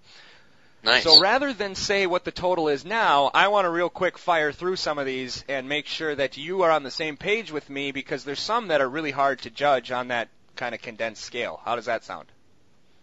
Nice. 0.84 1.04
So 1.04 1.20
rather 1.20 1.54
than 1.54 1.76
say 1.76 2.06
what 2.08 2.24
the 2.24 2.32
total 2.32 2.68
is 2.70 2.86
now, 2.86 3.32
I 3.34 3.48
want 3.50 3.66
to 3.66 3.70
real 3.70 3.90
quick 3.90 4.18
fire 4.18 4.52
through 4.52 4.76
some 4.78 5.00
of 5.00 5.06
these 5.06 5.44
and 5.50 5.68
make 5.68 5.88
sure 5.88 6.16
that 6.16 6.38
you 6.38 6.62
are 6.62 6.72
on 6.72 6.84
the 6.84 6.92
same 6.92 7.18
page 7.18 7.52
with 7.52 7.70
me 7.70 7.92
because 7.92 8.24
there's 8.24 8.40
some 8.40 8.68
that 8.70 8.80
are 8.80 8.88
really 8.90 9.12
hard 9.12 9.40
to 9.40 9.50
judge 9.50 9.92
on 9.92 10.10
that 10.10 10.30
kind 10.56 10.74
of 10.74 10.82
condensed 10.82 11.24
scale. 11.24 11.60
How 11.66 11.76
does 11.76 11.86
that 11.86 12.04
sound? 12.04 12.28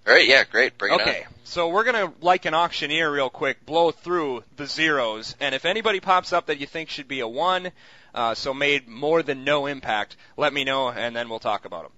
All 0.07 0.13
right, 0.13 0.27
yeah, 0.29 0.45
great. 0.45 0.77
Bring 0.77 0.93
it 0.93 1.01
Okay, 1.01 1.25
on. 1.27 1.33
so 1.45 1.69
we're 1.69 1.85
gonna, 1.85 2.13
like 2.21 2.45
an 2.45 2.53
auctioneer, 2.55 3.11
real 3.11 3.31
quick, 3.31 3.65
blow 3.65 3.91
through 3.91 4.45
the 4.57 4.67
zeros, 4.67 5.35
and 5.41 5.55
if 5.55 5.65
anybody 5.65 5.99
pops 5.99 6.33
up 6.33 6.47
that 6.47 6.59
you 6.59 6.67
think 6.67 6.91
should 6.91 7.09
be 7.09 7.21
a 7.21 7.29
one, 7.29 7.73
uh, 8.15 8.35
so 8.35 8.53
made 8.53 8.87
more 8.87 9.23
than 9.23 9.45
no 9.45 9.65
impact, 9.67 10.17
let 10.37 10.53
me 10.53 10.63
know, 10.63 10.91
and 10.91 11.17
then 11.17 11.31
we'll 11.31 11.39
talk 11.39 11.65
about 11.65 11.85
them. 11.85 11.93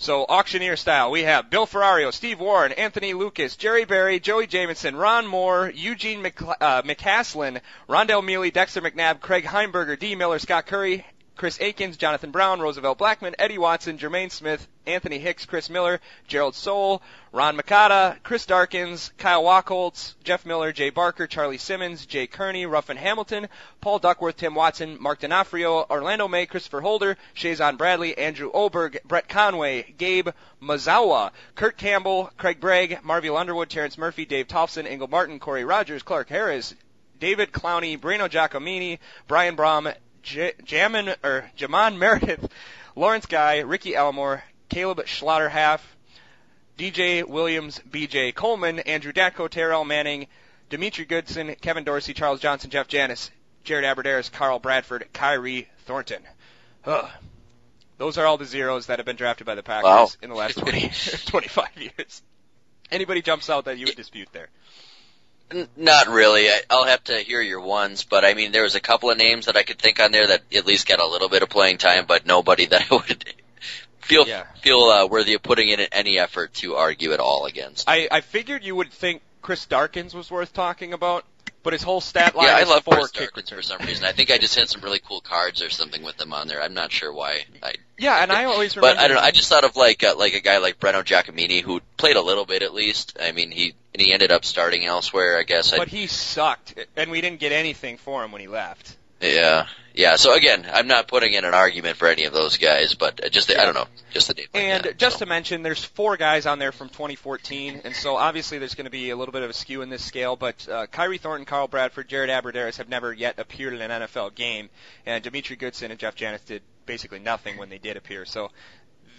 So 0.00 0.24
auctioneer 0.28 0.76
style, 0.76 1.10
we 1.10 1.24
have 1.24 1.50
Bill 1.50 1.66
Ferrario, 1.66 2.12
Steve 2.14 2.38
Warren, 2.38 2.70
Anthony 2.70 3.14
Lucas, 3.14 3.56
Jerry 3.56 3.84
Berry, 3.84 4.20
Joey 4.20 4.46
Jamison, 4.46 4.94
Ron 4.94 5.26
Moore, 5.26 5.72
Eugene 5.74 6.22
McCla- 6.22 6.54
uh, 6.60 6.82
McCaslin, 6.82 7.60
Rondell 7.88 8.24
Mealy, 8.24 8.52
Dexter 8.52 8.80
McNabb, 8.80 9.18
Craig 9.18 9.44
Heimberger, 9.44 9.98
D. 9.98 10.14
Miller, 10.14 10.38
Scott 10.38 10.66
Curry, 10.66 11.04
Chris 11.38 11.60
Akins, 11.60 11.96
Jonathan 11.96 12.32
Brown, 12.32 12.58
Roosevelt 12.58 12.98
Blackman, 12.98 13.36
Eddie 13.38 13.58
Watson, 13.58 13.96
Jermaine 13.96 14.32
Smith, 14.32 14.66
Anthony 14.86 15.20
Hicks, 15.20 15.46
Chris 15.46 15.70
Miller, 15.70 16.00
Gerald 16.26 16.56
Soule, 16.56 17.00
Ron 17.30 17.56
Makata, 17.56 18.20
Chris 18.24 18.44
Darkins, 18.44 19.12
Kyle 19.18 19.44
Wachholtz, 19.44 20.14
Jeff 20.24 20.44
Miller, 20.44 20.72
Jay 20.72 20.90
Barker, 20.90 21.28
Charlie 21.28 21.56
Simmons, 21.56 22.06
Jay 22.06 22.26
Kearney, 22.26 22.66
Ruffin 22.66 22.96
Hamilton, 22.96 23.48
Paul 23.80 24.00
Duckworth, 24.00 24.36
Tim 24.36 24.56
Watson, 24.56 25.00
Mark 25.00 25.20
D'Onofrio, 25.20 25.86
Orlando 25.88 26.26
May, 26.26 26.44
Christopher 26.44 26.80
Holder, 26.80 27.16
Shazon 27.36 27.78
Bradley, 27.78 28.18
Andrew 28.18 28.50
Oberg, 28.52 28.98
Brett 29.04 29.28
Conway, 29.28 29.94
Gabe 29.96 30.30
Mazawa, 30.60 31.30
Kurt 31.54 31.76
Campbell, 31.76 32.32
Craig 32.36 32.58
Bragg, 32.58 32.98
Marvell 33.04 33.36
Underwood, 33.36 33.70
Terrence 33.70 33.96
Murphy, 33.96 34.24
Dave 34.24 34.48
Tollefson, 34.48 34.90
Ingle 34.90 35.06
Martin, 35.06 35.38
Cory 35.38 35.64
Rodgers, 35.64 36.02
Clark 36.02 36.28
Harris, 36.30 36.74
David 37.20 37.52
Clowney, 37.52 37.98
Breno 37.98 38.28
Giacomini, 38.28 38.98
Brian 39.28 39.56
Brohm, 39.56 39.94
J- 40.22 40.52
Jamin 40.64 41.14
or 41.24 41.50
Jaman 41.56 41.98
Meredith, 41.98 42.50
Lawrence 42.96 43.26
Guy, 43.26 43.58
Ricky 43.58 43.94
Elmore, 43.94 44.42
Caleb 44.68 45.00
Schlauderaff, 45.06 45.80
DJ 46.76 47.24
Williams, 47.26 47.80
BJ 47.90 48.34
Coleman, 48.34 48.78
Andrew 48.80 49.12
Datko, 49.12 49.48
Terrell 49.48 49.84
Manning, 49.84 50.26
Demetri 50.70 51.04
Goodson, 51.04 51.54
Kevin 51.60 51.84
Dorsey, 51.84 52.14
Charles 52.14 52.40
Johnson, 52.40 52.70
Jeff 52.70 52.88
Janis, 52.88 53.30
Jared 53.64 53.84
Abbrederis, 53.84 54.30
Carl 54.30 54.58
Bradford, 54.58 55.08
Khyri 55.12 55.66
Thornton. 55.86 56.22
Ugh. 56.84 57.10
Those 57.96 58.16
are 58.16 58.26
all 58.26 58.38
the 58.38 58.44
zeros 58.44 58.86
that 58.86 58.98
have 59.00 59.06
been 59.06 59.16
drafted 59.16 59.46
by 59.46 59.56
the 59.56 59.62
Packers 59.62 59.84
Wow. 59.84 60.08
in 60.22 60.28
the 60.30 60.36
last 60.36 60.56
20, 60.58 60.90
25 61.26 61.66
years. 61.76 62.22
Anybody 62.92 63.22
jumps 63.22 63.50
out 63.50 63.64
that 63.64 63.76
you 63.78 63.86
would 63.86 63.96
dispute 63.96 64.28
there? 64.32 64.48
N- 65.52 65.68
Not 65.76 66.08
really. 66.08 66.48
I, 66.48 66.60
I'll 66.70 66.84
have 66.86 67.02
to 67.04 67.18
hear 67.18 67.40
your 67.40 67.60
ones, 67.60 68.04
but 68.04 68.24
I 68.24 68.34
mean, 68.34 68.52
there 68.52 68.62
was 68.64 68.74
a 68.74 68.80
couple 68.80 69.10
of 69.10 69.18
names 69.18 69.46
that 69.46 69.56
I 69.56 69.62
could 69.62 69.78
think 69.78 70.00
on 70.00 70.12
there 70.12 70.26
that 70.28 70.42
at 70.54 70.66
least 70.66 70.86
got 70.86 71.00
a 71.00 71.06
little 71.06 71.28
bit 71.28 71.42
of 71.42 71.48
playing 71.48 71.78
time, 71.78 72.04
but 72.06 72.26
nobody 72.26 72.66
that 72.66 72.86
I 72.90 72.94
would 72.94 73.24
feel 74.00 74.26
Yeah. 74.28 74.44
feel 74.60 74.80
uh, 74.82 75.06
worthy 75.06 75.34
of 75.34 75.42
putting 75.42 75.68
in 75.68 75.80
any 75.92 76.18
effort 76.18 76.54
to 76.54 76.76
argue 76.76 77.12
at 77.12 77.20
all 77.20 77.46
against. 77.46 77.88
I, 77.88 78.08
I 78.10 78.20
figured 78.20 78.62
you 78.64 78.76
would 78.76 78.92
think 78.92 79.22
Chris 79.42 79.64
Darkins 79.66 80.14
was 80.14 80.30
worth 80.30 80.52
talking 80.52 80.92
about, 80.92 81.24
but 81.62 81.72
his 81.72 81.82
whole 81.82 82.00
stat 82.00 82.34
line 82.34 82.46
yeah, 82.46 82.56
I 82.56 82.62
love 82.64 82.84
four 82.84 83.08
kick 83.08 83.34
Darkins 83.34 83.50
for 83.50 83.62
some 83.62 83.86
reason. 83.86 84.04
I 84.04 84.12
think 84.12 84.30
I 84.30 84.38
just 84.38 84.54
had 84.54 84.68
some 84.68 84.80
really 84.80 85.00
cool 85.00 85.20
cards 85.20 85.62
or 85.62 85.70
something 85.70 86.02
with 86.02 86.16
them 86.16 86.32
on 86.32 86.48
there. 86.48 86.62
I'm 86.62 86.74
not 86.74 86.92
sure 86.92 87.12
why. 87.12 87.44
I, 87.62 87.74
Yeah, 87.98 88.22
and 88.22 88.32
I 88.32 88.44
always 88.44 88.76
remember. 88.76 88.96
but 88.96 89.02
I 89.02 89.08
don't 89.08 89.16
know. 89.16 89.22
I 89.22 89.30
just 89.30 89.48
thought 89.48 89.64
of 89.64 89.76
like 89.76 90.04
uh, 90.04 90.14
like 90.16 90.34
a 90.34 90.40
guy 90.40 90.58
like 90.58 90.78
Breno 90.78 91.04
Giacomini 91.04 91.60
who 91.62 91.80
played 91.96 92.16
a 92.16 92.22
little 92.22 92.44
bit 92.44 92.62
at 92.62 92.74
least. 92.74 93.18
I 93.20 93.32
mean, 93.32 93.50
he 93.50 93.74
and 93.94 94.00
he 94.00 94.12
ended 94.12 94.32
up 94.32 94.44
starting 94.44 94.84
elsewhere. 94.84 95.38
I 95.38 95.42
guess. 95.42 95.72
I, 95.72 95.78
but 95.78 95.88
he 95.88 96.06
sucked, 96.06 96.74
and 96.96 97.10
we 97.10 97.20
didn't 97.20 97.40
get 97.40 97.52
anything 97.52 97.96
for 97.96 98.24
him 98.24 98.32
when 98.32 98.40
he 98.40 98.48
left. 98.48 98.96
Yeah, 99.20 99.66
yeah. 99.94 100.16
So 100.16 100.34
again, 100.34 100.66
I'm 100.72 100.86
not 100.86 101.08
putting 101.08 101.32
in 101.34 101.44
an 101.44 101.54
argument 101.54 101.96
for 101.96 102.08
any 102.08 102.24
of 102.24 102.32
those 102.32 102.56
guys, 102.56 102.94
but 102.94 103.20
just 103.32 103.48
the, 103.48 103.60
I 103.60 103.64
don't 103.64 103.74
know, 103.74 103.86
just 104.12 104.28
the 104.28 104.34
name. 104.34 104.46
like 104.54 104.62
And 104.62 104.84
that, 104.84 104.98
just 104.98 105.18
so. 105.18 105.24
to 105.24 105.28
mention, 105.28 105.62
there's 105.62 105.84
four 105.84 106.16
guys 106.16 106.46
on 106.46 106.58
there 106.58 106.72
from 106.72 106.88
2014, 106.88 107.82
and 107.84 107.94
so 107.94 108.16
obviously 108.16 108.58
there's 108.58 108.74
going 108.74 108.84
to 108.84 108.90
be 108.90 109.10
a 109.10 109.16
little 109.16 109.32
bit 109.32 109.42
of 109.42 109.50
a 109.50 109.54
skew 109.54 109.82
in 109.82 109.90
this 109.90 110.04
scale. 110.04 110.36
But 110.36 110.68
uh, 110.68 110.86
Khyri 110.86 111.20
Thornton, 111.20 111.46
Carl 111.46 111.68
Bradford, 111.68 112.08
Jared 112.08 112.30
Abbrederis 112.30 112.76
have 112.78 112.88
never 112.88 113.12
yet 113.12 113.38
appeared 113.38 113.74
in 113.74 113.80
an 113.80 114.02
NFL 114.02 114.34
game, 114.34 114.70
and 115.04 115.22
Demetri 115.22 115.56
Goodson 115.56 115.90
and 115.90 115.98
Jeff 115.98 116.14
Janis 116.14 116.42
did 116.42 116.62
basically 116.86 117.18
nothing 117.18 117.58
when 117.58 117.68
they 117.68 117.78
did 117.78 117.96
appear. 117.96 118.24
So 118.24 118.50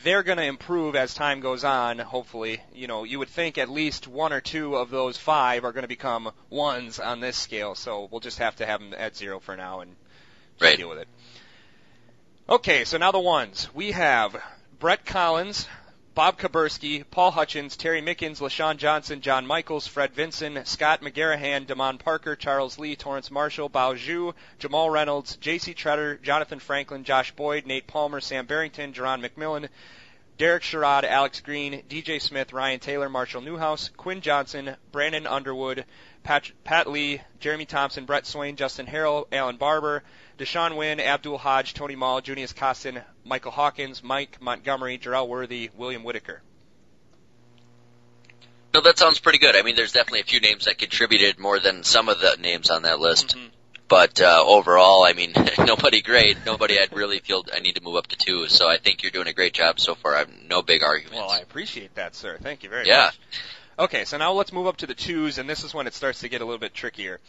they're 0.03 0.23
going 0.23 0.37
to 0.37 0.43
improve 0.45 0.95
as 0.95 1.13
time 1.13 1.39
goes 1.41 1.63
on. 1.63 1.99
Hopefully, 1.99 2.61
you 2.73 2.87
know, 2.87 3.03
you 3.03 3.19
would 3.19 3.29
think 3.29 3.57
at 3.57 3.69
least 3.69 4.07
one 4.07 4.33
or 4.33 4.41
two 4.41 4.75
of 4.75 4.89
those 4.89 5.17
five 5.17 5.65
are 5.65 5.71
going 5.71 5.83
to 5.83 5.87
become 5.89 6.31
ones 6.49 6.99
on 6.99 7.19
this 7.19 7.37
scale. 7.37 7.75
So 7.75 8.07
we'll 8.09 8.21
just 8.21 8.39
have 8.39 8.55
to 8.57 8.65
have 8.65 8.79
them 8.79 8.93
at 8.97 9.15
zero 9.15 9.39
for 9.39 9.55
now 9.55 9.81
and 9.81 9.95
Right. 10.59 10.77
deal 10.77 10.89
with 10.89 10.99
it. 10.99 11.07
Okay, 12.49 12.83
so 12.83 12.97
now 12.97 13.11
the 13.11 13.19
ones. 13.19 13.69
We 13.73 13.91
have 13.91 14.41
Brett 14.79 15.05
Collins, 15.05 15.67
Bob 16.15 16.39
Kuberski, 16.39 17.03
Paul 17.09 17.31
Hutchins, 17.31 17.77
Terry 17.77 18.01
Mickens, 18.01 18.39
LeShon 18.39 18.77
Johnson, 18.77 19.21
John 19.21 19.45
Michaels, 19.45 19.87
Fred 19.87 20.13
Vinson, 20.13 20.65
Scott 20.65 21.01
McGarrahan, 21.01 21.65
Damon 21.65 21.97
Parker, 21.97 22.35
Charles 22.35 22.77
Lee, 22.79 22.95
Torrance 22.95 23.31
Marshall, 23.31 23.69
Bhawoh 23.69 23.95
Jue, 23.95 24.33
Jamal 24.57 24.89
Reynolds, 24.89 25.37
J.C. 25.37 25.73
Tretter, 25.73 26.21
Jonathan 26.21 26.59
Franklin, 26.59 27.03
Josh 27.03 27.31
Boyd, 27.35 27.65
Nate 27.65 27.87
Palmer, 27.87 28.19
Sam 28.19 28.47
Barrington, 28.47 28.91
Jerron 28.91 29.25
McMillian, 29.25 29.69
Derek 30.39 30.63
Sherrod, 30.63 31.03
Alex 31.03 31.41
Green, 31.41 31.83
DJ 31.89 32.21
Smith, 32.21 32.53
Ryan 32.53 32.79
Taylor, 32.79 33.09
Marshall 33.09 33.41
Newhouse, 33.41 33.89
Quinn 33.95 34.21
Johnson, 34.21 34.75
Brandon 34.91 35.27
Underwood, 35.27 35.85
Pat, 36.23 36.51
Pat 36.63 36.89
Lee, 36.89 37.21
Jeremy 37.39 37.65
Thompson, 37.65 38.05
Brett 38.05 38.25
Swain, 38.25 38.55
Justin 38.55 38.87
Harrell, 38.87 39.27
Allen 39.31 39.57
Barbre, 39.57 40.01
Deshaun 40.39 40.77
Wynn, 40.77 40.99
Abdul 40.99 41.37
Hodge, 41.37 41.73
Tony 41.73 41.95
Moll, 41.95 42.21
Junius 42.21 42.53
Coston, 42.53 43.01
Michael 43.25 43.51
Hawkins, 43.51 44.01
Mike 44.01 44.37
Montgomery, 44.41 44.97
Jerel 44.97 45.27
Worthy, 45.27 45.69
William 45.75 46.03
Whitaker. 46.03 46.41
No, 48.73 48.81
that 48.81 48.97
sounds 48.97 49.19
pretty 49.19 49.39
good. 49.39 49.55
I 49.55 49.63
mean, 49.63 49.75
there's 49.75 49.91
definitely 49.91 50.21
a 50.21 50.25
few 50.25 50.39
names 50.39 50.65
that 50.65 50.77
contributed 50.77 51.39
more 51.39 51.59
than 51.59 51.83
some 51.83 52.07
of 52.07 52.19
the 52.21 52.37
names 52.39 52.69
on 52.69 52.83
that 52.83 52.99
list. 52.99 53.35
Mhm. 53.35 53.49
But 53.87 54.21
uh, 54.21 54.43
overall, 54.45 55.03
I 55.03 55.13
mean, 55.13 55.33
nobody 55.57 56.01
great. 56.01 56.37
Nobody 56.45 56.79
I'd 56.79 56.93
really 56.95 57.19
feel 57.19 57.43
I 57.51 57.59
need 57.59 57.75
to 57.75 57.81
move 57.83 57.95
up 57.95 58.07
to 58.07 58.15
two. 58.15 58.47
So 58.47 58.69
I 58.69 58.77
think 58.77 59.01
you're 59.01 59.11
doing 59.11 59.27
a 59.27 59.33
great 59.33 59.53
job 59.53 59.79
so 59.79 59.95
far. 59.95 60.15
I've 60.15 60.29
no 60.47 60.61
big 60.61 60.83
arguments. 60.83 61.17
Well, 61.19 61.31
I 61.31 61.39
appreciate 61.39 61.95
that, 61.95 62.15
sir. 62.15 62.37
Thank 62.41 62.63
you 62.63 62.69
very 62.69 62.87
Yeah. 62.87 63.05
much. 63.05 63.19
Okay, 63.79 64.05
so 64.05 64.17
now 64.17 64.33
let's 64.33 64.51
move 64.53 64.67
up 64.67 64.77
to 64.77 64.87
the 64.87 64.93
twos, 64.93 65.37
and 65.37 65.49
this 65.49 65.63
is 65.63 65.73
when 65.73 65.87
it 65.87 65.93
starts 65.93 66.19
to 66.19 66.29
get 66.29 66.41
a 66.41 66.45
little 66.45 66.59
bit 66.59 66.73
trickier. 66.73 67.19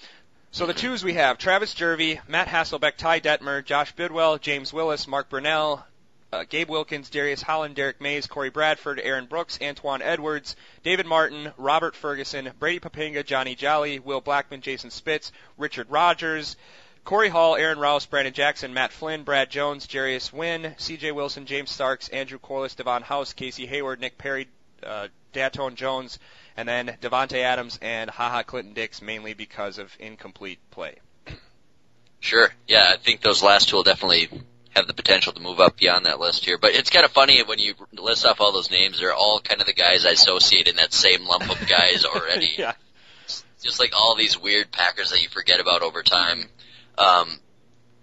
So 0.53 0.67
the 0.67 0.75
twos 0.75 1.05
we 1.05 1.15
have 1.15 1.39
Travis 1.39 1.75
Jervey, 1.75 2.19
Matt 2.27 2.49
Hasselbeck, 2.49 2.97
Ty 2.97 3.21
Detmer, 3.21 3.65
Josh 3.65 3.93
Bidwell, 3.93 4.37
James 4.37 4.73
Willis, 4.73 5.07
Mark 5.07 5.31
Brunell, 5.31 5.85
uh, 6.33 6.43
Gabe 6.43 6.69
Wilkins, 6.69 7.09
Darius 7.09 7.41
Holland, 7.41 7.77
Derek 7.77 8.01
Mays, 8.01 8.27
Corey 8.27 8.51
Bradford, 8.51 8.99
Aaron 8.99 9.27
Brooks, 9.27 9.61
Antoine 9.63 10.03
Edwards, 10.03 10.57
David 10.83 11.07
Martin, 11.07 11.53
Robert 11.57 11.95
Ferguson, 11.95 12.51
Brady 12.59 12.81
Poppinga, 12.81 13.25
Johnny 13.25 13.55
Jolly, 13.55 14.01
Will 14.01 14.21
Blackmon, 14.21 14.61
Jason 14.61 14.91
Spitz, 14.91 15.31
Richard 15.57 15.89
Rodgers, 15.89 16.57
Corey 17.05 17.29
Hall, 17.29 17.55
Aaron 17.55 17.79
Rouse, 17.79 18.07
Brandon 18.07 18.35
Jackson, 18.35 18.75
Matt 18.75 18.93
Flynn, 18.93 19.23
Brad 19.23 19.51
Jones, 19.51 19.87
Jarius 19.87 20.33
Wynn, 20.33 20.75
C.J. 20.79 21.13
Wilson, 21.13 21.47
James 21.47 21.71
Starks, 21.71 22.09
Andrew 22.09 22.41
Quarless, 22.41 22.75
Davon 22.75 23.03
House, 23.03 23.33
Casey 23.35 23.67
Hayward, 23.67 24.01
Nick 24.01 24.19
Perry, 24.19 24.49
uh, 24.85 25.09
Datone 25.33 25.75
Jones, 25.75 26.19
and 26.57 26.69
then 26.69 26.97
Davante 27.01 27.39
Adams 27.43 27.79
and 27.83 28.11
Haha 28.11 28.43
Clinton 28.43 28.75
Dix 28.75 29.01
mainly 29.01 29.35
because 29.35 29.79
of 29.79 29.95
incomplete 29.99 30.59
play. 30.71 30.97
Sure. 32.21 32.51
Yeah, 32.69 32.93
I 32.93 32.97
think 32.99 33.23
those 33.23 33.43
last 33.43 33.69
two 33.69 33.77
will 33.77 33.83
definitely 33.83 34.29
have 34.75 34.87
the 34.87 34.95
potential 34.95 35.33
to 35.33 35.41
move 35.41 35.59
up 35.59 35.77
beyond 35.79 36.07
that 36.07 36.21
list 36.21 36.45
here. 36.45 36.59
But 36.59 36.75
it's 36.75 36.91
kind 36.91 37.05
of 37.05 37.11
funny 37.11 37.43
when 37.43 37.59
you 37.59 37.75
list 37.93 38.27
off 38.27 38.41
all 38.41 38.53
those 38.53 38.71
names, 38.71 39.01
they're 39.01 39.15
all 39.15 39.41
kind 39.41 39.61
of 39.61 39.67
the 39.67 39.73
guys 39.73 40.05
I 40.07 40.11
associate 40.11 40.69
in 40.69 40.77
that 40.77 40.93
same 40.93 41.27
lump 41.27 41.51
of 41.51 41.67
guys 41.69 42.05
already. 42.05 42.51
yeah. 42.59 42.75
Just 43.63 43.81
like 43.81 43.93
all 43.97 44.17
these 44.17 44.39
weird 44.39 44.71
Packers 44.71 45.11
that 45.11 45.23
you 45.23 45.29
forget 45.29 45.61
about 45.61 45.83
over 45.83 46.03
time. 46.03 46.45
Um, 46.99 47.39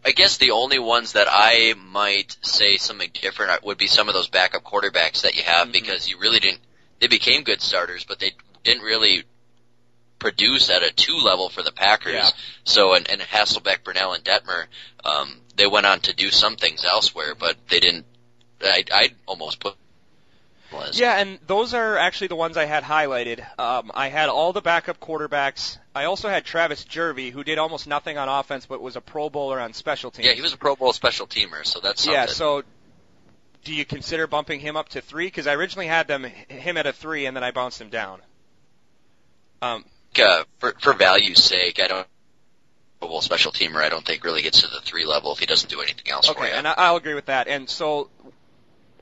I 0.06 0.12
guess 0.12 0.38
the 0.38 0.52
only 0.52 0.80
ones 0.80 1.14
that 1.14 1.28
I 1.30 1.74
might 1.92 2.38
say 2.42 2.78
something 2.78 3.10
different 3.22 3.64
would 3.64 3.78
be 3.78 3.88
some 3.88 4.08
of 4.08 4.14
those 4.14 4.28
backup 4.30 4.64
quarterbacks 4.64 5.22
that 5.22 5.36
you 5.36 5.44
have 5.44 5.68
Mhm. 5.70 5.74
because 5.74 6.10
you 6.10 6.18
really 6.20 6.40
didn't, 6.40 6.62
they 7.00 7.08
became 7.08 7.44
good 7.44 7.62
starters, 7.62 8.06
but 8.06 8.20
they 8.20 8.32
didn't 8.64 8.84
really 8.84 9.24
produce 10.20 10.70
at 10.70 10.84
a 10.84 10.92
two 10.92 11.18
level 11.18 11.50
for 11.50 11.62
the 11.62 11.72
Packers. 11.72 12.14
Yeah. 12.14 12.30
So, 12.64 12.94
and, 12.94 13.10
and 13.10 13.22
Hasselbeck, 13.22 13.84
Brunell, 13.84 14.16
and 14.16 14.24
Detmer, 14.24 14.66
um, 15.06 15.40
they 15.56 15.68
went 15.68 15.86
on 15.86 16.00
to 16.02 16.14
do 16.14 16.30
some 16.32 16.56
things 16.56 16.84
elsewhere, 16.84 17.36
but 17.36 17.56
they 17.70 17.80
didn't, 17.80 18.06
I, 18.64 18.84
I'd 18.92 19.16
almost 19.28 19.60
put 19.60 19.76
was. 20.72 21.00
Yeah, 21.00 21.18
and 21.18 21.40
those 21.48 21.74
are 21.74 21.98
actually 21.98 22.28
the 22.28 22.36
ones 22.36 22.58
I 22.58 22.66
had 22.66 22.84
highlighted. 22.84 23.40
Um, 23.60 23.92
I 23.94 24.10
had 24.10 24.30
all 24.30 24.54
the 24.54 24.62
backup 24.62 25.00
quarterbacks. 25.00 25.78
I 25.96 26.06
also 26.06 26.30
had 26.30 26.46
Travis 26.46 26.84
Jervey, 26.86 27.32
who 27.32 27.44
did 27.44 27.58
almost 27.58 27.88
nothing 27.88 28.18
on 28.18 28.30
offense, 28.30 28.66
but 28.66 28.82
was 28.82 28.96
a 28.96 29.02
Pro 29.02 29.30
Bowler 29.30 29.60
on 29.60 29.74
special 29.74 30.12
teams. 30.12 30.28
Yeah, 30.28 30.34
he 30.34 30.42
was 30.42 30.54
a 30.54 30.58
Pro 30.58 30.76
Bowl 30.76 30.94
special 30.94 31.28
teamer, 31.28 31.66
so 31.66 31.80
that's 31.80 32.04
something. 32.04 32.20
Yeah, 32.20 32.28
so 32.28 32.64
do 33.68 33.74
you 33.74 33.84
consider 33.84 34.28
bumping 34.28 34.62
him 34.62 34.78
up 34.78 34.88
to 34.90 35.02
three? 35.02 35.28
Because 35.28 35.46
I 35.46 35.54
originally 35.54 35.88
had 35.88 36.08
them 36.08 36.24
him 36.24 36.78
at 36.78 36.88
a 36.88 36.94
three, 36.94 37.26
and 37.26 37.36
then 37.36 37.44
I 37.44 37.52
bounced 37.52 37.82
him 37.82 37.90
down. 37.90 38.22
Um, 39.62 39.84
uh, 40.18 40.46
for 40.60 40.74
for 40.80 40.94
value's 40.94 41.44
sake, 41.44 41.82
I 41.84 41.88
don't. 41.88 42.08
Bowl 43.02 43.22
special 43.22 43.52
teamer, 43.52 43.84
I 43.84 43.90
don't 43.90 44.04
think 44.04 44.24
really 44.24 44.42
gets 44.42 44.62
to 44.62 44.68
the 44.68 44.80
three 44.80 45.06
level 45.06 45.34
if 45.34 45.40
he 45.40 45.46
doesn't 45.46 45.70
do 45.70 45.82
anything 45.82 46.12
else 46.12 46.30
okay, 46.30 46.52
and 46.52 46.68
I, 46.68 46.74
I'll 46.78 46.96
agree 46.96 47.14
with 47.14 47.26
that. 47.26 47.48
And 47.48 47.70
so 47.70 48.10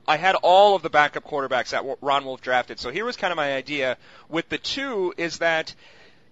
I 0.07 0.17
had 0.17 0.35
all 0.41 0.75
of 0.75 0.81
the 0.81 0.89
backup 0.89 1.23
quarterbacks 1.23 1.69
that 1.69 1.83
Ron 2.01 2.25
Wolf 2.25 2.41
drafted. 2.41 2.79
So 2.79 2.89
here 2.89 3.05
was 3.05 3.15
kind 3.15 3.31
of 3.31 3.37
my 3.37 3.53
idea 3.53 3.97
with 4.27 4.49
the 4.49 4.57
two 4.57 5.13
is 5.15 5.37
that 5.37 5.73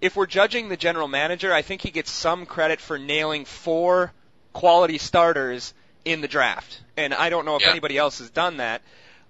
if 0.01 0.15
we're 0.15 0.25
judging 0.25 0.67
the 0.67 0.75
general 0.75 1.07
manager, 1.07 1.53
I 1.53 1.61
think 1.61 1.81
he 1.81 1.91
gets 1.91 2.11
some 2.11 2.45
credit 2.45 2.81
for 2.81 2.97
nailing 2.97 3.45
four 3.45 4.11
quality 4.51 4.97
starters 4.97 5.73
in 6.05 6.21
the 6.21 6.27
draft. 6.27 6.81
And 6.97 7.13
I 7.13 7.29
don't 7.29 7.45
know 7.45 7.55
if 7.55 7.61
Yeah. 7.61 7.69
anybody 7.71 7.97
else 7.97 8.19
has 8.19 8.29
done 8.29 8.57
that. 8.57 8.81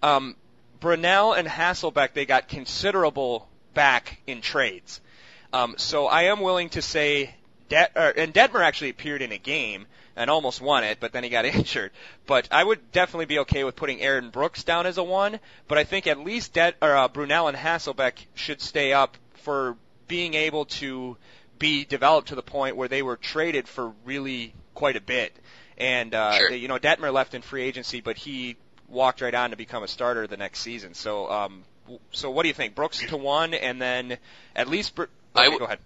Um, 0.01 0.35
Brunell 0.81 1.37
and 1.37 1.47
Hasselbeck, 1.47 2.13
they 2.13 2.25
got 2.25 2.47
considerable 2.47 3.47
back 3.73 4.19
in 4.27 4.41
trades. 4.41 4.99
Um, 5.53 5.75
so 5.77 6.07
I 6.07 6.23
am 6.23 6.41
willing 6.41 6.69
to 6.69 6.81
say, 6.81 7.35
Det- 7.69 7.91
or, 7.95 8.09
and 8.09 8.33
Detmer 8.33 8.61
actually 8.63 8.89
appeared 8.89 9.21
in 9.21 9.31
a 9.31 9.37
game 9.37 9.85
and 10.15 10.29
almost 10.29 10.61
won 10.61 10.83
it, 10.83 10.99
but 10.99 11.11
then 11.13 11.23
he 11.23 11.29
got 11.29 11.45
injured. 11.55 11.91
But 12.25 12.47
I 12.51 12.63
would 12.63 12.91
definitely 12.91 13.25
be 13.25 13.39
okay 13.39 13.63
with 13.63 13.75
putting 13.75 14.01
Aaron 14.01 14.29
Brooks 14.29 14.63
down 14.63 14.85
as 14.85 14.97
a 14.97 15.03
one. 15.03 15.39
But 15.67 15.77
I 15.77 15.83
think 15.85 16.07
at 16.07 16.19
least 16.19 16.53
Det- 16.53 16.75
or, 16.81 16.95
uh, 16.95 17.07
Brunell 17.07 17.47
and 17.47 17.57
Hasselbeck 17.57 18.13
should 18.35 18.61
stay 18.61 18.93
up 18.93 19.17
for 19.43 19.77
being 20.07 20.33
able 20.33 20.65
to 20.65 21.17
be 21.59 21.85
developed 21.85 22.27
to 22.29 22.35
the 22.35 22.43
point 22.43 22.75
where 22.75 22.87
they 22.89 23.01
were 23.01 23.15
traded 23.15 23.67
for 23.67 23.93
really 24.03 24.53
quite 24.73 24.97
a 24.97 25.01
bit. 25.01 25.33
And 25.77 26.13
uh, 26.13 26.33
Sure. 26.37 26.51
you 26.51 26.67
know, 26.67 26.77
Detmer 26.79 27.11
left 27.13 27.33
in 27.33 27.41
free 27.41 27.63
agency, 27.63 28.01
but 28.01 28.17
he 28.17 28.57
walked 28.87 29.21
right 29.21 29.33
on 29.33 29.49
to 29.51 29.55
become 29.55 29.83
a 29.83 29.87
starter 29.87 30.27
the 30.27 30.37
next 30.37 30.59
season. 30.59 30.93
So, 30.93 31.29
um, 31.31 31.63
so 32.11 32.29
what 32.31 32.43
do 32.43 32.47
you 32.49 32.53
think? 32.53 32.75
Brooks 32.75 32.99
to 33.07 33.17
one, 33.17 33.53
and 33.53 33.81
then 33.81 34.17
at 34.55 34.67
least. 34.67 34.95
Br- 34.95 35.05
I 35.35 35.41
okay, 35.41 35.45
w- 35.45 35.59
go 35.59 35.65
ahead. 35.65 35.79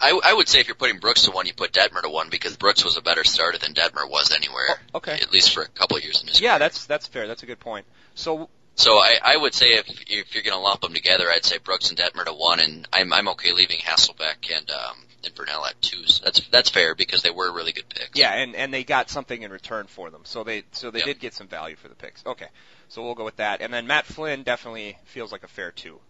I, 0.00 0.18
I 0.24 0.32
would 0.32 0.48
say 0.48 0.60
if 0.60 0.66
you're 0.68 0.76
putting 0.76 0.98
Brooks 1.00 1.22
to 1.24 1.32
one, 1.32 1.46
you 1.46 1.52
put 1.54 1.72
Detmer 1.72 2.02
to 2.02 2.08
one 2.08 2.30
because 2.30 2.56
Brooks 2.56 2.84
was 2.84 2.96
a 2.96 3.02
better 3.02 3.24
starter 3.24 3.58
than 3.58 3.74
Detmer 3.74 4.08
was 4.08 4.30
anywhere. 4.32 4.66
Oh, 4.94 4.98
okay. 4.98 5.14
At 5.20 5.32
least 5.32 5.52
for 5.52 5.62
a 5.62 5.68
couple 5.68 5.96
of 5.96 6.04
years 6.04 6.22
in 6.22 6.28
his 6.28 6.40
Yeah, 6.40 6.52
career. 6.52 6.58
that's 6.60 6.86
that's 6.86 7.06
fair. 7.08 7.26
That's 7.26 7.42
a 7.42 7.46
good 7.46 7.58
point. 7.60 7.84
So 8.14 8.48
So 8.76 8.92
I, 8.98 9.18
I 9.22 9.36
would 9.36 9.54
say 9.54 9.70
if 9.74 9.88
if 10.08 10.34
you're 10.34 10.44
going 10.44 10.56
to 10.56 10.60
lump 10.62 10.82
them 10.82 10.94
together, 10.94 11.24
I'd 11.28 11.44
say 11.44 11.58
Brooks 11.58 11.90
and 11.90 11.98
Detmer 11.98 12.24
to 12.24 12.32
one, 12.32 12.60
and 12.60 12.86
I'm 12.92 13.12
I'm 13.12 13.28
okay 13.30 13.52
leaving 13.52 13.78
Hasselbeck 13.78 14.50
and 14.56 14.70
um 14.70 14.96
and 15.24 15.34
Brunell 15.34 15.66
at 15.66 15.80
twos. 15.82 16.20
That's 16.24 16.40
that's 16.48 16.70
fair 16.70 16.94
because 16.94 17.22
they 17.22 17.30
were 17.30 17.52
really 17.52 17.72
good 17.72 17.88
picks. 17.88 18.18
Yeah, 18.18 18.32
and 18.32 18.54
and 18.54 18.72
they 18.72 18.84
got 18.84 19.10
something 19.10 19.42
in 19.42 19.50
return 19.50 19.86
for 19.86 20.10
them. 20.10 20.22
So 20.24 20.44
they 20.44 20.64
so 20.72 20.90
they 20.90 21.00
Yep. 21.00 21.06
did 21.06 21.20
get 21.20 21.34
some 21.34 21.48
value 21.48 21.76
for 21.76 21.88
the 21.88 21.94
picks. 21.94 22.24
Okay. 22.24 22.46
So 22.88 23.02
we'll 23.02 23.14
go 23.14 23.24
with 23.24 23.36
that. 23.36 23.60
And 23.60 23.72
then 23.72 23.86
Matt 23.86 24.06
Flynn 24.06 24.42
definitely 24.44 24.96
feels 25.04 25.32
like 25.32 25.44
a 25.44 25.48
fair 25.48 25.72
two. 25.72 26.00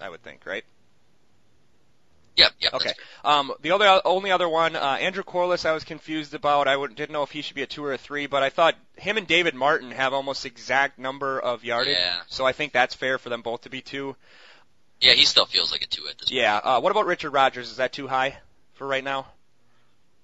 I 0.00 0.08
would 0.08 0.22
think, 0.22 0.46
right? 0.46 0.64
Yep. 2.36 2.52
Yep. 2.60 2.74
Okay. 2.74 2.92
Um, 3.24 3.52
the 3.60 3.72
other 3.72 4.00
only 4.04 4.30
other 4.30 4.48
one, 4.48 4.76
uh, 4.76 4.96
Andrew 5.00 5.22
Quarless, 5.22 5.64
I 5.64 5.72
was 5.72 5.84
confused 5.84 6.32
about. 6.32 6.68
I 6.68 6.76
didn't 6.86 7.10
know 7.10 7.22
if 7.22 7.30
he 7.32 7.42
should 7.42 7.56
be 7.56 7.62
a 7.62 7.66
two 7.66 7.84
or 7.84 7.92
a 7.92 7.98
three, 7.98 8.26
but 8.26 8.42
I 8.42 8.50
thought 8.50 8.76
him 8.96 9.18
and 9.18 9.26
David 9.26 9.54
Martin 9.54 9.90
have 9.90 10.14
almost 10.14 10.46
exact 10.46 10.98
number 10.98 11.38
of 11.40 11.64
yardage. 11.64 11.96
Yeah. 11.98 12.20
So 12.28 12.46
I 12.46 12.52
think 12.52 12.72
that's 12.72 12.94
fair 12.94 13.18
for 13.18 13.28
them 13.28 13.42
both 13.42 13.62
to 13.62 13.70
be 13.70 13.82
two. 13.82 14.16
Yeah, 15.00 15.12
he 15.12 15.24
still 15.24 15.46
feels 15.46 15.72
like 15.72 15.82
a 15.82 15.86
two 15.86 16.06
at 16.08 16.18
this. 16.18 16.30
Yeah. 16.30 16.56
Uh, 16.56 16.80
what 16.80 16.90
about 16.90 17.06
Richard 17.06 17.30
Rodgers? 17.30 17.70
Is 17.70 17.76
that 17.76 17.92
too 17.92 18.06
high 18.06 18.36
for 18.74 18.86
right 18.86 19.04
now? 19.04 19.26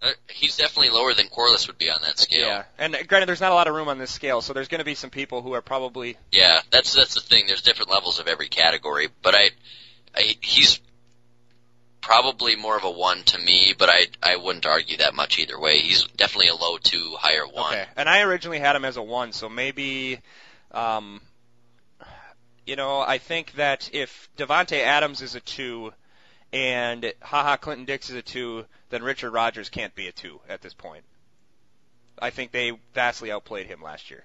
Uh, 0.02 0.10
he's 0.28 0.56
definitely 0.56 0.90
lower 0.90 1.14
than 1.14 1.28
Quarless 1.28 1.66
would 1.68 1.78
be 1.78 1.88
on 1.90 2.00
that 2.02 2.18
scale. 2.18 2.46
Yeah. 2.46 2.64
And 2.78 2.96
granted, 3.08 3.26
there's 3.26 3.40
not 3.40 3.52
a 3.52 3.54
lot 3.54 3.66
of 3.66 3.74
room 3.74 3.88
on 3.88 3.98
this 3.98 4.10
scale, 4.10 4.42
so 4.42 4.52
there's 4.52 4.68
going 4.68 4.80
to 4.80 4.84
be 4.84 4.94
some 4.94 5.08
people 5.08 5.40
who 5.40 5.54
are 5.54 5.62
probably 5.62 6.16
Yeah, 6.32 6.60
that's 6.70 6.92
that's 6.92 7.14
the 7.14 7.20
thing. 7.20 7.44
There's 7.46 7.62
different 7.62 7.90
levels 7.90 8.18
of 8.18 8.28
every 8.28 8.48
category, 8.48 9.08
but 9.22 9.34
I, 9.34 9.50
I 10.14 10.34
he's 10.42 10.80
probably 12.02 12.56
more 12.56 12.76
of 12.76 12.84
a 12.84 12.90
one 12.90 13.22
to 13.24 13.38
me, 13.38 13.74
but 13.76 13.88
I 13.88 14.06
I 14.22 14.36
wouldn't 14.36 14.66
argue 14.66 14.98
that 14.98 15.14
much 15.14 15.38
either 15.38 15.58
way. 15.58 15.78
He's 15.78 16.04
definitely 16.16 16.48
a 16.48 16.54
low 16.56 16.76
two, 16.76 17.14
higher 17.18 17.46
one. 17.46 17.72
Okay. 17.72 17.86
And 17.96 18.08
I 18.08 18.20
originally 18.20 18.58
had 18.58 18.76
him 18.76 18.84
as 18.84 18.98
a 18.98 19.02
one, 19.02 19.32
so 19.32 19.48
maybe, 19.48 20.20
um, 20.72 21.22
you 22.66 22.76
know, 22.76 23.00
I 23.00 23.18
think 23.18 23.52
that 23.54 23.90
if 23.92 24.28
Davante 24.36 24.80
Adams 24.80 25.22
is 25.22 25.34
a 25.34 25.40
two 25.40 25.92
and 26.52 27.12
Haha 27.22 27.56
Clinton 27.56 27.84
Dix 27.84 28.10
is 28.10 28.16
a 28.16 28.22
two, 28.22 28.66
then 28.90 29.02
Richard 29.02 29.30
Rodgers 29.30 29.68
can't 29.68 29.94
be 29.94 30.08
a 30.08 30.12
two 30.12 30.40
at 30.48 30.62
this 30.62 30.74
point. 30.74 31.04
I 32.18 32.30
think 32.30 32.50
they 32.50 32.72
vastly 32.94 33.30
outplayed 33.30 33.66
him 33.66 33.82
last 33.82 34.10
year. 34.10 34.24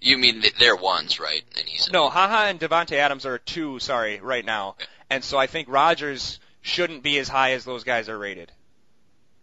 You 0.00 0.16
mean 0.16 0.42
they're 0.58 0.76
ones, 0.76 1.18
right? 1.18 1.42
And 1.56 1.66
he's 1.66 1.90
No, 1.90 2.08
Haha 2.08 2.46
and 2.46 2.60
Davante 2.60 2.92
Adams 2.92 3.26
are 3.26 3.34
a 3.34 3.38
two, 3.40 3.78
sorry, 3.80 4.20
right 4.20 4.44
now. 4.44 4.76
And 5.10 5.24
so 5.24 5.38
I 5.38 5.46
think 5.46 5.68
Rodgers 5.68 6.38
shouldn't 6.62 7.02
be 7.02 7.18
as 7.18 7.28
high 7.28 7.52
as 7.52 7.64
those 7.64 7.84
guys 7.84 8.08
are 8.08 8.18
rated. 8.18 8.52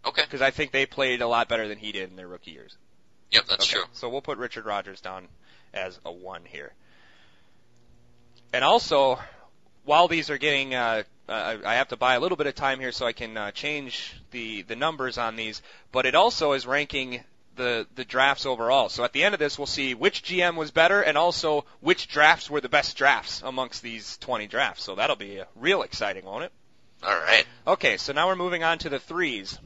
okay. 0.04 0.22
Because 0.22 0.40
I 0.42 0.50
think 0.50 0.72
they 0.72 0.86
played 0.86 1.20
a 1.20 1.28
lot 1.28 1.48
better 1.48 1.68
than 1.68 1.78
he 1.78 1.92
did 1.92 2.08
in 2.10 2.16
their 2.16 2.28
rookie 2.28 2.52
years. 2.52 2.76
Yep, 3.32 3.44
that's 3.48 3.64
Okay, 3.66 3.80
true. 3.80 3.84
So 3.92 4.08
we'll 4.08 4.22
put 4.22 4.38
Richard 4.38 4.64
Rodgers 4.66 5.00
down 5.00 5.28
as 5.74 5.98
a 6.04 6.12
one 6.12 6.44
here. 6.44 6.72
And 8.56 8.64
also, 8.64 9.18
while 9.84 10.08
these 10.08 10.30
are 10.30 10.38
getting, 10.38 10.74
uh, 10.74 11.02
uh, 11.28 11.56
I 11.62 11.74
have 11.74 11.88
to 11.88 11.98
buy 11.98 12.14
a 12.14 12.20
little 12.20 12.38
bit 12.38 12.46
of 12.46 12.54
time 12.54 12.80
here 12.80 12.90
so 12.90 13.04
I 13.04 13.12
can 13.12 13.36
uh, 13.36 13.50
change 13.50 14.14
the 14.30 14.62
the 14.62 14.74
numbers 14.74 15.18
on 15.18 15.36
these. 15.36 15.60
But 15.92 16.06
it 16.06 16.14
also 16.14 16.52
is 16.52 16.66
ranking 16.66 17.22
the 17.56 17.86
the 17.96 18.06
drafts 18.06 18.46
overall. 18.46 18.88
So 18.88 19.04
at 19.04 19.12
the 19.12 19.24
end 19.24 19.34
of 19.34 19.40
this, 19.40 19.58
we'll 19.58 19.66
see 19.66 19.92
which 19.92 20.22
GM 20.22 20.56
was 20.56 20.70
better, 20.70 21.02
and 21.02 21.18
also 21.18 21.66
which 21.80 22.08
drafts 22.08 22.48
were 22.48 22.62
the 22.62 22.70
best 22.70 22.96
drafts 22.96 23.42
amongst 23.44 23.82
these 23.82 24.16
20 24.22 24.46
drafts. 24.46 24.84
So 24.84 24.94
that'll 24.94 25.16
be 25.16 25.42
real 25.54 25.82
exciting, 25.82 26.24
won't 26.24 26.44
it? 26.44 26.52
All 27.02 27.14
right. 27.14 27.44
Okay, 27.66 27.98
so 27.98 28.14
now 28.14 28.26
we're 28.26 28.36
moving 28.36 28.64
on 28.64 28.78
to 28.78 28.88
the 28.88 28.98
threes. 28.98 29.58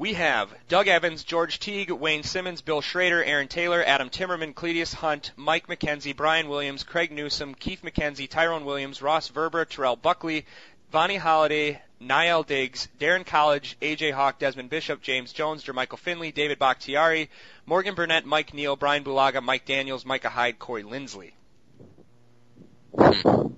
We 0.00 0.14
have 0.14 0.48
Doug 0.66 0.88
Evans, 0.88 1.24
George 1.24 1.58
Teague, 1.58 1.90
Wayne 1.90 2.22
Simmons, 2.22 2.62
Bill 2.62 2.80
Schroeder, 2.80 3.22
Aaron 3.22 3.48
Taylor, 3.48 3.84
Adam 3.84 4.08
Timmerman, 4.08 4.54
Cletidus 4.54 4.94
Hunt, 4.94 5.32
Mike 5.36 5.66
McKenzie, 5.66 6.16
Brian 6.16 6.48
Williams, 6.48 6.84
Craig 6.84 7.12
Newsome, 7.12 7.54
Keith 7.54 7.82
McKenzie, 7.82 8.26
Tyrone 8.26 8.64
Williams, 8.64 9.02
Ross 9.02 9.28
Verba, 9.28 9.66
Terrell 9.66 9.96
Buckley, 9.96 10.46
Vonnie 10.90 11.18
Holliday, 11.18 11.82
Na'il 12.00 12.46
Diggs, 12.46 12.88
Daryn 12.98 13.26
Colledge, 13.26 13.76
AJ 13.82 14.12
Hawk, 14.12 14.38
Desmond 14.38 14.70
Bishop, 14.70 15.02
James 15.02 15.34
Jones, 15.34 15.62
Jermichael 15.62 15.98
Finley, 15.98 16.32
David 16.32 16.58
Bakhtiari, 16.58 17.28
Morgan 17.66 17.94
Burnett, 17.94 18.24
Mike 18.24 18.54
Neal, 18.54 18.76
Brian 18.76 19.04
Bulaga, 19.04 19.42
Mike 19.42 19.66
Daniels, 19.66 20.06
Micah 20.06 20.30
Hyde, 20.30 20.58
Corey 20.58 20.82
Linsley. 20.82 21.32
Hmm. 22.98 23.48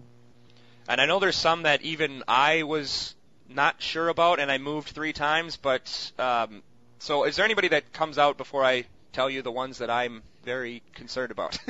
And 0.89 1.01
I 1.01 1.07
know 1.07 1.21
there's 1.21 1.37
some 1.37 1.63
that 1.63 1.83
even 1.83 2.25
I 2.27 2.65
was 2.65 3.15
not 3.55 3.81
sure 3.81 4.09
about, 4.09 4.41
and 4.41 4.51
I 4.51 4.59
moved 4.59 4.89
three 4.89 5.13
times. 5.13 5.57
But 5.57 6.13
um, 6.19 6.63
so, 6.99 7.25
is 7.25 7.37
there 7.37 7.45
anybody 7.45 7.69
that 7.69 7.93
comes 7.93 8.19
out 8.19 8.37
before 8.37 8.65
I 8.65 8.85
tell 9.13 9.29
you 9.31 9.43
the 9.43 9.53
ones 9.53 9.79
that 9.79 9.91
I'm 9.91 10.23
very 10.45 10.83
concerned 10.95 11.31
about? 11.31 11.59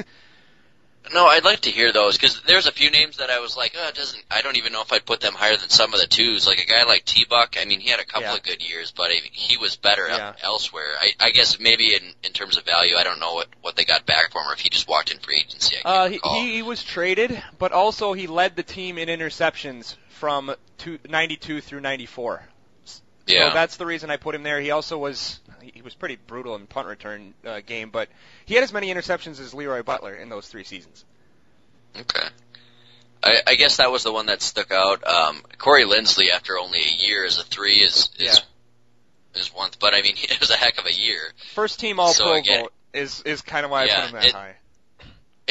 No, 1.12 1.26
I'd 1.26 1.44
like 1.44 1.60
to 1.60 1.70
hear 1.70 1.92
those 1.92 2.16
because 2.16 2.40
there's 2.42 2.66
a 2.66 2.72
few 2.72 2.88
names 2.90 3.16
that 3.16 3.28
I 3.28 3.40
was 3.40 3.56
like, 3.56 3.74
oh, 3.76 3.88
it 3.88 3.94
doesn't. 3.96 4.22
I 4.30 4.40
don't 4.40 4.56
even 4.56 4.72
know 4.72 4.82
if 4.82 4.92
I'd 4.92 5.04
put 5.04 5.20
them 5.20 5.34
higher 5.34 5.56
than 5.56 5.68
some 5.68 5.92
of 5.92 6.00
the 6.00 6.06
twos. 6.06 6.46
Like 6.46 6.60
a 6.60 6.66
guy 6.66 6.84
like 6.84 7.04
T 7.04 7.26
Buck. 7.28 7.56
I 7.60 7.64
mean, 7.64 7.80
he 7.80 7.90
had 7.90 7.98
a 7.98 8.04
couple 8.04 8.22
Yeah. 8.22 8.36
of 8.36 8.42
good 8.44 8.62
years, 8.62 8.92
but 8.92 9.10
he 9.10 9.56
was 9.56 9.76
better 9.76 10.06
Yeah. 10.06 10.34
elsewhere. 10.42 10.94
I, 11.00 11.12
I 11.18 11.30
guess 11.30 11.58
maybe 11.58 11.94
in 11.94 12.02
in 12.22 12.32
terms 12.32 12.56
of 12.56 12.64
value, 12.64 12.94
I 12.96 13.02
don't 13.02 13.18
know 13.18 13.34
what 13.34 13.48
what 13.62 13.74
they 13.74 13.84
got 13.84 14.06
back 14.06 14.30
for 14.30 14.40
him, 14.42 14.48
or 14.48 14.52
if 14.52 14.60
he 14.60 14.68
just 14.68 14.86
walked 14.86 15.10
in 15.10 15.18
free 15.18 15.38
agency. 15.44 15.76
I 15.84 15.88
uh, 15.88 16.08
he 16.08 16.52
he 16.52 16.62
was 16.62 16.84
traded, 16.84 17.42
but 17.58 17.72
also 17.72 18.12
he 18.12 18.28
led 18.28 18.54
the 18.54 18.62
team 18.62 18.96
in 18.96 19.08
interceptions 19.08 19.96
from 20.22 20.54
two, 20.78 21.00
92 21.08 21.60
through 21.60 21.80
94. 21.80 22.44
yeah. 23.26 23.48
So 23.48 23.54
that's 23.54 23.76
the 23.76 23.84
reason 23.84 24.08
I 24.08 24.18
put 24.18 24.36
him 24.36 24.44
there. 24.44 24.60
He 24.60 24.70
also 24.70 24.96
was 24.96 25.40
he 25.60 25.82
was 25.82 25.94
pretty 25.94 26.16
brutal 26.28 26.54
in 26.54 26.68
punt 26.68 26.86
return 26.86 27.34
uh, 27.44 27.58
game, 27.66 27.90
but 27.90 28.08
he 28.44 28.54
had 28.54 28.62
as 28.62 28.72
many 28.72 28.86
interceptions 28.94 29.40
as 29.40 29.52
Leroy 29.52 29.82
Butler 29.82 30.14
in 30.14 30.28
those 30.28 30.46
three 30.46 30.62
seasons. 30.62 31.04
Okay. 31.98 32.24
I, 33.20 33.40
I 33.48 33.54
guess 33.56 33.78
that 33.78 33.90
was 33.90 34.04
the 34.04 34.12
one 34.12 34.26
that 34.26 34.42
stuck 34.42 34.70
out. 34.70 35.04
Um, 35.04 35.42
Corey 35.58 35.84
Linsley, 35.84 36.30
after 36.32 36.56
only 36.56 36.78
a 36.78 37.04
year 37.04 37.24
as 37.24 37.38
a 37.38 37.42
three, 37.42 37.78
is 37.82 38.08
is 38.16 38.40
is 39.34 39.52
one. 39.52 39.70
But 39.80 39.92
I 39.92 40.02
mean, 40.02 40.14
it 40.22 40.38
was 40.38 40.50
a 40.50 40.56
heck 40.56 40.78
of 40.78 40.86
a 40.86 40.92
year. 40.94 41.18
First 41.54 41.80
team 41.80 41.98
All 41.98 42.12
So 42.12 42.26
Pro 42.26 42.34
again- 42.34 42.60
vote 42.62 42.72
is 42.92 43.22
is 43.22 43.42
kind 43.42 43.64
of 43.64 43.72
why 43.72 43.86
I 43.86 43.88
put 43.88 44.04
him 44.04 44.12
that 44.12 44.26
it- 44.26 44.32
high. 44.32 44.54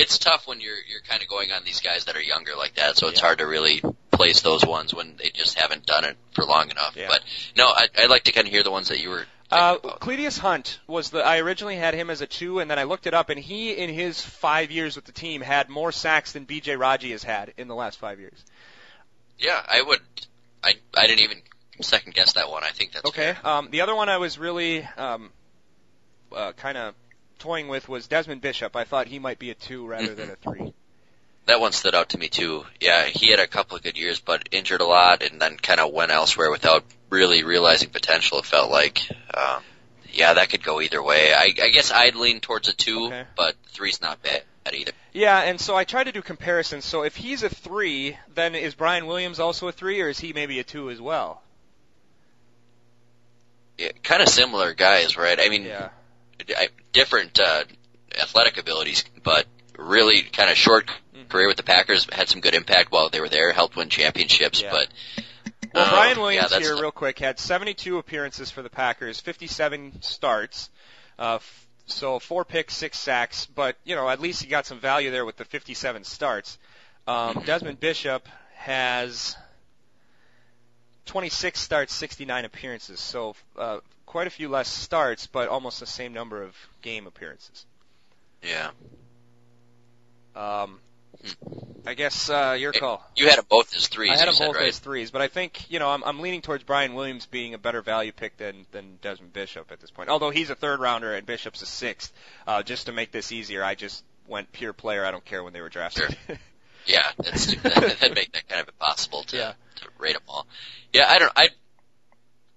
It's 0.02 0.18
tough 0.18 0.48
when 0.48 0.60
you're 0.60 0.82
you're 0.90 1.02
kind 1.08 1.22
of 1.22 1.28
going 1.28 1.52
on 1.52 1.64
these 1.64 1.80
guys 1.82 2.06
that 2.06 2.16
are 2.16 2.22
younger 2.22 2.54
like 2.58 2.76
that. 2.76 2.98
So 2.98 3.08
it's 3.08 3.20
Yeah. 3.20 3.26
hard 3.28 3.38
to 3.40 3.48
really 3.48 3.82
place 4.12 4.42
those 4.42 4.66
ones 4.66 4.94
when 4.94 5.16
they 5.18 5.30
just 5.30 5.58
haven't 5.58 5.86
done 5.86 6.04
it 6.06 6.18
for 6.34 6.44
long 6.46 6.70
enough. 6.72 6.96
Yeah. 6.96 7.08
But 7.08 7.22
no, 7.56 7.68
I, 7.68 7.88
I'd 7.98 8.10
like 8.10 8.24
to 8.24 8.32
kind 8.32 8.48
of 8.48 8.52
hear 8.54 8.64
the 8.64 8.72
ones 8.72 8.90
that 8.90 9.00
you 9.00 9.10
were. 9.10 9.26
Uh, 9.52 9.78
thinking 10.02 10.32
Hunt 10.32 10.80
was 10.88 11.10
the. 11.10 11.20
I 11.26 11.40
originally 11.40 11.76
had 11.76 11.94
him 11.94 12.10
as 12.10 12.22
a 12.22 12.26
two, 12.28 12.60
and 12.60 12.72
then 12.72 12.80
I 12.80 12.84
looked 12.84 13.06
it 13.06 13.14
up, 13.14 13.30
and 13.30 13.38
he, 13.40 13.72
in 13.74 13.90
his 13.90 14.22
five 14.22 14.72
years 14.72 14.96
with 14.96 15.04
the 15.06 15.12
team, 15.12 15.42
had 15.42 15.68
more 15.70 15.92
sacks 15.92 16.32
than 16.32 16.46
B.J. 16.46 16.78
Raji 16.78 17.12
has 17.12 17.22
had 17.22 17.54
in 17.58 17.68
the 17.68 17.76
last 17.76 18.00
five 18.00 18.20
years. 18.20 18.46
Yeah, 19.38 19.62
I 19.68 19.82
would. 19.82 20.00
I 20.64 20.76
I 20.96 21.08
didn't 21.08 21.24
even 21.24 21.42
second 21.82 22.14
guess 22.14 22.34
that 22.34 22.50
one. 22.50 22.64
I 22.64 22.70
think 22.70 22.94
that's 22.94 23.06
Okay. 23.10 23.36
Um, 23.44 23.70
the 23.72 23.82
other 23.82 23.94
one 23.96 24.08
I 24.08 24.18
was 24.18 24.38
really 24.40 24.84
um, 24.98 25.32
uh, 26.32 26.54
kind 26.54 26.78
of 26.78 26.96
toying 27.42 27.68
with 27.68 27.90
was 27.90 28.08
Desmond 28.08 28.40
Bishop. 28.42 28.76
I 28.76 28.84
thought 28.84 29.08
he 29.08 29.20
might 29.20 29.40
be 29.40 29.50
a 29.50 29.56
two 29.56 29.86
rather 29.88 30.14
than 30.14 30.30
a 30.30 30.36
three. 30.36 30.74
That 31.48 31.60
one 31.60 31.72
stood 31.72 31.96
out 31.96 32.10
to 32.10 32.18
me 32.20 32.30
too. 32.30 32.64
Yeah, 32.80 33.06
he 33.06 33.32
had 33.32 33.40
a 33.40 33.48
couple 33.48 33.76
of 33.76 33.84
good 33.84 33.98
years, 33.98 34.20
but 34.20 34.48
injured 34.52 34.80
a 34.82 34.86
lot, 34.86 35.24
and 35.24 35.42
then 35.42 35.58
kind 35.58 35.80
of 35.80 35.92
went 35.92 36.12
elsewhere 36.12 36.52
without 36.52 36.84
really 37.10 37.44
realizing 37.44 37.90
potential. 37.90 38.38
It 38.38 38.46
felt 38.46 38.70
like, 38.70 39.02
um, 39.34 39.64
yeah, 40.12 40.36
that 40.36 40.50
could 40.52 40.64
go 40.64 40.80
either 40.82 41.02
way. 41.02 41.34
I, 41.34 41.52
I 41.62 41.70
guess 41.70 41.92
I'd 41.92 42.16
lean 42.16 42.42
towards 42.42 42.70
a 42.70 42.74
two, 42.74 43.08
Okay. 43.08 43.24
but 43.36 43.56
three's 43.70 44.02
not 44.02 44.22
bad 44.22 44.44
either. 44.72 44.92
Yeah, 45.14 45.40
and 45.42 45.60
so 45.60 45.76
I 45.76 45.84
tried 45.84 46.04
to 46.06 46.12
do 46.12 46.22
comparisons. 46.22 46.86
So 46.86 47.02
if 47.04 47.16
he's 47.16 47.42
a 47.42 47.50
three, 47.50 48.18
then 48.36 48.54
is 48.54 48.76
Brian 48.76 49.08
Williams 49.08 49.40
also 49.40 49.68
a 49.68 49.72
three, 49.72 50.00
or 50.02 50.10
is 50.10 50.20
he 50.20 50.34
maybe 50.34 50.60
a 50.60 50.64
two 50.64 50.92
as 50.92 51.02
well? 51.02 51.42
Yeah, 53.80 53.90
kind 54.04 54.22
of 54.22 54.30
similar 54.30 54.74
guys, 54.76 55.18
right? 55.18 55.40
I 55.40 55.50
mean, 55.50 55.64
Yeah. 55.64 55.90
I- 56.56 56.70
different 56.94 57.40
uh, 57.40 57.64
athletic 58.20 58.58
abilities, 58.58 59.04
but 59.24 59.46
really 59.78 60.22
kind 60.24 60.50
of 60.50 60.58
short 60.58 60.90
Mhm. 61.16 61.30
career 61.30 61.48
with 61.48 61.58
the 61.58 61.64
Packers. 61.64 62.08
Had 62.12 62.30
some 62.30 62.42
good 62.42 62.54
impact 62.56 62.92
while 62.92 63.10
they 63.10 63.20
were 63.22 63.30
there. 63.30 63.52
Helped 63.54 63.76
win 63.76 63.90
championships, 63.90 64.62
Yeah. 64.62 64.72
but 64.72 64.90
Well, 65.74 65.86
uh, 65.86 65.90
Brian 65.92 66.20
Williams 66.20 66.50
that's 66.50 66.66
here, 66.66 66.76
the- 66.76 66.82
real 66.82 66.92
quick, 66.92 67.18
had 67.20 67.40
72 67.40 67.98
appearances 67.98 68.52
for 68.52 68.62
the 68.62 68.70
Packers, 68.70 69.20
57 69.22 70.02
starts, 70.02 70.70
uh, 71.18 71.36
f- 71.36 71.68
so 71.86 72.20
four 72.20 72.44
picks, 72.44 72.76
six 72.76 72.98
sacks. 73.00 73.46
But 73.46 73.78
you 73.86 73.96
know, 73.96 74.10
at 74.10 74.20
least 74.20 74.42
he 74.44 74.50
got 74.50 74.66
some 74.66 74.80
value 74.80 75.12
there 75.12 75.24
with 75.26 75.38
the 75.38 75.46
57 75.46 76.04
starts. 76.04 76.58
Um, 77.08 77.42
Desmond 77.46 77.80
Bishop 77.80 78.28
has 78.56 79.36
26 81.06 81.60
starts, 81.60 81.94
69 81.94 82.46
appearances, 82.46 83.00
so 83.00 83.36
uh, 83.58 83.80
quite 84.12 84.28
a 84.28 84.30
few 84.30 84.50
less 84.50 84.68
starts, 84.68 85.26
but 85.26 85.48
almost 85.48 85.80
the 85.80 85.86
same 85.86 86.12
number 86.12 86.44
of 86.44 86.54
game 86.82 87.08
appearances. 87.08 87.66
yeah. 88.44 88.72
Um, 90.36 90.80
I 91.86 91.94
guess 91.94 92.30
uh, 92.30 92.56
your 92.60 92.72
call. 92.74 93.06
You 93.16 93.28
had 93.28 93.38
them 93.38 93.46
both 93.50 93.76
as 93.76 93.88
threes. 93.88 94.12
I 94.12 94.18
had 94.18 94.28
them 94.28 94.36
both 94.38 94.56
right? 94.56 94.68
as 94.68 94.80
threes, 94.80 95.12
but 95.12 95.22
I 95.22 95.28
think 95.28 95.70
you 95.70 95.80
know 95.80 95.90
I'm, 95.90 96.04
I'm 96.04 96.20
leaning 96.20 96.42
towards 96.42 96.64
Brian 96.64 96.94
Williams 96.94 97.26
being 97.26 97.54
a 97.54 97.58
better 97.58 97.82
value 97.82 98.12
pick 98.12 98.38
than 98.38 98.66
than 98.72 98.98
Desmond 99.02 99.34
Bishop 99.34 99.72
at 99.72 99.80
this 99.82 99.92
point. 99.92 100.10
Although 100.10 100.30
he's 100.30 100.50
a 100.50 100.56
third 100.56 100.80
rounder 100.80 101.14
and 101.14 101.26
Bishop's 101.26 101.62
a 101.62 101.66
sixth. 101.66 102.12
Uh, 102.48 102.64
just 102.64 102.86
to 102.88 102.92
make 102.92 103.12
this 103.12 103.32
easier, 103.32 103.64
I 103.64 103.76
just 103.76 104.04
went 104.28 104.52
pure 104.52 104.74
player. 104.74 105.06
I 105.06 105.12
don't 105.12 105.26
care 105.26 105.44
when 105.44 105.54
they 105.54 105.62
were 105.62 105.70
drafted. 105.70 106.18
Yeah, 106.88 107.06
that's 107.20 107.54
that'd 107.62 108.16
make 108.16 108.32
that 108.34 108.50
kind 108.50 108.62
of 108.62 108.68
impossible 108.70 109.22
to 109.26 109.38
Yeah. 109.38 109.54
to 109.76 109.86
rate 110.00 110.14
them 110.14 110.24
all. 110.28 110.48
Yeah, 110.92 111.06
I 111.08 111.20
don't. 111.20 111.32
I 111.36 111.50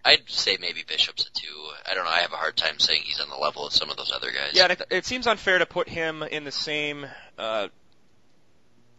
I'd 0.05 0.29
say 0.29 0.59
maybe 0.61 0.83
Bishop's 0.87 1.27
a 1.27 1.33
two. 1.33 1.47
I 1.91 1.95
don't 1.95 2.05
know. 2.05 2.11
I 2.11 2.21
have 2.21 2.33
a 2.33 2.37
hard 2.37 2.57
time 2.57 2.79
saying 2.79 3.03
he's 3.05 3.21
on 3.21 3.29
the 3.31 3.37
level 3.37 3.67
of 3.67 3.73
some 3.73 3.89
of 3.91 3.97
those 3.97 4.13
other 4.15 4.31
guys. 4.31 4.51
yeah, 4.53 4.71
it, 4.71 4.83
it 4.91 5.07
seems 5.07 5.27
unfair 5.27 5.59
to 5.59 5.67
put 5.67 5.89
him 5.89 6.23
in 6.23 6.45
the 6.45 6.53
same 6.53 7.07
uh, 7.39 7.69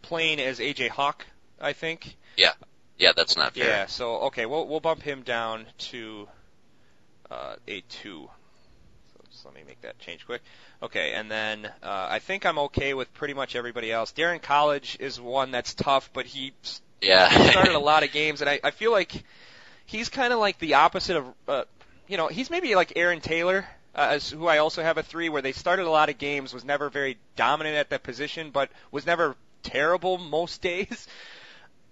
plane 0.02 0.40
as 0.40 0.58
AJ 0.58 0.88
Hawk. 0.90 1.26
I 1.60 1.72
think. 1.72 2.16
yeah, 2.36 2.52
Yeah, 2.98 3.12
that's 3.16 3.36
not 3.36 3.54
fair. 3.54 3.64
Yeah. 3.64 3.86
So 3.86 4.16
okay, 4.22 4.46
we'll 4.46 4.66
we'll 4.66 4.80
bump 4.80 5.02
him 5.02 5.22
down 5.22 5.66
to 5.90 6.28
uh, 7.30 7.54
a 7.66 7.80
two. 7.88 8.28
So 9.14 9.20
just 9.30 9.44
let 9.46 9.54
me 9.54 9.62
make 9.66 9.80
that 9.82 9.98
change 9.98 10.26
quick. 10.26 10.42
Okay, 10.82 11.12
and 11.14 11.30
then 11.30 11.66
uh, 11.82 12.08
I 12.10 12.18
think 12.18 12.44
I'm 12.44 12.58
okay 12.58 12.92
with 12.94 13.12
pretty 13.14 13.32
much 13.34 13.56
everybody 13.56 13.90
else. 13.90 14.12
Daryn 14.12 14.42
Colledge 14.42 14.96
is 15.00 15.18
one 15.20 15.50
that's 15.50 15.72
tough, 15.72 16.10
but 16.12 16.26
he 16.26 16.52
Yeah. 17.00 17.30
started 17.50 17.74
a 17.74 17.78
lot 17.92 18.02
of 18.02 18.12
games, 18.12 18.42
and 18.42 18.50
I, 18.50 18.60
I 18.62 18.70
feel 18.72 18.92
like 18.92 19.24
he's 19.86 20.08
kind 20.08 20.32
of 20.32 20.38
like 20.38 20.58
the 20.58 20.74
opposite 20.74 21.16
of, 21.16 21.26
uh, 21.48 21.64
you 22.08 22.16
know, 22.16 22.28
he's 22.28 22.50
maybe 22.50 22.74
like 22.74 22.92
Aaron 22.96 23.20
Taylor, 23.20 23.66
uh, 23.94 24.08
as, 24.10 24.30
who 24.30 24.46
I 24.46 24.58
also 24.58 24.82
have 24.82 24.98
a 24.98 25.02
three, 25.02 25.28
where 25.28 25.42
they 25.42 25.52
started 25.52 25.86
a 25.86 25.90
lot 25.90 26.10
of 26.10 26.18
games, 26.18 26.52
was 26.52 26.64
never 26.64 26.90
very 26.90 27.16
dominant 27.36 27.76
at 27.76 27.90
that 27.90 28.02
position, 28.02 28.50
but 28.50 28.70
was 28.90 29.06
never 29.06 29.36
terrible 29.62 30.18
most 30.30 30.60
days. 30.60 31.06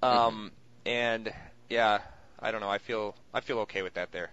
Um, 0.02 0.52
and 0.84 1.32
yeah, 1.70 2.00
I 2.38 2.50
don't 2.50 2.60
know. 2.60 2.68
I 2.68 2.78
feel 2.78 3.14
I 3.32 3.40
feel 3.40 3.60
okay 3.60 3.82
with 3.82 3.94
that 3.94 4.12
there. 4.12 4.30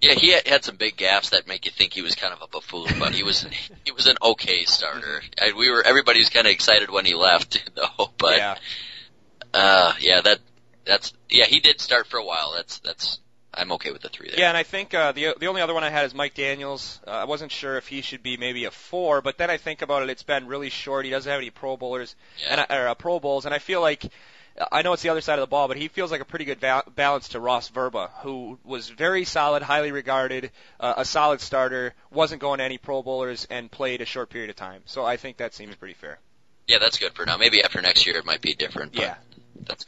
Yeah, 0.00 0.12
he 0.12 0.32
had, 0.32 0.46
had 0.46 0.64
some 0.64 0.76
big 0.76 0.96
gaps 0.96 1.30
that 1.30 1.48
make 1.48 1.64
you 1.64 1.72
think 1.72 1.94
he 1.94 2.02
was 2.02 2.14
kind 2.14 2.34
of 2.34 2.42
a 2.42 2.46
buffoon, 2.48 2.98
but 2.98 3.14
he 3.14 3.22
was 3.22 3.46
he 3.84 3.92
was 3.92 4.06
an 4.06 4.16
okay 4.22 4.64
starter. 4.64 5.22
I, 5.40 5.52
we 5.56 5.70
were 5.70 5.82
everybody 5.82 6.18
was 6.18 6.28
kind 6.28 6.46
of 6.46 6.52
excited 6.52 6.90
when 6.90 7.06
he 7.06 7.14
left, 7.14 7.62
though. 7.74 8.10
But 8.18 8.36
yeah, 8.36 8.54
uh, 9.54 9.92
yeah, 10.00 10.20
that 10.20 10.40
that's 10.86 11.12
yeah, 11.28 11.46
he 11.46 11.60
did 11.60 11.80
start 11.80 12.06
for 12.06 12.18
a 12.18 12.24
while. 12.24 12.52
That's 12.54 12.78
that's 12.78 13.18
I'm 13.52 13.70
okay 13.72 13.92
with 13.92 14.02
the 14.02 14.08
three 14.08 14.30
there. 14.30 14.38
yeah, 14.40 14.48
and 14.48 14.56
I 14.56 14.64
think 14.64 14.94
uh, 14.94 15.12
the 15.12 15.34
the 15.38 15.46
only 15.46 15.60
other 15.62 15.74
one 15.74 15.84
I 15.84 15.90
had 15.90 16.04
is 16.06 16.14
Mike 16.14 16.34
Daniels. 16.34 17.00
Uh, 17.06 17.10
I 17.10 17.24
wasn't 17.24 17.52
sure 17.52 17.76
if 17.76 17.86
he 17.86 18.00
should 18.02 18.22
be 18.22 18.36
maybe 18.36 18.64
a 18.64 18.70
four, 18.70 19.22
but 19.22 19.38
then 19.38 19.50
I 19.50 19.56
think 19.58 19.82
about 19.82 20.02
it. 20.02 20.10
It's 20.10 20.22
been 20.24 20.46
really 20.46 20.70
short. 20.70 21.04
He 21.04 21.10
doesn't 21.10 21.30
have 21.30 21.40
any 21.40 21.50
Pro 21.50 21.76
Bowlers. 21.76 22.16
Yeah. 22.42 22.48
and 22.50 22.66
I, 22.68 22.76
or 22.78 22.88
uh, 22.88 22.94
Pro 22.94 23.20
Bowls, 23.20 23.44
and 23.46 23.54
I 23.54 23.58
feel 23.60 23.80
like 23.80 24.04
I 24.70 24.82
know 24.82 24.92
it's 24.92 25.02
the 25.02 25.08
other 25.08 25.20
side 25.20 25.38
of 25.38 25.42
the 25.42 25.48
ball, 25.48 25.66
but 25.66 25.76
he 25.76 25.88
feels 25.88 26.12
like 26.12 26.20
a 26.20 26.24
pretty 26.24 26.44
good 26.44 26.60
ba- 26.60 26.84
balance 26.94 27.28
to 27.30 27.40
Ross 27.40 27.68
Verba, 27.70 28.10
who 28.22 28.56
was 28.64 28.88
very 28.88 29.24
solid, 29.24 29.62
highly 29.64 29.90
regarded, 29.90 30.52
uh, 30.78 30.94
a 30.98 31.04
solid 31.04 31.40
starter, 31.40 31.92
wasn't 32.12 32.40
going 32.40 32.58
to 32.58 32.64
any 32.64 32.78
Pro 32.78 33.02
Bowlers, 33.02 33.48
and 33.50 33.68
played 33.70 34.00
a 34.00 34.04
short 34.04 34.30
period 34.30 34.50
of 34.50 34.56
time. 34.56 34.82
So 34.84 35.04
I 35.04 35.16
think 35.16 35.38
that 35.38 35.54
seems 35.54 35.74
pretty 35.74 35.94
fair. 35.94 36.20
Yeah, 36.68 36.78
that's 36.78 36.98
good 36.98 37.14
for 37.14 37.26
now. 37.26 37.36
Maybe 37.36 37.62
after 37.64 37.82
next 37.82 38.06
year 38.06 38.16
it 38.16 38.24
might 38.24 38.40
be 38.42 38.54
different. 38.54 38.92
But 38.92 39.02
Yeah. 39.02 39.14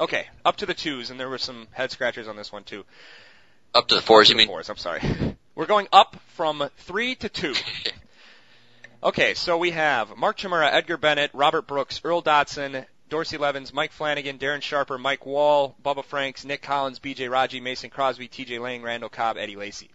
Okay, 0.01 0.27
up 0.45 0.57
to 0.57 0.67
the 0.67 0.75
twos, 0.75 1.11
and 1.11 1.19
there 1.19 1.29
were 1.29 1.39
some 1.39 1.69
head 1.73 1.91
scratchers 1.91 2.29
on 2.29 2.37
this 2.37 2.51
one 2.53 2.65
too. 2.65 2.85
Up 3.75 3.89
to 3.89 3.95
the 3.95 4.03
fours, 4.03 4.29
you 4.29 4.35
To 4.35 4.37
the 4.37 4.39
mean? 4.39 4.49
fours, 4.49 4.69
I'm 4.71 4.77
sorry. 4.77 5.01
We're 5.55 5.67
going 5.67 5.89
up 5.93 6.17
from 6.35 6.69
three 6.79 7.15
to 7.17 7.29
two. 7.29 7.55
Okay, 9.03 9.35
so 9.35 9.59
we 9.59 9.71
have 9.73 10.17
Mark 10.17 10.39
Chmura, 10.39 10.73
Edgar 10.73 10.97
Bennett, 10.97 11.31
Robert 11.35 11.67
Brooks, 11.69 12.01
Earl 12.03 12.23
Dotson, 12.23 12.87
Dorsey 13.09 13.37
Levens, 13.37 13.73
Mike 13.73 13.93
Flanagan, 13.93 14.39
Darren 14.39 14.63
Sharper, 14.63 14.99
Mike 14.99 15.21
Wahle, 15.21 15.75
Bubba 15.85 16.03
Franks, 16.03 16.45
Nick 16.45 16.63
Collins, 16.63 16.99
BJ 16.99 17.31
Raji, 17.31 17.61
Mason 17.61 17.91
Crosby, 17.91 18.27
TJ 18.27 18.59
Lang, 18.59 18.83
Randall 18.83 19.11
Cobb, 19.11 19.37
Eddie 19.37 19.55
Lacy. 19.55 19.91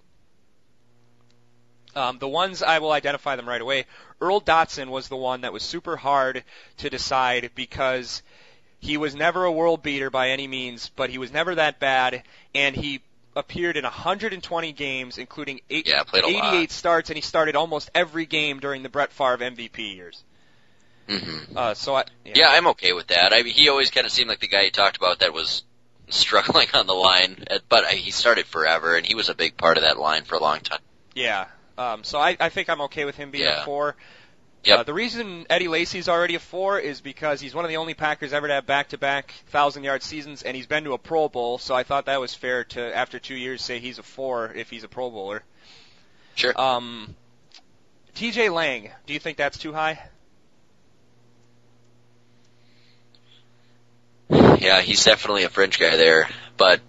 Um, 1.95 2.19
the 2.19 2.27
ones 2.27 2.63
I 2.63 2.79
will 2.79 2.91
identify 2.91 3.35
them 3.35 3.49
right 3.49 3.59
away. 3.59 3.85
Earl 4.21 4.39
Dotson 4.39 4.87
was 4.87 5.09
the 5.09 5.17
one 5.17 5.41
that 5.41 5.51
was 5.51 5.63
super 5.63 5.97
hard 5.97 6.43
to 6.77 6.89
decide 6.89 7.51
because 7.53 8.21
he 8.81 8.97
was 8.97 9.15
never 9.15 9.45
a 9.45 9.51
world 9.51 9.81
beater 9.83 10.09
by 10.09 10.31
any 10.31 10.47
means, 10.47 10.89
but 10.95 11.09
he 11.09 11.17
was 11.17 11.31
never 11.31 11.55
that 11.55 11.79
bad, 11.79 12.23
and 12.53 12.75
he 12.75 13.01
appeared 13.35 13.77
in 13.77 13.83
120 13.85 14.73
games, 14.73 15.17
including 15.17 15.61
eight, 15.69 15.87
Yeah, 15.87 16.03
played 16.03 16.25
88 16.25 16.41
lot. 16.41 16.71
starts, 16.71 17.09
and 17.09 17.15
he 17.15 17.21
started 17.21 17.55
almost 17.55 17.89
every 17.95 18.25
game 18.25 18.59
during 18.59 18.83
the 18.83 18.89
Brett 18.89 19.13
Favre 19.13 19.37
MVP 19.37 19.95
years. 19.95 20.23
hmm 21.07 21.55
Uh, 21.55 21.73
so 21.73 21.95
I, 21.95 22.05
yeah. 22.25 22.33
Yeah, 22.35 22.49
I'm 22.49 22.67
okay 22.67 22.91
with 22.93 23.07
that. 23.07 23.33
I 23.33 23.43
mean, 23.43 23.53
he 23.53 23.69
always 23.69 23.91
kind 23.91 24.05
of 24.05 24.11
seemed 24.11 24.29
like 24.29 24.39
the 24.39 24.47
guy 24.47 24.63
you 24.63 24.71
talked 24.71 24.97
about 24.97 25.19
that 25.19 25.31
was 25.31 25.63
struggling 26.09 26.67
on 26.73 26.87
the 26.87 26.93
line, 26.93 27.45
but 27.69 27.85
he 27.87 28.11
started 28.11 28.45
forever, 28.47 28.95
and 28.97 29.05
he 29.05 29.15
was 29.15 29.29
a 29.29 29.35
big 29.35 29.57
part 29.57 29.77
of 29.77 29.83
that 29.83 29.97
line 29.99 30.23
for 30.23 30.35
a 30.35 30.39
long 30.41 30.59
time. 30.59 30.81
Yeah. 31.13 31.45
Um, 31.77 32.03
so 32.03 32.19
I, 32.19 32.35
I 32.39 32.49
think 32.49 32.69
I'm 32.69 32.81
okay 32.81 33.05
with 33.05 33.15
him 33.15 33.31
being 33.31 33.45
Yeah. 33.45 33.61
a 33.61 33.65
four. 33.65 33.95
Yep. 34.63 34.79
Uh, 34.79 34.83
the 34.83 34.93
reason 34.93 35.47
Eddie 35.49 35.67
Lacy's 35.67 36.07
already 36.07 36.35
a 36.35 36.39
four 36.39 36.79
is 36.79 37.01
because 37.01 37.41
he's 37.41 37.55
one 37.55 37.65
of 37.65 37.69
the 37.69 37.77
only 37.77 37.95
Packers 37.95 38.31
ever 38.31 38.47
to 38.47 38.53
have 38.53 38.67
back-to-back 38.67 39.33
thousand-yard 39.47 40.03
seasons, 40.03 40.43
and 40.43 40.55
he's 40.55 40.67
been 40.67 40.83
to 40.83 40.93
a 40.93 40.99
Pro 40.99 41.29
Bowl. 41.29 41.57
So 41.57 41.73
I 41.73 41.83
thought 41.83 42.05
that 42.05 42.19
was 42.19 42.35
fair 42.35 42.63
to, 42.65 42.95
after 42.95 43.17
two 43.17 43.35
years, 43.35 43.63
say 43.63 43.79
he's 43.79 43.97
a 43.97 44.03
four 44.03 44.51
if 44.53 44.69
he's 44.69 44.83
a 44.83 44.87
Pro 44.87 45.09
Bowler. 45.09 45.43
Sure. 46.35 46.59
Um, 46.59 47.15
T.J. 48.13 48.49
Lang, 48.49 48.91
do 49.07 49.13
you 49.13 49.19
think 49.19 49.37
that's 49.37 49.57
too 49.57 49.73
high? 49.73 49.99
Yeah, 54.29 54.81
he's 54.81 55.03
definitely 55.03 55.43
a 55.43 55.49
fringe 55.49 55.79
guy 55.79 55.95
there, 55.97 56.29
but 56.55 56.81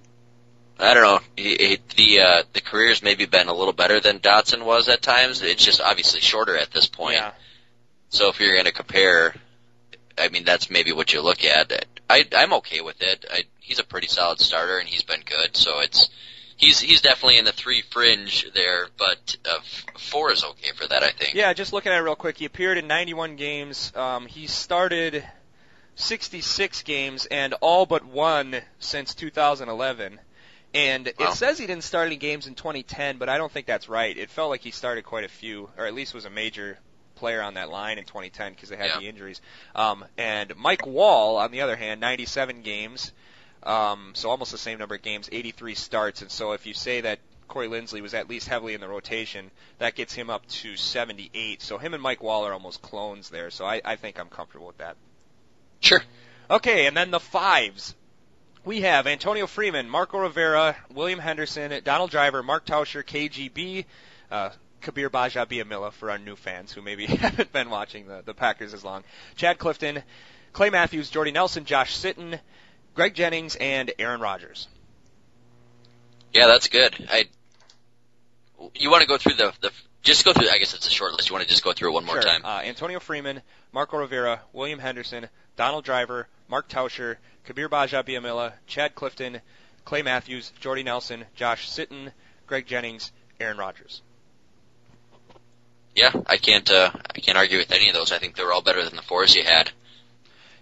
I 0.78 0.92
don't 0.92 1.02
know. 1.02 1.20
He, 1.36 1.56
he, 1.56 1.78
the 1.96 2.20
uh, 2.20 2.42
the 2.52 2.60
career's 2.60 3.02
maybe 3.02 3.24
been 3.24 3.48
a 3.48 3.54
little 3.54 3.72
better 3.72 3.98
than 3.98 4.18
Dotson 4.18 4.64
was 4.64 4.88
at 4.88 5.00
times. 5.00 5.42
It's 5.42 5.64
just 5.64 5.80
obviously 5.80 6.20
shorter 6.20 6.56
at 6.56 6.70
this 6.70 6.86
point. 6.86 7.16
Yeah. 7.16 7.32
So 8.12 8.28
if 8.28 8.38
you're 8.38 8.52
going 8.52 8.66
to 8.66 8.72
compare, 8.72 9.34
I 10.18 10.28
mean 10.28 10.44
that's 10.44 10.70
maybe 10.70 10.92
what 10.92 11.12
you 11.14 11.22
look 11.22 11.44
at. 11.44 11.86
I 12.10 12.24
I'm 12.36 12.52
okay 12.54 12.82
with 12.82 13.00
it. 13.00 13.24
I, 13.30 13.44
he's 13.58 13.78
a 13.78 13.84
pretty 13.84 14.06
solid 14.06 14.38
starter 14.38 14.78
and 14.78 14.86
he's 14.86 15.02
been 15.02 15.22
good. 15.24 15.56
So 15.56 15.80
it's 15.80 16.10
he's 16.58 16.78
he's 16.78 17.00
definitely 17.00 17.38
in 17.38 17.46
the 17.46 17.52
three 17.52 17.80
fringe 17.80 18.46
there, 18.54 18.88
but 18.98 19.36
uh, 19.48 19.60
four 19.98 20.30
is 20.30 20.44
okay 20.44 20.72
for 20.76 20.86
that. 20.86 21.02
I 21.02 21.10
think. 21.10 21.34
Yeah, 21.34 21.54
just 21.54 21.72
looking 21.72 21.90
at 21.90 21.98
it 21.98 22.02
real 22.02 22.14
quick, 22.14 22.36
he 22.36 22.44
appeared 22.44 22.76
in 22.76 22.86
91 22.86 23.36
games. 23.36 23.90
Um, 23.96 24.26
he 24.26 24.46
started 24.46 25.26
66 25.94 26.82
games 26.82 27.24
and 27.24 27.54
all 27.62 27.86
but 27.86 28.04
one 28.04 28.60
since 28.78 29.14
2011. 29.14 30.20
And 30.74 31.12
Wow. 31.18 31.28
it 31.30 31.34
says 31.34 31.58
he 31.58 31.66
didn't 31.66 31.84
start 31.84 32.06
any 32.08 32.16
games 32.16 32.46
in 32.46 32.54
2010, 32.54 33.16
but 33.16 33.30
I 33.30 33.38
don't 33.38 33.52
think 33.52 33.66
that's 33.66 33.88
right. 33.88 34.16
It 34.16 34.28
felt 34.30 34.50
like 34.50 34.62
he 34.62 34.70
started 34.70 35.04
quite 35.04 35.24
a 35.24 35.28
few, 35.28 35.70
or 35.78 35.86
at 35.86 35.94
least 35.94 36.14
was 36.14 36.24
a 36.24 36.30
major 36.30 36.78
player 37.22 37.40
on 37.40 37.54
that 37.54 37.70
line 37.70 37.98
in 37.98 38.04
2010 38.04 38.52
because 38.54 38.68
they 38.68 38.76
had 38.76 38.86
Yeah. 38.90 38.98
the 38.98 39.08
injuries. 39.08 39.40
Um, 39.76 40.04
and 40.18 40.56
Mike 40.56 40.82
Wahle, 40.82 41.36
on 41.38 41.52
the 41.52 41.60
other 41.60 41.76
hand, 41.76 42.00
97 42.00 42.62
games, 42.62 43.12
um, 43.62 44.10
so 44.14 44.28
almost 44.28 44.50
the 44.50 44.58
same 44.58 44.78
number 44.80 44.96
of 44.96 45.02
games, 45.02 45.28
83 45.30 45.76
starts. 45.76 46.20
And 46.20 46.30
so 46.32 46.50
if 46.50 46.66
you 46.66 46.74
say 46.74 47.02
that 47.02 47.20
Corey 47.46 47.68
Linsley 47.68 48.00
was 48.02 48.12
at 48.12 48.28
least 48.28 48.48
heavily 48.48 48.74
in 48.74 48.80
the 48.80 48.88
rotation, 48.88 49.52
that 49.78 49.94
gets 49.94 50.12
him 50.12 50.30
up 50.30 50.44
to 50.48 50.76
78. 50.76 51.62
So 51.62 51.78
him 51.78 51.94
and 51.94 52.02
Mike 52.02 52.20
Wahle 52.20 52.42
are 52.48 52.52
almost 52.52 52.82
clones 52.82 53.28
there. 53.30 53.50
So 53.50 53.64
I, 53.64 53.80
I 53.84 53.94
think 53.94 54.18
I'm 54.18 54.28
comfortable 54.28 54.66
with 54.66 54.78
that. 54.78 54.96
Sure. 55.80 56.02
Okay, 56.50 56.86
and 56.86 56.96
then 56.96 57.12
the 57.12 57.20
fives. 57.20 57.94
We 58.64 58.80
have 58.82 59.06
Antonio 59.06 59.46
Freeman, 59.46 59.88
Marco 59.88 60.18
Rivera, 60.18 60.76
William 60.92 61.18
Henderson, 61.20 61.80
Donald 61.84 62.10
Driver, 62.10 62.42
Mark 62.42 62.64
Tauscher, 62.66 63.04
KGB, 63.04 63.84
uh, 64.30 64.50
Kabeer 64.82 65.08
Gbaja-Biamila 65.08 65.92
for 65.92 66.10
our 66.10 66.18
new 66.18 66.36
fans 66.36 66.72
who 66.72 66.82
maybe 66.82 67.06
haven't 67.24 67.52
been 67.52 67.70
watching 67.70 68.06
the, 68.06 68.22
the 68.24 68.34
Packers 68.34 68.74
as 68.74 68.84
long, 68.84 69.04
Chad 69.36 69.58
Clifton, 69.58 70.02
Clay 70.52 70.70
Matthews, 70.70 71.10
Jordy 71.10 71.30
Nelson, 71.30 71.64
Josh 71.64 71.96
Sitton, 71.96 72.38
Greg 72.94 73.14
Jennings, 73.14 73.56
and 73.56 73.90
Aaron 73.98 74.20
Rodgers. 74.20 74.68
Yeah, 76.32 76.46
that's 76.46 76.68
good. 76.68 76.94
I. 77.10 77.24
You 78.74 78.90
want 78.90 79.02
to 79.02 79.08
go 79.08 79.18
through 79.18 79.34
the 79.34 79.52
the 79.60 79.70
just 80.02 80.24
go 80.24 80.32
through. 80.32 80.48
I 80.48 80.58
guess 80.58 80.74
it's 80.74 80.86
a 80.86 80.90
short 80.90 81.12
list. 81.12 81.28
You 81.28 81.34
want 81.34 81.44
to 81.44 81.48
just 81.48 81.64
go 81.64 81.72
through 81.72 81.90
it 81.90 81.92
one 81.94 82.04
more 82.04 82.20
Sure. 82.20 82.30
time? 82.30 82.44
Uh, 82.44 82.60
Antonio 82.64 83.00
Freeman, 83.00 83.42
Marco 83.72 83.98
Rivera, 83.98 84.40
William 84.52 84.78
Henderson, 84.78 85.28
Donald 85.56 85.84
Driver, 85.84 86.28
Mark 86.48 86.68
Tauscher, 86.68 87.16
Kabeer 87.46 87.68
Gbaja-Biamila, 87.68 88.52
Chad 88.66 88.94
Clifton, 88.94 89.40
Clay 89.84 90.02
Matthews, 90.02 90.52
Jordy 90.60 90.82
Nelson, 90.82 91.24
Josh 91.34 91.68
Sitton, 91.70 92.12
Greg 92.46 92.66
Jennings, 92.66 93.12
Aaron 93.40 93.56
Rodgers. 93.58 94.02
Yeah, 95.95 96.11
I 96.26 96.36
can't. 96.38 96.70
Uh, 96.70 96.90
I 97.14 97.20
can't 97.20 97.36
argue 97.36 97.59
with 97.59 97.70
any 97.72 97.88
of 97.88 97.95
those. 97.95 98.12
I 98.12 98.18
think 98.18 98.36
they 98.36 98.45
were 98.45 98.53
all 98.53 98.62
better 98.62 98.84
than 98.84 98.97
the 98.97 99.03
fours 99.03 99.34
you 99.34 99.45
had. 99.45 99.70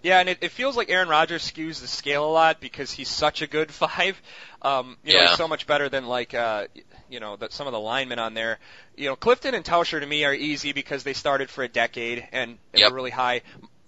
Yeah, 0.03 0.19
and 0.19 0.27
it, 0.29 0.39
it 0.41 0.49
feels 0.51 0.75
like 0.75 0.89
Aaron 0.89 1.07
Rodgers 1.09 1.49
skews 1.49 1.79
the 1.79 1.87
scale 1.87 2.25
a 2.25 2.31
lot 2.31 2.59
because 2.59 2.91
he's 2.91 3.07
such 3.07 3.41
a 3.41 3.47
good 3.47 3.71
five. 3.71 4.19
Um, 4.61 4.97
you 5.05 5.13
know, 5.13 5.19
Yeah. 5.21 5.27
he's 5.29 5.37
so 5.37 5.47
much 5.47 5.67
better 5.67 5.89
than 5.89 6.07
like 6.07 6.33
uh, 6.33 6.67
you 7.09 7.19
know 7.19 7.35
that 7.37 7.53
some 7.53 7.67
of 7.67 7.73
the 7.73 7.79
linemen 7.79 8.19
on 8.19 8.33
there. 8.33 8.59
You 8.97 9.05
know, 9.09 9.15
Clifton 9.15 9.53
and 9.55 9.63
Tauscher 9.63 9.99
to 9.99 10.05
me 10.05 10.25
are 10.25 10.33
easy 10.33 10.73
because 10.73 11.03
they 11.03 11.13
started 11.13 11.49
for 11.49 11.63
a 11.63 11.67
decade 11.69 12.27
and 12.31 12.57
they 12.73 12.79
Yep. 12.81 12.91
really 12.91 13.11
high. 13.11 13.41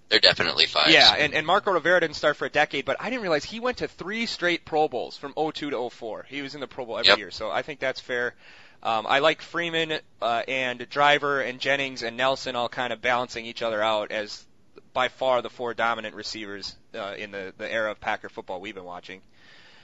They're 0.09 0.19
definitely 0.19 0.67
fives. 0.67 0.93
Yeah, 0.93 1.11
and, 1.17 1.33
and 1.33 1.45
Marco 1.47 1.71
Rivera 1.71 1.99
didn't 1.99 2.15
start 2.17 2.37
for 2.37 2.45
a 2.45 2.49
decade, 2.49 2.85
but 2.85 2.97
I 2.99 3.09
didn't 3.09 3.23
realize 3.23 3.43
he 3.43 3.59
went 3.59 3.77
to 3.77 3.87
three 3.87 4.27
straight 4.27 4.63
Pro 4.63 4.87
Bowls 4.87 5.17
from 5.17 5.33
02 5.33 5.71
to 5.71 5.89
04. 5.89 6.27
He 6.29 6.43
was 6.43 6.53
in 6.53 6.61
the 6.61 6.67
Pro 6.67 6.85
Bowl 6.85 6.99
every 6.99 7.09
Yep. 7.09 7.17
year, 7.17 7.31
so 7.31 7.49
I 7.49 7.63
think 7.63 7.79
that's 7.79 7.99
fair. 7.99 8.35
Um, 8.83 9.07
I 9.07 9.19
like 9.19 9.41
Freeman 9.41 9.99
uh, 10.21 10.43
and 10.45 10.87
Driver 10.89 11.39
and 11.39 11.59
Jennings 11.59 12.03
and 12.03 12.17
Nelson 12.17 12.57
all 12.57 12.67
kind 12.67 12.91
of 12.91 13.01
balancing 13.01 13.45
each 13.45 13.61
other 13.61 13.81
out 13.81 14.11
as 14.11 14.45
by 14.91 15.07
far 15.07 15.41
the 15.41 15.49
four 15.49 15.73
dominant 15.73 16.15
receivers 16.15 16.75
uh, 16.93 17.15
in 17.17 17.31
the, 17.31 17.53
the 17.57 17.71
era 17.71 17.91
of 17.91 18.01
Packer 18.01 18.27
football 18.27 18.59
we've 18.59 18.75
been 18.75 18.83
watching. 18.83 19.21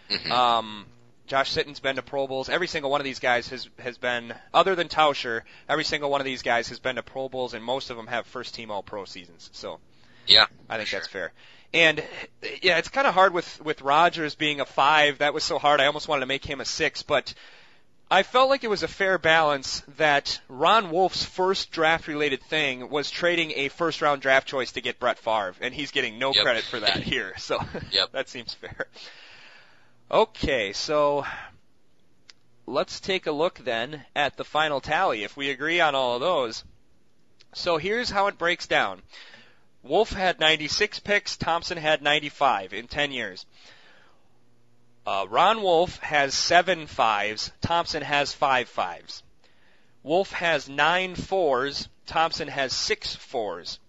Mhm. 0.10 0.30
Um, 0.30 0.86
Josh 1.28 1.52
Sitton's 1.52 1.80
been 1.80 1.96
to 1.96 2.02
Pro 2.02 2.28
Bowls. 2.28 2.50
Every 2.50 2.68
single 2.68 2.92
one 2.92 3.00
of 3.00 3.06
these 3.06 3.20
guys 3.20 3.48
has 3.50 3.70
has 3.80 3.98
been, 3.98 4.34
other 4.54 4.76
than 4.76 4.90
Tauscher, 4.90 5.44
every 5.70 5.84
single 5.84 6.10
one 6.10 6.20
of 6.20 6.26
these 6.26 6.42
guys 6.42 6.70
has 6.70 6.80
been 6.80 6.96
to 6.96 7.04
Pro 7.04 7.30
Bowls, 7.30 7.54
and 7.54 7.64
most 7.64 7.92
of 7.92 7.98
them 7.98 8.08
have 8.08 8.26
first 8.26 8.56
team 8.56 8.72
All 8.72 8.84
Pro 8.84 9.06
seasons. 9.06 9.50
So 9.54 9.80
yeah. 10.28 10.48
I 10.68 10.78
think 10.78 10.90
for 10.90 10.96
that's 10.96 11.08
fair. 11.08 11.32
And 11.72 12.04
yeah, 12.64 12.80
it's 12.80 12.90
kind 12.90 13.06
of 13.06 13.14
hard 13.14 13.34
with 13.34 13.64
with 13.64 13.82
Rodgers 13.82 14.34
being 14.36 14.60
a 14.60 14.66
five. 14.66 15.20
That 15.20 15.36
was 15.36 15.44
so 15.44 15.60
hard. 15.60 15.80
I 15.80 15.86
almost 15.86 16.08
wanted 16.08 16.22
to 16.22 16.26
make 16.26 16.44
him 16.44 16.62
a 16.62 16.66
six, 16.66 17.04
but 17.04 17.34
I 18.12 18.24
felt 18.24 18.50
like 18.50 18.64
it 18.64 18.70
was 18.70 18.82
a 18.82 18.88
fair 18.88 19.20
balance 19.20 19.84
that 19.98 20.40
Ron 20.48 20.90
Wolf's 20.90 21.24
first 21.24 21.70
draft 21.72 22.08
related 22.08 22.42
thing 22.42 22.90
was 22.90 23.12
trading 23.12 23.52
a 23.56 23.68
first 23.70 24.02
round 24.02 24.22
draft 24.24 24.48
choice 24.48 24.72
to 24.72 24.82
get 24.82 25.00
Brett 25.00 25.20
Favre, 25.20 25.54
and 25.62 25.74
he's 25.74 25.92
getting 25.92 26.18
no 26.18 26.34
Yep. 26.34 26.44
credit 26.44 26.64
for 26.64 26.80
that 26.80 27.04
here. 27.04 27.34
So 27.38 27.60
Yep. 27.92 28.12
that 28.14 28.28
seems 28.28 28.54
fair. 28.56 28.88
Okay, 30.10 30.74
so 30.74 31.24
let's 32.66 33.00
take 33.00 33.28
a 33.28 33.32
look 33.32 33.60
then 33.60 34.04
at 34.16 34.38
the 34.38 34.44
final 34.46 34.82
tally 34.82 35.24
if 35.24 35.38
we 35.38 35.52
agree 35.52 35.80
on 35.80 35.94
all 35.94 36.16
of 36.16 36.22
those. 36.22 36.64
So 37.54 37.78
here's 37.78 38.10
how 38.10 38.26
it 38.28 38.40
breaks 38.40 38.66
down. 38.66 39.04
Wolf 39.84 40.12
had 40.12 40.40
96 40.40 41.00
picks, 41.00 41.38
Thompson 41.38 41.78
had 41.78 42.02
95 42.02 42.74
in 42.74 42.88
10 42.88 43.12
years. 43.12 43.46
Uh, 45.10 45.26
Ron 45.28 45.64
Wolf 45.64 45.98
has 46.02 46.36
seven 46.36 46.86
fives, 46.86 47.52
Thompson 47.62 48.04
has 48.04 48.32
five 48.32 48.70
fives. 48.70 49.24
Wolf 50.04 50.32
has 50.34 50.70
nine 50.70 51.16
fours, 51.16 51.90
Thompson 52.06 52.48
has 52.48 52.74
six 52.74 53.16
fours. 53.16 53.80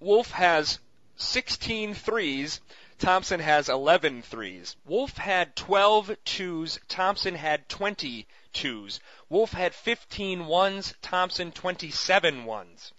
Wolf 0.00 0.30
has 0.30 0.78
16 1.16 1.92
threes, 1.92 2.62
Thompson 2.98 3.40
has 3.40 3.68
11 3.68 4.22
threes. 4.22 4.74
Wolf 4.86 5.18
had 5.18 5.54
12 5.54 6.16
twos, 6.24 6.78
Thompson 6.88 7.34
had 7.34 7.68
20 7.68 8.26
twos. 8.54 9.00
Wolf 9.28 9.52
had 9.52 9.74
15 9.74 10.46
ones, 10.46 10.94
Thompson 11.02 11.52
27 11.52 12.46
ones. 12.46 12.94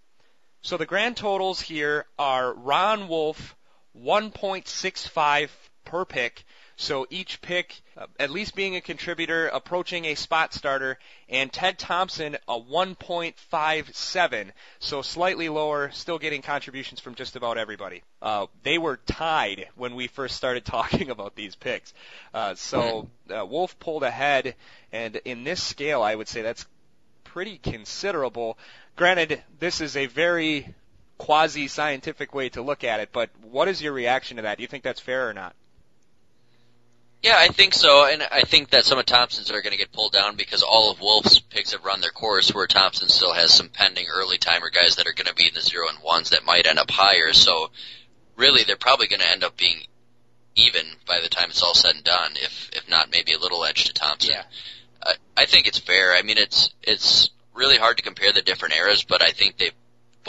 So 0.62 0.78
the 0.78 0.86
grand 0.86 1.18
totals 1.18 1.62
here 1.62 2.06
are 2.20 2.54
Ron 2.54 3.08
Wolf 3.08 3.56
1.65 3.98 5.50
per 5.84 6.06
pick. 6.06 6.46
So 6.82 7.06
each 7.10 7.42
pick, 7.42 7.82
uh, 7.98 8.08
at 8.22 8.30
least 8.30 8.56
being 8.56 8.78
a 8.78 8.82
contributor, 8.82 9.50
approaching 9.50 10.06
a 10.06 10.16
spot 10.16 10.54
starter, 10.54 10.98
and 11.28 11.52
Ted 11.52 11.78
Thompson 11.78 12.38
a 12.48 12.58
1.57, 12.58 14.52
so 14.80 15.02
slightly 15.02 15.50
lower, 15.50 15.92
still 15.92 16.18
getting 16.18 16.42
contributions 16.42 17.02
from 17.02 17.16
just 17.16 17.36
about 17.36 17.58
everybody. 17.58 18.02
Uh, 18.22 18.48
they 18.64 18.78
were 18.78 18.96
tied 18.96 19.68
when 19.76 19.94
we 19.94 20.08
first 20.08 20.38
started 20.38 20.64
talking 20.66 21.10
about 21.10 21.36
these 21.36 21.54
picks. 21.54 21.94
Uh, 22.34 22.56
so 22.56 23.10
uh, 23.30 23.46
Wolf 23.46 23.78
pulled 23.82 24.04
ahead, 24.04 24.56
and 24.94 25.18
in 25.26 25.44
this 25.44 25.62
scale, 25.62 26.02
I 26.02 26.16
would 26.16 26.30
say 26.30 26.42
that's 26.42 26.66
pretty 27.26 27.58
considerable. 27.58 28.58
Granted, 28.96 29.44
this 29.60 29.82
is 29.82 29.98
a 29.98 30.06
very 30.06 30.74
quasi-scientific 31.18 32.34
way 32.34 32.48
to 32.48 32.62
look 32.62 32.86
at 32.86 33.02
it, 33.02 33.10
but 33.12 33.32
what 33.42 33.68
is 33.68 33.82
your 33.82 33.92
reaction 33.92 34.38
to 34.38 34.44
that? 34.44 34.58
Do 34.58 34.62
you 34.62 34.68
think 34.70 34.86
that's 34.86 35.02
fair 35.02 35.28
or 35.28 35.34
not? 35.34 35.54
Yeah, 37.22 37.36
I 37.38 37.50
think 37.50 37.74
so, 37.74 38.06
and 38.06 38.24
I 38.24 38.44
think 38.44 38.70
that 38.70 38.86
some 38.86 38.98
of 38.98 39.06
Thompson's 39.06 39.52
are 39.52 39.62
going 39.62 39.74
to 39.74 39.78
get 39.78 39.92
pulled 39.92 40.14
down 40.14 40.38
because 40.38 40.64
all 40.64 40.90
of 40.90 41.02
Wolf's 41.02 41.40
picks 41.40 41.74
have 41.74 41.84
run 41.84 42.00
their 42.00 42.12
course, 42.12 42.54
where 42.54 42.66
Thompson 42.66 43.10
still 43.10 43.34
has 43.34 43.54
some 43.54 43.68
pending 43.68 44.08
early 44.08 44.38
timer 44.38 44.70
guys 44.70 44.96
that 44.96 45.06
are 45.06 45.14
going 45.14 45.28
to 45.28 45.36
be 45.36 45.48
in 45.48 45.54
the 45.54 45.62
zero 45.62 45.90
and 45.90 46.02
ones 46.02 46.30
that 46.30 46.46
might 46.46 46.66
end 46.66 46.80
up 46.80 46.90
higher. 46.90 47.34
So, 47.34 47.72
really, 48.38 48.64
they're 48.64 48.78
probably 48.78 49.08
going 49.08 49.20
to 49.20 49.30
end 49.30 49.44
up 49.44 49.58
being 49.58 49.82
even 50.56 50.86
by 51.06 51.20
the 51.22 51.30
time 51.30 51.50
it's 51.50 51.62
all 51.62 51.74
said 51.74 51.96
and 51.96 52.04
done, 52.04 52.32
if 52.36 52.70
if 52.74 52.90
not 52.90 53.12
maybe 53.12 53.34
a 53.34 53.40
little 53.40 53.66
edge 53.66 53.86
to 53.86 53.94
Thompson. 53.94 54.36
Yeah. 54.36 54.44
I, 55.04 55.14
I 55.38 55.46
think 55.46 55.68
it's 55.68 55.80
fair. 55.80 56.14
I 56.14 56.22
mean, 56.22 56.38
it's 56.38 56.74
it's 56.84 57.30
really 57.54 57.78
hard 57.78 57.98
to 57.98 58.04
compare 58.04 58.32
the 58.32 58.42
different 58.42 58.76
eras, 58.76 59.04
but 59.04 59.22
I 59.22 59.32
think 59.32 59.58
they've 59.58 59.74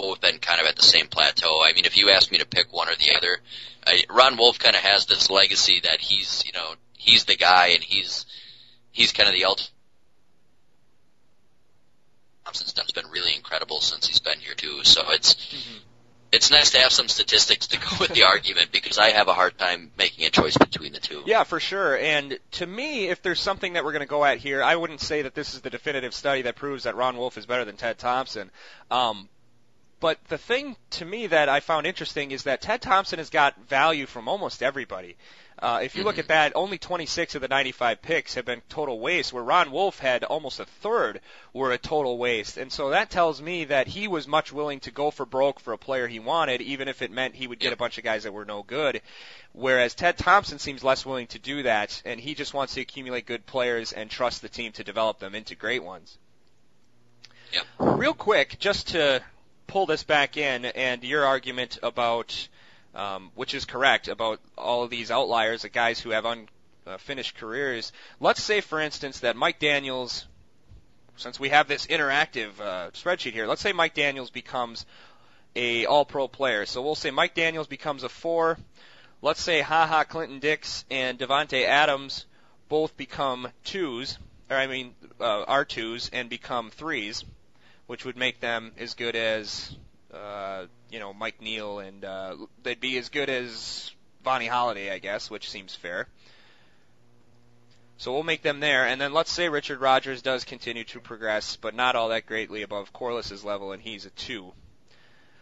both 0.01 0.21
been 0.21 0.39
kind 0.39 0.61
of 0.61 0.67
at 0.67 0.77
the 0.77 0.83
same 0.83 1.07
plateau. 1.09 1.61
I 1.63 1.73
mean, 1.75 1.85
if 1.85 1.97
you 1.97 2.11
asked 2.11 2.33
me 2.33 2.39
to 2.39 2.47
pick 2.47 2.73
one 2.73 2.89
or 2.89 2.95
the 2.97 3.15
other, 3.17 3.39
I, 3.87 4.05
Ron 4.09 4.37
Wolf 4.37 4.59
kind 4.59 4.75
of 4.77 4.83
has 4.83 5.07
this 5.07 5.31
legacy 5.31 5.81
that 5.85 6.01
he's, 6.01 6.43
you 6.47 6.53
know, 6.53 6.75
he's 6.97 7.25
the 7.25 7.37
guy 7.37 7.69
and 7.69 7.83
he's 7.83 8.27
he's 8.93 9.13
kind 9.13 9.29
of 9.29 9.35
the 9.35 9.45
ultimate. 9.45 9.71
Thompson's 12.45 12.73
done 12.73 12.85
has 12.87 12.93
been 12.93 13.11
really 13.11 13.35
incredible 13.37 13.81
since 13.81 14.07
he's 14.07 14.19
been 14.19 14.39
here 14.39 14.55
too. 14.55 14.83
So 14.85 15.03
it's 15.11 15.35
Mm-hmm. 15.35 15.79
it's 16.33 16.51
nice 16.51 16.71
to 16.71 16.79
have 16.79 16.93
some 16.93 17.09
statistics 17.09 17.67
to 17.69 17.79
go 17.79 17.87
with 18.01 18.15
the 18.15 18.23
argument 18.25 18.71
because 18.73 18.99
I 18.99 19.11
have 19.11 19.29
a 19.29 19.35
hard 19.35 19.59
time 19.59 19.91
making 19.99 20.25
a 20.27 20.31
choice 20.31 20.57
between 20.57 20.93
the 20.93 21.01
two. 21.01 21.23
Yeah, 21.27 21.45
for 21.45 21.61
sure. 21.61 21.97
And 21.99 22.39
to 22.53 22.67
me, 22.67 23.09
if 23.09 23.21
there's 23.23 23.41
something 23.41 23.73
that 23.75 23.85
we're 23.85 23.93
going 23.93 24.01
to 24.01 24.09
go 24.09 24.25
at 24.25 24.39
here, 24.39 24.63
I 24.63 24.77
wouldn't 24.77 25.01
say 25.01 25.23
that 25.23 25.35
this 25.35 25.55
is 25.55 25.61
the 25.61 25.71
definitive 25.71 26.15
study 26.15 26.43
that 26.43 26.57
proves 26.57 26.85
that 26.85 26.97
Ron 26.97 27.17
Wolf 27.17 27.37
is 27.37 27.47
better 27.47 27.65
than 27.65 27.77
Ted 27.77 27.99
Thompson. 27.99 28.51
Um, 28.91 29.29
but 30.01 30.19
the 30.29 30.39
thing 30.39 30.77
to 30.91 31.05
me 31.05 31.27
that 31.29 31.49
I 31.49 31.61
found 31.61 31.87
interesting 31.87 32.31
is 32.31 32.45
that 32.45 32.63
Ted 32.63 32.81
Thompson 32.81 33.19
has 33.19 33.31
got 33.31 33.69
value 33.69 34.07
from 34.07 34.29
almost 34.29 34.63
everybody. 34.63 35.17
Uh, 35.63 35.81
if 35.83 35.95
you 35.95 36.05
look 36.05 36.19
at 36.19 36.29
that, 36.29 36.53
only 36.55 36.79
26 36.79 37.35
of 37.35 37.43
the 37.43 37.49
95 37.49 38.01
picks 38.01 38.35
have 38.35 38.47
been 38.47 38.63
total 38.71 38.99
waste, 38.99 39.31
where 39.31 39.43
Ron 39.43 39.71
Wolf 39.71 39.99
had 39.99 40.25
almost 40.25 40.59
a 40.59 40.65
third 40.65 41.21
were 41.53 41.73
a 41.73 41.77
total 41.77 42.17
waste. 42.17 42.57
And 42.57 42.73
so 42.73 42.91
that 42.91 43.11
tells 43.11 43.43
me 43.43 43.65
that 43.67 43.87
he 43.87 44.09
was 44.09 44.27
much 44.27 44.53
willing 44.53 44.81
to 44.81 44.91
go 44.91 45.11
for 45.11 45.27
broke 45.27 45.61
for 45.61 45.75
a 45.75 45.79
player 45.79 46.09
he 46.09 46.19
wanted, 46.19 46.63
even 46.63 46.89
if 46.89 47.03
it 47.03 47.11
meant 47.11 47.35
he 47.35 47.47
would 47.47 47.59
get 47.59 47.75
a 47.75 47.77
bunch 47.77 47.99
of 47.99 48.05
guys 48.05 48.23
that 48.23 48.33
were 48.33 48.47
no 48.47 48.63
good. 48.63 49.03
Whereas 49.53 49.95
Ted 49.95 50.17
Thompson 50.17 50.59
seems 50.59 50.83
less 50.83 51.05
willing 51.05 51.27
to 51.27 51.39
do 51.39 51.65
that, 51.65 52.01
and 52.07 52.19
he 52.19 52.35
just 52.35 52.55
wants 52.55 52.73
to 52.75 52.81
accumulate 52.81 53.27
good 53.27 53.45
players 53.45 53.93
and 53.93 54.09
trust 54.09 54.41
the 54.41 54.49
team 54.49 54.73
to 54.73 54.85
develop 54.85 55.19
them 55.19 55.35
into 55.35 55.55
great 55.55 55.85
ones. 55.85 56.17
Yep. 57.53 57.67
Real 57.99 58.15
quick, 58.15 58.59
just 58.59 58.89
to 58.89 59.23
pull 59.71 59.87
this 59.87 60.03
back 60.03 60.37
in, 60.37 60.65
and 60.65 61.05
your 61.05 61.25
argument 61.25 61.79
about, 61.81 62.49
um, 62.93 63.31
which 63.37 63.55
is 63.55 63.65
correct, 63.65 64.09
about 64.09 64.41
all 64.59 64.83
of 64.83 64.91
these 64.91 65.13
outliers, 65.13 65.63
the 65.63 65.69
guys 65.69 66.01
who 66.01 66.11
have 66.11 66.27
unfinished 66.27 67.37
careers. 67.37 67.93
Let's 68.19 68.43
say, 68.43 68.63
for 68.63 68.81
instance, 68.81 69.21
that 69.21 69.37
Mike 69.37 69.61
Daniels, 69.61 70.27
since 71.17 71.39
we 71.39 71.51
have 71.51 71.69
this 71.69 71.87
interactive 71.87 72.59
uh, 72.61 72.91
spreadsheet 72.91 73.33
here, 73.33 73.47
let's 73.47 73.63
say 73.63 73.73
Mike 73.73 73.95
Daniels 73.95 74.31
becomes 74.31 74.87
a 75.55 75.87
All-Pro 75.87 76.27
player. 76.27 76.67
So 76.67 76.83
we'll 76.83 76.97
say 76.97 77.13
Mike 77.13 77.35
Daniels 77.35 77.69
becomes 77.69 78.03
a 78.03 78.09
four. 78.09 78.59
Let's 79.23 79.41
say 79.41 79.61
Ha 79.61 79.87
Ha 79.87 80.03
Clinton 80.03 80.41
Dix 80.41 80.85
and 80.91 81.17
Davante 81.17 81.65
Adams 81.65 82.27
both 82.69 82.97
become 82.97 83.47
twos, 83.63 84.19
or 84.51 84.57
I 84.57 84.67
mean, 84.67 84.95
uh, 85.21 85.45
are 85.45 85.65
twos 85.65 86.11
and 86.13 86.29
become 86.29 86.71
threes 86.71 87.25
which 87.91 88.05
would 88.05 88.17
make 88.17 88.39
them 88.39 88.71
as 88.79 88.95
good 88.95 89.17
as, 89.17 89.75
uh, 90.15 90.65
you 90.93 91.01
know, 91.01 91.13
Mike 91.13 91.43
Neal, 91.43 91.81
and 91.81 92.05
uh, 92.05 92.37
they'd 92.63 92.79
be 92.79 92.97
as 92.99 93.09
good 93.09 93.29
as 93.29 93.91
Vonnie 94.23 94.47
Holliday, 94.47 94.93
I 94.93 95.01
guess, 95.01 95.29
which 95.29 95.51
seems 95.51 95.75
fair. 95.75 96.07
So 97.97 98.13
we'll 98.13 98.23
make 98.23 98.43
them 98.43 98.61
there, 98.61 98.87
and 98.87 99.01
then 99.01 99.13
let's 99.13 99.33
say 99.33 99.49
Richard 99.49 99.81
Rodgers 99.81 100.23
does 100.23 100.45
continue 100.45 100.85
to 100.85 101.01
progress, 101.01 101.57
but 101.57 101.75
not 101.75 101.97
all 101.97 102.11
that 102.11 102.27
greatly 102.27 102.63
above 102.63 102.93
Quarless's 102.93 103.43
level, 103.43 103.73
and 103.73 103.83
he's 103.83 104.07
a 104.07 104.11
two. 104.11 104.53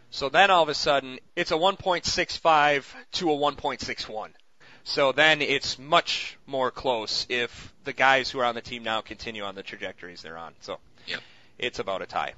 So 0.09 0.31
then 0.31 0.51
all 0.51 0.63
of 0.63 0.71
a 0.71 0.75
sudden, 0.75 1.19
it's 1.37 1.51
a 1.51 1.55
1.65 1.55 2.87
to 3.13 3.31
a 3.31 3.37
1.61. 3.37 4.31
So 4.85 5.13
then 5.13 5.43
it's 5.43 5.79
much 5.79 6.39
more 6.47 6.71
close 6.71 7.27
if 7.29 7.75
the 7.85 7.93
guys 7.93 8.31
who 8.31 8.39
are 8.39 8.47
on 8.47 8.55
the 8.55 8.63
team 8.63 8.85
now 8.85 9.03
continue 9.03 9.43
on 9.43 9.55
the 9.55 9.63
trajectories 9.63 10.23
they're 10.23 10.39
on. 10.39 10.55
So 10.63 10.79
Yep. 11.07 11.21
It's 11.59 11.79
about 11.79 12.03
a 12.03 12.07
tie. 12.07 12.35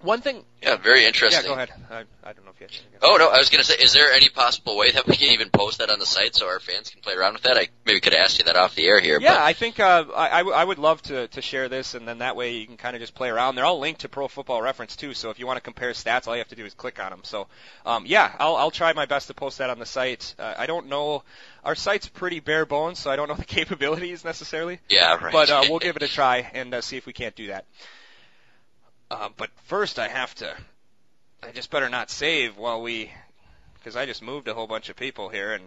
One 0.00 0.20
thing, 0.20 0.44
Yeah, 0.62 0.76
very 0.76 1.06
interesting. 1.06 1.44
yeah, 1.44 1.48
go 1.48 1.54
ahead. 1.54 1.70
I, 1.90 2.04
I 2.28 2.32
don't 2.34 2.44
know 2.44 2.50
if 2.50 2.60
you. 2.60 2.66
Had 2.66 3.00
Oh 3.00 3.16
no, 3.16 3.30
I 3.30 3.38
was 3.38 3.48
gonna 3.48 3.64
say, 3.64 3.76
is 3.76 3.94
there 3.94 4.12
any 4.12 4.28
possible 4.28 4.76
way 4.76 4.90
that 4.90 5.06
we 5.06 5.16
can 5.16 5.28
even 5.32 5.48
post 5.48 5.78
that 5.78 5.88
on 5.88 5.98
the 5.98 6.04
site 6.04 6.34
so 6.34 6.46
our 6.46 6.60
fans 6.60 6.90
can 6.90 7.00
play 7.00 7.14
around 7.14 7.32
with 7.32 7.44
that? 7.44 7.56
I 7.56 7.68
maybe 7.86 8.00
could 8.00 8.12
ask 8.12 8.38
you 8.38 8.44
that 8.44 8.54
off 8.54 8.74
the 8.74 8.86
air 8.86 9.00
here. 9.00 9.18
Yeah, 9.18 9.42
I 9.42 9.54
think 9.54 9.80
uh, 9.80 10.04
I, 10.14 10.28
I, 10.28 10.38
w- 10.40 10.54
I 10.54 10.62
would 10.62 10.78
love 10.78 11.00
to, 11.04 11.28
to 11.28 11.40
share 11.40 11.70
this, 11.70 11.94
and 11.94 12.06
then 12.06 12.18
that 12.18 12.36
way 12.36 12.54
you 12.58 12.66
can 12.66 12.76
kind 12.76 12.94
of 12.94 13.00
just 13.00 13.14
play 13.14 13.30
around. 13.30 13.54
They're 13.54 13.64
all 13.64 13.78
linked 13.78 14.02
to 14.02 14.10
Pro 14.10 14.28
Football 14.28 14.60
Reference 14.60 14.94
too, 14.94 15.14
so 15.14 15.30
if 15.30 15.38
you 15.38 15.46
want 15.46 15.56
to 15.56 15.62
compare 15.62 15.92
stats, 15.92 16.28
all 16.28 16.34
you 16.34 16.40
have 16.40 16.48
to 16.48 16.56
do 16.56 16.66
is 16.66 16.74
click 16.74 17.02
on 17.02 17.08
them. 17.08 17.20
So, 17.24 17.46
um, 17.86 18.04
yeah, 18.04 18.30
I'll, 18.38 18.56
I'll 18.56 18.70
try 18.70 18.92
my 18.92 19.06
best 19.06 19.28
to 19.28 19.34
post 19.34 19.56
that 19.56 19.70
on 19.70 19.78
the 19.78 19.86
site. 19.86 20.34
Uh, 20.38 20.52
I 20.58 20.66
don't 20.66 20.88
know, 20.88 21.22
our 21.64 21.74
site's 21.74 22.08
pretty 22.08 22.40
bare 22.40 22.66
bones, 22.66 22.98
so 22.98 23.10
I 23.10 23.16
don't 23.16 23.28
know 23.28 23.34
the 23.38 23.44
capabilities 23.46 24.22
necessarily. 24.22 24.80
But, 24.86 24.94
yeah, 24.94 25.14
right. 25.14 25.32
But 25.32 25.48
uh, 25.48 25.62
we'll 25.70 25.78
give 25.88 25.96
it 25.96 26.02
a 26.02 26.08
try 26.08 26.50
and 26.52 26.74
uh, 26.74 26.82
see 26.82 26.98
if 26.98 27.06
we 27.06 27.14
can't 27.14 27.34
do 27.34 27.46
that. 27.46 27.64
Uh, 29.14 29.28
but 29.36 29.50
first, 29.64 29.98
I 29.98 30.08
have 30.08 30.34
to. 30.36 30.54
I 31.42 31.52
just 31.52 31.70
better 31.70 31.88
not 31.88 32.10
save 32.10 32.56
while 32.56 32.80
we, 32.82 33.10
because 33.74 33.96
I 33.96 34.06
just 34.06 34.22
moved 34.22 34.48
a 34.48 34.54
whole 34.54 34.66
bunch 34.66 34.88
of 34.88 34.96
people 34.96 35.28
here, 35.28 35.52
and 35.52 35.64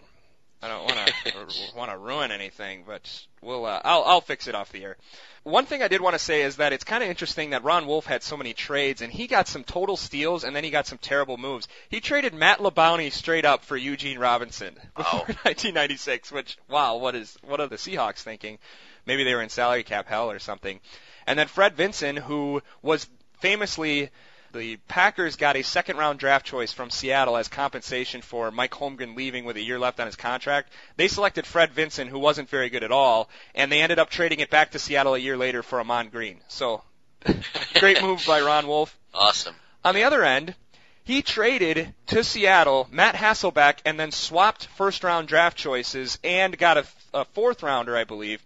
I 0.62 0.68
don't 0.68 0.84
want 0.86 0.98
to 1.26 1.78
want 1.78 1.92
to 1.92 1.98
ruin 1.98 2.32
anything. 2.32 2.84
But 2.86 3.26
we'll. 3.42 3.66
Uh, 3.66 3.82
I'll 3.84 4.04
I'll 4.04 4.22
fix 4.22 4.48
it 4.48 4.56
off 4.56 4.72
the 4.72 4.84
air. 4.84 4.98
One 5.44 5.66
thing 5.66 5.82
I 5.82 5.88
did 5.88 6.02
want 6.02 6.14
to 6.14 6.20
say 6.20 6.42
is 6.42 6.58
that 6.58 6.74
it's 6.74 6.84
kind 6.84 7.02
of 7.04 7.10
interesting 7.10 7.52
that 7.52 7.64
Ron 7.64 7.88
Wolf 7.88 8.06
had 8.06 8.22
so 8.22 8.36
many 8.36 8.54
trades, 8.54 9.02
and 9.02 9.14
he 9.14 9.28
got 9.28 9.48
some 9.48 9.64
total 9.64 9.96
steals, 9.96 10.44
and 10.44 10.54
then 10.56 10.64
he 10.66 10.72
got 10.72 10.88
some 10.88 10.98
terrible 10.98 11.38
moves. 11.38 11.70
He 11.90 12.02
traded 12.02 12.34
Matt 12.34 12.60
LaBounty 12.60 13.12
straight 13.12 13.46
up 13.46 13.64
for 13.64 13.78
Eugene 13.78 14.20
Robinson 14.20 14.76
before 14.98 15.20
Wow. 15.22 15.26
1996. 15.44 16.32
Which 16.32 16.58
wow, 16.68 16.98
what 16.98 17.16
is 17.16 17.38
what 17.44 17.62
are 17.62 17.68
the 17.68 17.78
Seahawks 17.78 18.24
thinking? 18.24 18.58
Maybe 19.06 19.24
they 19.24 19.34
were 19.36 19.42
in 19.42 19.50
salary 19.50 19.84
cap 19.84 20.08
hell 20.08 20.32
or 20.32 20.40
something. 20.40 20.82
And 21.26 21.38
then 21.38 21.48
Fred 21.48 21.76
Vinson, 21.76 22.16
who 22.16 22.62
was 22.82 23.08
famously 23.40 24.10
the 24.54 24.78
Packers 24.88 25.36
got 25.36 25.56
a 25.56 25.62
second 25.62 25.98
round 25.98 26.20
draft 26.20 26.46
choice 26.46 26.72
from 26.72 26.90
Seattle 26.90 27.38
as 27.38 27.48
compensation 27.48 28.22
for 28.22 28.50
Mike 28.50 28.72
Holmgren 28.72 29.16
leaving 29.16 29.46
with 29.46 29.58
a 29.58 29.62
year 29.62 29.78
left 29.78 30.00
on 30.00 30.06
his 30.06 30.16
contract. 30.16 30.72
They 30.96 31.08
selected 31.08 31.46
Fred 31.46 31.74
Vinson, 31.74 32.08
who 32.08 32.20
wasn't 32.20 32.50
very 32.50 32.70
good 32.70 32.84
at 32.84 32.92
all, 32.92 33.30
and 33.54 33.72
they 33.72 33.82
ended 33.82 34.00
up 34.00 34.10
trading 34.10 34.40
it 34.40 34.50
back 34.50 34.72
to 34.72 34.80
Seattle 34.80 35.16
a 35.16 35.20
year 35.20 35.38
later 35.38 35.64
for 35.64 35.80
Ahman 35.80 36.10
Green. 36.10 36.42
So, 36.48 36.82
great 37.80 38.02
move 38.02 38.24
by 38.26 38.42
Ron 38.42 38.68
Wolf. 38.68 38.98
awesome. 39.14 39.56
On 39.84 39.96
the 39.96 40.04
other 40.04 40.24
end, 40.24 40.56
he 41.04 41.22
traded 41.22 41.94
to 42.08 42.24
Seattle 42.24 42.88
Matt 42.92 43.16
Hasselbeck 43.16 43.80
and 43.86 44.00
then 44.00 44.12
swapped 44.12 44.66
first 44.66 45.04
round 45.04 45.28
draft 45.28 45.58
choices 45.58 46.20
and 46.24 46.58
got 46.58 46.78
a, 46.78 46.86
a 47.14 47.26
fourth 47.26 47.64
rounder, 47.64 47.96
I 47.96 48.04
believe. 48.04 48.42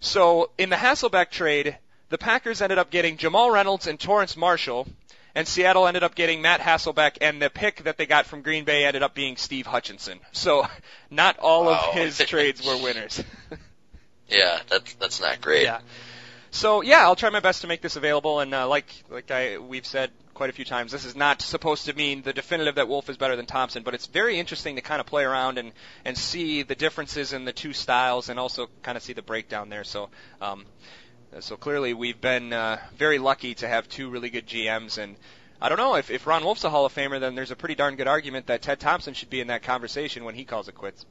So 0.00 0.50
in 0.58 0.68
the 0.68 0.76
Hasselbeck 0.76 1.30
trade, 1.30 1.78
the 2.10 2.18
Packers 2.18 2.60
ended 2.62 2.78
up 2.78 2.90
getting 2.90 3.16
Jamal 3.16 3.50
Reynolds 3.50 3.86
and 3.86 3.98
Torrance 3.98 4.36
Marshall, 4.36 4.86
and 5.34 5.48
Seattle 5.48 5.86
ended 5.86 6.02
up 6.04 6.14
getting 6.14 6.42
Matt 6.42 6.60
Hasselbeck, 6.60 7.18
and 7.20 7.42
the 7.42 7.50
pick 7.50 7.84
that 7.84 7.96
they 7.96 8.06
got 8.06 8.26
from 8.26 8.42
Green 8.42 8.64
Bay 8.64 8.84
ended 8.84 9.02
up 9.02 9.14
being 9.14 9.36
Steve 9.36 9.66
Hutchinson. 9.66 10.20
So 10.32 10.66
not 11.10 11.38
all 11.38 11.64
Wow. 11.66 11.86
of 11.88 11.94
his 11.94 12.18
trades 12.26 12.64
were 12.64 12.76
winners. 12.76 13.22
Yeah, 14.26 14.58
that's 14.70 14.94
that's 14.94 15.20
not 15.20 15.40
great. 15.42 15.64
Yeah. 15.64 15.80
So 16.50 16.80
yeah, 16.80 17.02
I'll 17.02 17.14
try 17.14 17.28
my 17.28 17.40
best 17.40 17.60
to 17.60 17.66
make 17.66 17.82
this 17.82 17.96
available, 17.96 18.40
and 18.40 18.54
uh, 18.54 18.66
like 18.66 18.86
like 19.10 19.30
I 19.30 19.58
we've 19.58 19.84
said 19.84 20.10
quite 20.32 20.48
a 20.48 20.52
few 20.54 20.64
times, 20.64 20.92
this 20.92 21.04
is 21.04 21.14
not 21.14 21.42
supposed 21.42 21.84
to 21.86 21.92
mean 21.92 22.22
the 22.22 22.32
definitive 22.32 22.76
that 22.76 22.88
Wolf 22.88 23.10
is 23.10 23.18
better 23.18 23.36
than 23.36 23.44
Thompson, 23.44 23.82
but 23.82 23.92
it's 23.92 24.06
very 24.06 24.38
interesting 24.40 24.76
to 24.76 24.80
kind 24.82 24.98
of 25.00 25.06
play 25.06 25.24
around 25.24 25.58
and 25.58 25.72
and 26.06 26.16
see 26.16 26.62
the 26.62 26.74
differences 26.74 27.34
in 27.34 27.44
the 27.44 27.52
two 27.52 27.74
styles, 27.74 28.30
and 28.30 28.38
also 28.40 28.68
kind 28.82 28.96
of 28.96 29.02
see 29.02 29.12
the 29.12 29.22
breakdown 29.22 29.68
there. 29.68 29.84
So. 29.84 30.08
Um, 30.40 30.64
so 31.40 31.56
clearly, 31.56 31.94
we've 31.94 32.20
been 32.20 32.52
uh, 32.52 32.78
very 32.96 33.18
lucky 33.18 33.54
to 33.56 33.68
have 33.68 33.88
two 33.88 34.10
really 34.10 34.30
good 34.30 34.46
GMs, 34.46 34.98
and 34.98 35.16
I 35.60 35.68
don't 35.68 35.78
know 35.78 35.94
if 35.96 36.10
if 36.10 36.26
Ron 36.26 36.44
Wolf's 36.44 36.64
a 36.64 36.70
Hall 36.70 36.84
of 36.86 36.94
Famer, 36.94 37.18
then 37.20 37.34
there's 37.34 37.50
a 37.50 37.56
pretty 37.56 37.74
darn 37.74 37.96
good 37.96 38.06
argument 38.08 38.46
that 38.46 38.62
Ted 38.62 38.80
Thompson 38.80 39.14
should 39.14 39.30
be 39.30 39.40
in 39.40 39.48
that 39.48 39.62
conversation 39.62 40.24
when 40.24 40.34
he 40.34 40.44
calls 40.44 40.68
it 40.68 40.74
quits. 40.74 41.04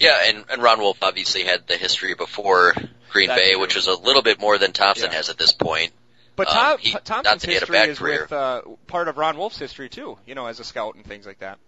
Yeah, 0.00 0.16
and, 0.26 0.44
and 0.50 0.62
Ron 0.62 0.78
Wolf 0.80 0.98
obviously 1.02 1.42
had 1.42 1.66
the 1.66 1.76
history 1.76 2.14
before 2.14 2.72
Green 3.10 3.28
That's 3.28 3.40
Bay, 3.40 3.52
true. 3.52 3.60
which 3.60 3.74
was 3.74 3.88
a 3.88 3.94
little 3.94 4.22
bit 4.22 4.40
more 4.40 4.56
than 4.58 4.72
Thompson 4.72 5.10
Yeah. 5.10 5.16
has 5.16 5.28
at 5.28 5.38
this 5.38 5.50
point. 5.52 5.92
But 6.36 6.46
Um, 6.48 6.54
Tom, 6.54 6.78
he- 6.78 6.92
Thompson's 7.04 7.42
history 7.44 7.78
is 7.78 7.98
career. 7.98 8.22
with 8.22 8.32
uh, 8.32 8.62
part 8.86 9.08
of 9.08 9.16
Ron 9.18 9.36
Wolf's 9.36 9.58
history 9.58 9.88
too. 9.88 10.16
You 10.24 10.36
know, 10.36 10.46
as 10.46 10.60
a 10.60 10.64
scout 10.64 10.94
and 10.94 11.04
things 11.04 11.26
like 11.26 11.40
that. 11.40 11.58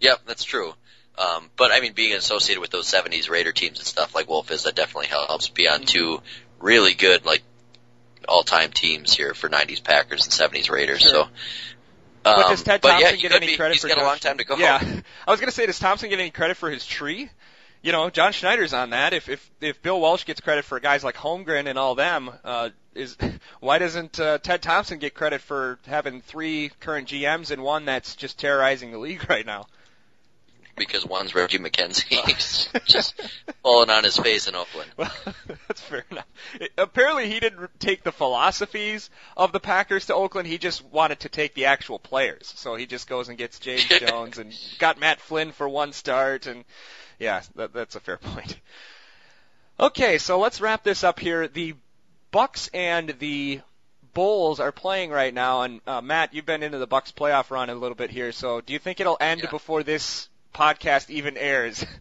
Yep, 0.00 0.20
that's 0.26 0.44
true. 0.44 0.72
Um, 1.16 1.50
but 1.56 1.72
I 1.72 1.80
mean, 1.80 1.94
being 1.94 2.12
associated 2.12 2.60
with 2.60 2.70
those 2.70 2.86
'70s 2.86 3.28
Raider 3.28 3.50
teams 3.50 3.78
and 3.80 3.86
stuff 3.88 4.14
like 4.14 4.28
Wolf 4.28 4.52
is, 4.52 4.62
that 4.62 4.76
definitely 4.76 5.08
helps. 5.08 5.48
Beyond 5.48 5.88
two 5.88 6.22
really 6.60 6.94
good 6.94 7.24
like 7.24 7.42
all-time 8.28 8.72
teams 8.72 9.14
here 9.14 9.34
for 9.34 9.48
'90s 9.48 9.82
Packers 9.82 10.24
and 10.24 10.52
'70s 10.52 10.70
Raiders. 10.70 11.00
Sure. 11.00 11.10
So, 11.10 11.22
um, 11.22 11.30
But 12.24 12.48
does 12.48 12.62
Ted 12.62 12.82
Thompson 12.82 13.00
yeah, 13.00 13.16
get 13.16 13.32
any 13.32 13.46
be- 13.48 13.56
credit 13.56 13.74
He's 13.74 13.82
for 13.82 13.88
got 13.88 13.98
a 13.98 14.04
long 14.04 14.18
time 14.18 14.38
to 14.38 14.44
go. 14.44 14.56
Yeah, 14.56 14.80
I 15.26 15.30
was 15.30 15.40
gonna 15.40 15.52
say, 15.52 15.66
does 15.66 15.78
Thompson 15.78 16.10
get 16.10 16.18
any 16.18 16.30
credit 16.30 16.56
for 16.56 16.70
his 16.70 16.84
tree? 16.84 17.30
You 17.80 17.92
know, 17.92 18.10
John 18.10 18.32
Schneider's 18.32 18.72
on 18.72 18.90
that. 18.90 19.12
If 19.14 19.28
if 19.28 19.50
if 19.60 19.80
Bill 19.82 20.00
Walsh 20.00 20.24
gets 20.24 20.40
credit 20.40 20.64
for 20.64 20.80
guys 20.80 21.04
like 21.04 21.14
Holmgren 21.14 21.66
and 21.68 21.78
all 21.78 21.94
them, 21.94 22.30
uh, 22.44 22.70
is 22.94 23.16
why 23.60 23.78
doesn't 23.78 24.18
uh, 24.18 24.38
Ted 24.38 24.62
Thompson 24.62 24.98
get 24.98 25.14
credit 25.14 25.40
for 25.40 25.78
having 25.86 26.20
three 26.20 26.70
current 26.80 27.08
GMs 27.08 27.50
and 27.50 27.62
one 27.62 27.84
that's 27.84 28.16
just 28.16 28.38
terrorizing 28.38 28.90
the 28.90 28.98
league 28.98 29.24
right 29.30 29.46
now? 29.46 29.66
Because 30.78 31.04
one's 31.04 31.34
Reggie 31.34 31.58
McKenzie 31.58 32.04
He's 32.28 32.68
just 32.86 33.20
falling 33.62 33.90
on 33.90 34.04
his 34.04 34.16
face 34.16 34.46
in 34.48 34.54
Oakland. 34.54 34.90
Well, 34.96 35.12
that's 35.68 35.80
fair 35.80 36.04
enough. 36.10 36.26
It- 36.60 36.72
apparently, 36.78 37.28
he 37.28 37.40
didn't 37.40 37.68
take 37.80 38.02
the 38.04 38.12
philosophies 38.12 39.10
of 39.36 39.52
the 39.52 39.60
Packers 39.60 40.06
to 40.06 40.14
Oakland. 40.14 40.48
He 40.48 40.58
just 40.58 40.84
wanted 40.84 41.20
to 41.20 41.28
take 41.28 41.54
the 41.54 41.66
actual 41.66 41.98
players. 41.98 42.52
So 42.56 42.76
he 42.76 42.86
just 42.86 43.08
goes 43.08 43.28
and 43.28 43.36
gets 43.36 43.58
James 43.58 43.84
Jones 44.00 44.38
and 44.38 44.54
got 44.78 44.98
Matt 44.98 45.20
Flynn 45.20 45.52
for 45.52 45.68
one 45.68 45.92
start. 45.92 46.46
And 46.46 46.64
yeah, 47.18 47.42
that, 47.56 47.72
that's 47.72 47.96
a 47.96 48.00
fair 48.00 48.16
point. 48.16 48.58
Okay, 49.80 50.18
so 50.18 50.38
let's 50.38 50.60
wrap 50.60 50.82
this 50.82 51.04
up 51.04 51.20
here. 51.20 51.46
The 51.48 51.74
Bucks 52.30 52.68
and 52.74 53.14
the 53.20 53.60
Bulls 54.14 54.58
are 54.58 54.72
playing 54.72 55.10
right 55.10 55.32
now, 55.32 55.62
and 55.62 55.80
uh, 55.86 56.00
Matt, 56.00 56.34
you've 56.34 56.46
been 56.46 56.64
into 56.64 56.78
the 56.78 56.86
Bucks 56.88 57.12
playoff 57.12 57.50
run 57.50 57.70
a 57.70 57.74
little 57.74 57.94
bit 57.94 58.10
here. 58.10 58.32
So 58.32 58.60
do 58.60 58.72
you 58.72 58.78
think 58.80 58.98
it'll 58.98 59.16
end 59.20 59.42
Yeah. 59.44 59.50
before 59.50 59.84
this 59.84 60.28
podcast 60.54 61.10
even 61.10 61.36
airs? 61.36 61.84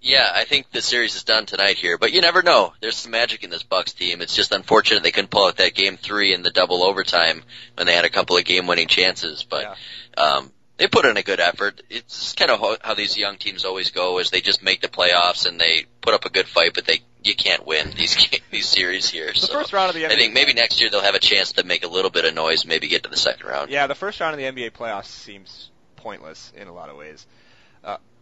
Yeah, 0.00 0.30
I 0.32 0.44
think 0.44 0.70
the 0.70 0.80
series 0.80 1.16
is 1.16 1.24
done 1.24 1.46
tonight 1.46 1.76
here, 1.76 1.98
but 1.98 2.12
you 2.12 2.20
never 2.20 2.42
know. 2.42 2.72
There's 2.80 2.96
some 2.96 3.10
magic 3.10 3.42
in 3.42 3.50
this 3.50 3.64
Bucks 3.64 3.92
team. 3.92 4.20
It's 4.20 4.36
just 4.36 4.52
unfortunate 4.52 5.02
they 5.02 5.10
couldn't 5.10 5.30
pull 5.30 5.46
out 5.46 5.56
that 5.56 5.74
game 5.74 5.96
three 5.96 6.32
in 6.32 6.42
the 6.42 6.50
double 6.50 6.84
overtime 6.84 7.42
when 7.74 7.88
they 7.88 7.94
had 7.96 8.04
a 8.04 8.08
couple 8.08 8.36
of 8.36 8.44
game-winning 8.44 8.86
chances. 8.86 9.42
But 9.42 9.76
Yeah. 10.16 10.22
um, 10.22 10.52
they 10.76 10.86
put 10.86 11.04
in 11.04 11.16
a 11.16 11.24
good 11.24 11.40
effort. 11.40 11.82
It's 11.90 12.32
kind 12.34 12.52
of 12.52 12.60
how, 12.60 12.76
how 12.80 12.94
these 12.94 13.16
young 13.16 13.38
teams 13.38 13.64
always 13.64 13.90
go: 13.90 14.20
is 14.20 14.30
they 14.30 14.40
just 14.40 14.62
make 14.62 14.80
the 14.80 14.88
playoffs 14.88 15.46
and 15.46 15.60
they 15.60 15.86
put 16.00 16.14
up 16.14 16.24
a 16.24 16.30
good 16.30 16.46
fight, 16.46 16.74
but 16.74 16.84
they 16.86 17.00
you 17.24 17.34
can't 17.34 17.66
win 17.66 17.90
these 17.96 18.16
these 18.52 18.66
series 18.68 19.10
here. 19.10 19.32
The 19.32 19.40
so 19.40 19.52
first 19.52 19.72
round 19.72 19.88
of 19.88 19.96
the 19.96 20.04
NBA 20.04 20.12
I 20.12 20.14
think 20.16 20.32
maybe 20.32 20.54
next 20.54 20.80
year 20.80 20.90
they'll 20.90 21.00
have 21.02 21.16
a 21.16 21.18
chance 21.18 21.52
to 21.54 21.64
make 21.64 21.82
a 21.84 21.88
little 21.88 22.12
bit 22.12 22.24
of 22.24 22.34
noise, 22.34 22.64
maybe 22.64 22.86
get 22.86 23.02
to 23.02 23.10
the 23.10 23.16
second 23.16 23.48
round. 23.48 23.70
Yeah, 23.72 23.88
the 23.88 23.96
first 23.96 24.20
round 24.20 24.34
of 24.34 24.38
the 24.38 24.44
NBA 24.62 24.70
playoffs 24.70 25.06
seems 25.06 25.70
pointless 25.98 26.52
in 26.56 26.68
a 26.68 26.72
lot 26.72 26.88
of 26.88 26.96
ways. 26.96 27.26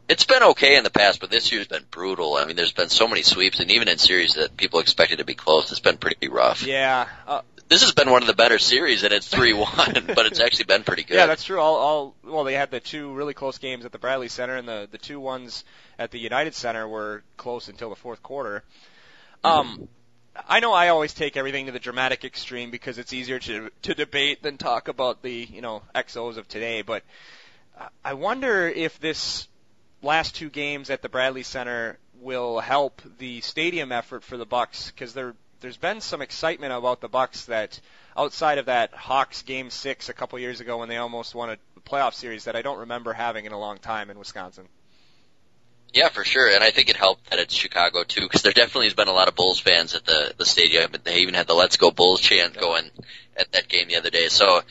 It's 0.08 0.24
been 0.24 0.40
okay 0.44 0.76
in 0.76 0.84
the 0.84 0.90
past, 0.90 1.18
but 1.18 1.30
this 1.32 1.50
year's 1.50 1.66
been 1.66 1.82
brutal. 1.90 2.36
I 2.36 2.44
mean, 2.44 2.54
there's 2.54 2.70
been 2.70 2.88
so 2.90 3.08
many 3.08 3.22
sweeps, 3.22 3.58
and 3.58 3.72
even 3.72 3.88
in 3.88 3.98
series 3.98 4.34
that 4.34 4.56
people 4.56 4.78
expected 4.78 5.18
to 5.18 5.24
be 5.24 5.34
close, 5.34 5.72
it's 5.72 5.80
been 5.80 5.96
pretty 5.96 6.28
rough. 6.28 6.64
Yeah, 6.64 7.08
uh, 7.26 7.40
This 7.68 7.82
has 7.82 7.90
been 7.90 8.08
one 8.08 8.22
of 8.22 8.28
the 8.28 8.34
better 8.34 8.60
series, 8.60 9.02
and 9.02 9.12
it's 9.12 9.26
three 9.26 9.52
one, 9.52 10.04
but 10.14 10.26
it's 10.26 10.38
actually 10.38 10.66
been 10.66 10.84
pretty 10.84 11.02
good. 11.02 11.16
yeah, 11.16 11.26
that's 11.26 11.42
true. 11.42 11.58
All, 11.58 11.74
all 11.74 12.14
well, 12.22 12.44
they 12.44 12.54
had 12.54 12.70
the 12.70 12.78
two 12.78 13.12
really 13.14 13.34
close 13.34 13.58
games 13.58 13.84
at 13.84 13.90
the 13.90 13.98
Bradley 13.98 14.28
Center, 14.28 14.54
and 14.54 14.68
the 14.68 14.86
the 14.88 14.98
two 14.98 15.18
ones 15.18 15.64
at 15.98 16.12
the 16.12 16.20
United 16.20 16.54
Center 16.54 16.86
were 16.86 17.24
close 17.36 17.66
until 17.66 17.90
the 17.90 17.96
fourth 17.96 18.22
quarter. 18.22 18.62
Um, 19.42 19.88
I 20.48 20.60
know 20.60 20.72
I 20.72 20.90
always 20.90 21.14
take 21.14 21.36
everything 21.36 21.66
to 21.66 21.72
the 21.72 21.80
dramatic 21.80 22.24
extreme 22.24 22.70
because 22.70 22.98
it's 22.98 23.12
easier 23.12 23.40
to 23.40 23.70
to 23.82 23.94
debate 23.94 24.44
than 24.44 24.56
talk 24.56 24.86
about 24.86 25.22
the 25.22 25.32
you 25.50 25.62
know 25.62 25.82
XOs 25.96 26.36
of 26.36 26.46
today. 26.46 26.82
But 26.82 27.02
I- 28.04 28.14
wonder 28.14 28.66
if 28.68 28.98
this 29.00 29.48
last 30.02 30.34
two 30.34 30.50
games 30.50 30.90
at 30.90 31.02
the 31.02 31.08
Bradley 31.08 31.42
Center 31.42 31.98
will 32.20 32.60
help 32.60 33.02
the 33.18 33.40
stadium 33.40 33.92
effort 33.92 34.24
for 34.24 34.36
the 34.36 34.46
Bucks 34.46 34.90
because 34.90 35.14
there 35.14 35.34
there's 35.60 35.76
been 35.76 36.00
some 36.00 36.22
excitement 36.22 36.72
about 36.72 37.00
the 37.00 37.08
Bucks 37.08 37.46
that 37.46 37.80
outside 38.16 38.58
of 38.58 38.66
that 38.66 38.94
Hawks 38.94 39.42
game 39.42 39.70
six 39.70 40.08
a 40.08 40.12
couple 40.12 40.38
years 40.38 40.60
ago 40.60 40.78
when 40.78 40.88
they 40.88 40.96
almost 40.96 41.34
won 41.34 41.50
a 41.50 41.58
playoff 41.80 42.14
series 42.14 42.44
that 42.44 42.56
I 42.56 42.62
don't 42.62 42.78
remember 42.78 43.12
having 43.12 43.46
in 43.46 43.52
a 43.52 43.58
long 43.58 43.78
time 43.78 44.10
in 44.10 44.18
Wisconsin. 44.18 44.68
Yeah, 45.92 46.08
for 46.08 46.24
sure, 46.24 46.52
and 46.52 46.62
I 46.62 46.72
think 46.72 46.90
it 46.90 46.96
helped 46.96 47.30
that 47.30 47.38
it's 47.38 47.54
Chicago 47.54 48.04
too, 48.04 48.22
because 48.22 48.42
there 48.42 48.52
definitely 48.52 48.86
has 48.86 48.94
been 48.94 49.08
a 49.08 49.12
lot 49.12 49.28
of 49.28 49.34
Bulls 49.34 49.60
fans 49.60 49.94
at 49.94 50.04
the 50.04 50.34
the 50.36 50.44
stadium. 50.44 50.92
They 51.04 51.18
even 51.18 51.34
had 51.34 51.46
the 51.46 51.54
"Let's 51.54 51.76
Go 51.76 51.90
Bulls" 51.90 52.20
chant 52.20 52.58
going 52.58 52.90
at 53.36 53.52
that 53.52 53.68
game 53.68 53.88
the 53.88 53.96
other 53.96 54.10
day. 54.10 54.28
So, 54.28 54.62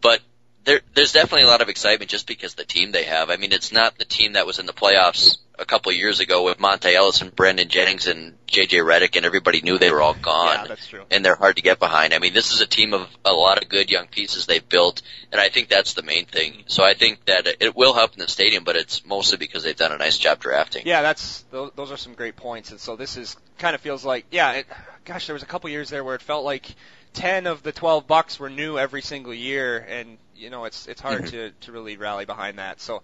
but 0.00 0.20
there 0.66 0.80
there's 0.94 1.12
definitely 1.12 1.44
a 1.44 1.46
lot 1.46 1.62
of 1.62 1.68
excitement 1.68 2.10
just 2.10 2.26
because 2.26 2.54
the 2.54 2.64
team 2.64 2.92
they 2.92 3.04
have. 3.04 3.30
I 3.30 3.36
mean, 3.36 3.52
it's 3.52 3.72
not 3.72 3.96
the 3.96 4.04
team 4.04 4.34
that 4.34 4.46
was 4.46 4.58
in 4.58 4.66
the 4.66 4.72
playoffs 4.72 5.38
a 5.58 5.64
couple 5.64 5.90
of 5.90 5.96
years 5.96 6.20
ago 6.20 6.44
with 6.44 6.58
Monta 6.58 6.92
Ellis 6.92 7.22
and 7.22 7.34
Brandon 7.34 7.66
Jennings 7.68 8.06
and 8.06 8.34
JJ 8.46 8.84
Redick, 8.84 9.16
and 9.16 9.24
everybody 9.24 9.62
knew 9.62 9.78
they 9.78 9.90
were 9.90 10.02
all 10.02 10.12
gone 10.12 10.58
Yeah, 10.58 10.66
that's 10.66 10.86
true. 10.88 11.04
and 11.10 11.24
they're 11.24 11.34
hard 11.34 11.56
to 11.56 11.62
get 11.62 11.78
behind. 11.78 12.12
I 12.12 12.18
mean, 12.18 12.34
this 12.34 12.52
is 12.52 12.60
a 12.60 12.66
team 12.66 12.92
of 12.92 13.08
a 13.24 13.32
lot 13.32 13.62
of 13.62 13.68
good 13.70 13.90
young 13.90 14.06
pieces 14.06 14.44
they've 14.44 14.68
built, 14.68 15.00
and 15.32 15.40
I 15.40 15.48
think 15.48 15.68
that's 15.68 15.94
the 15.94 16.02
main 16.02 16.26
thing. 16.26 16.64
So 16.66 16.84
I 16.84 16.92
think 16.94 17.24
that 17.24 17.46
it 17.60 17.74
will 17.74 17.94
help 17.94 18.12
in 18.12 18.18
the 18.18 18.28
stadium, 18.28 18.64
but 18.64 18.76
it's 18.76 19.06
mostly 19.06 19.38
because 19.38 19.62
they've 19.62 19.76
done 19.76 19.92
a 19.92 19.98
nice 19.98 20.18
job 20.18 20.40
drafting. 20.40 20.82
Yeah, 20.84 21.00
that's 21.00 21.42
those, 21.50 21.70
those 21.74 21.90
are 21.90 21.96
some 21.96 22.12
great 22.12 22.36
points, 22.36 22.70
and 22.70 22.78
so 22.80 22.96
this 22.96 23.16
is 23.16 23.36
kind 23.58 23.74
of 23.74 23.80
feels 23.80 24.04
like 24.04 24.26
yeah. 24.30 24.52
It, 24.52 24.66
gosh, 25.06 25.26
there 25.26 25.34
was 25.34 25.42
a 25.42 25.46
couple 25.46 25.70
years 25.70 25.88
there 25.88 26.04
where 26.04 26.16
it 26.16 26.22
felt 26.22 26.44
like 26.44 26.74
ten 27.16 27.46
of 27.48 27.62
the 27.64 27.72
twelve 27.72 28.06
bucks 28.06 28.38
were 28.38 28.50
new 28.50 28.78
every 28.78 29.02
single 29.02 29.34
year, 29.34 29.78
and 29.78 30.18
you 30.36 30.50
know 30.50 30.64
it's 30.66 30.86
it's 30.86 31.00
hard 31.00 31.24
Mhm. 31.24 31.30
to 31.30 31.50
to 31.62 31.72
really 31.72 31.96
rally 31.96 32.24
behind 32.26 32.58
that. 32.60 32.80
So 32.80 33.02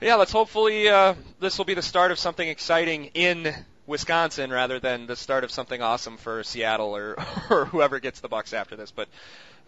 yeah, 0.00 0.16
let's 0.16 0.32
hopefully 0.32 0.88
uh, 0.88 1.14
this 1.38 1.56
will 1.58 1.64
be 1.64 1.74
the 1.74 1.82
start 1.82 2.10
of 2.10 2.18
something 2.18 2.48
exciting 2.48 3.06
in 3.14 3.54
Wisconsin 3.86 4.50
rather 4.50 4.80
than 4.80 5.06
the 5.06 5.16
start 5.16 5.44
of 5.44 5.50
something 5.52 5.80
awesome 5.80 6.16
for 6.16 6.42
Seattle 6.42 6.96
or 6.96 7.16
or 7.50 7.66
whoever 7.66 8.00
gets 8.00 8.20
the 8.20 8.28
Bucks 8.28 8.52
after 8.52 8.74
this. 8.74 8.90
But 8.90 9.08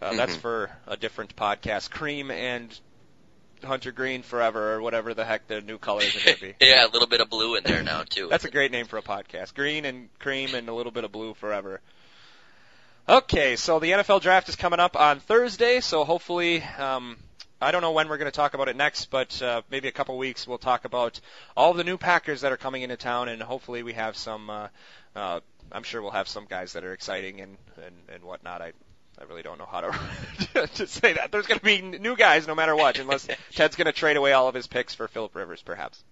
uh, 0.01 0.13
that's 0.15 0.35
Mhm. 0.35 0.41
for 0.41 0.71
a 0.87 0.97
different 0.97 1.35
podcast. 1.35 1.89
Cream 1.91 2.31
and 2.31 2.77
Hunter 3.63 3.91
Green 3.91 4.21
forever 4.23 4.73
or 4.73 4.81
whatever 4.81 5.13
the 5.13 5.25
heck 5.25 5.47
the 5.47 5.59
new 5.61 5.77
colors 5.77 6.15
are 6.15 6.23
going 6.23 6.35
to 6.37 6.41
be. 6.41 6.55
yeah, 6.65 6.85
a 6.85 6.89
little 6.89 7.07
bit 7.07 7.19
of 7.21 7.29
blue 7.29 7.55
in 7.55 7.63
there 7.65 7.83
now 7.83 8.03
too. 8.03 8.27
That's 8.29 8.45
a 8.45 8.51
great 8.51 8.71
name 8.71 8.85
for 8.87 8.97
a 8.97 9.01
podcast. 9.01 9.53
Green 9.53 9.83
and 9.85 10.07
cream 10.19 10.55
and 10.55 10.69
a 10.69 10.73
little 10.73 10.91
bit 10.93 11.03
of 11.03 11.11
blue 11.11 11.33
forever. 11.33 11.81
Okay, 13.09 13.55
so 13.55 13.79
the 13.79 13.89
NFL 13.89 14.21
draft 14.21 14.49
is 14.49 14.55
coming 14.55 14.79
up 14.79 14.95
on 14.95 15.19
Thursday, 15.19 15.79
so 15.79 16.03
hopefully, 16.03 16.61
um, 16.77 17.17
I 17.59 17.71
don't 17.71 17.81
know 17.81 17.91
when 17.91 18.07
we're 18.07 18.19
going 18.19 18.31
to 18.31 18.35
talk 18.35 18.53
about 18.53 18.69
it 18.69 18.75
next, 18.75 19.05
but 19.09 19.41
uh, 19.41 19.63
maybe 19.71 19.87
a 19.87 19.91
couple 19.91 20.15
weeks 20.15 20.45
we'll 20.45 20.59
talk 20.59 20.85
about 20.85 21.19
all 21.57 21.73
the 21.73 21.83
new 21.83 21.97
Packers 21.97 22.41
that 22.41 22.51
are 22.51 22.57
coming 22.57 22.83
into 22.83 22.97
town, 22.97 23.27
and 23.27 23.41
hopefully 23.41 23.81
we 23.81 23.93
have 23.93 24.15
some. 24.15 24.51
Uh, 24.51 24.67
uh, 25.15 25.39
I'm 25.71 25.81
sure 25.81 26.03
we'll 26.03 26.11
have 26.11 26.27
some 26.27 26.45
guys 26.45 26.73
that 26.73 26.83
are 26.83 26.93
exciting 26.93 27.41
and 27.41 27.57
and, 27.83 27.95
and 28.09 28.23
whatnot. 28.23 28.61
I 28.61 28.73
I 29.19 29.23
really 29.23 29.41
don't 29.41 29.57
know 29.57 29.65
how 29.65 29.81
to 29.81 30.67
to 30.75 30.85
say 30.85 31.13
that. 31.13 31.31
There's 31.31 31.47
going 31.47 31.61
to 31.61 31.65
be 31.65 31.81
new 31.81 32.15
guys 32.15 32.45
no 32.45 32.53
matter 32.53 32.75
what, 32.75 32.99
unless 32.99 33.27
Ted's 33.55 33.75
going 33.75 33.87
to 33.87 33.91
trade 33.91 34.17
away 34.17 34.33
all 34.33 34.47
of 34.47 34.53
his 34.53 34.67
picks 34.67 34.93
for 34.93 35.07
Philip 35.07 35.35
Rivers, 35.35 35.63
perhaps. 35.63 36.03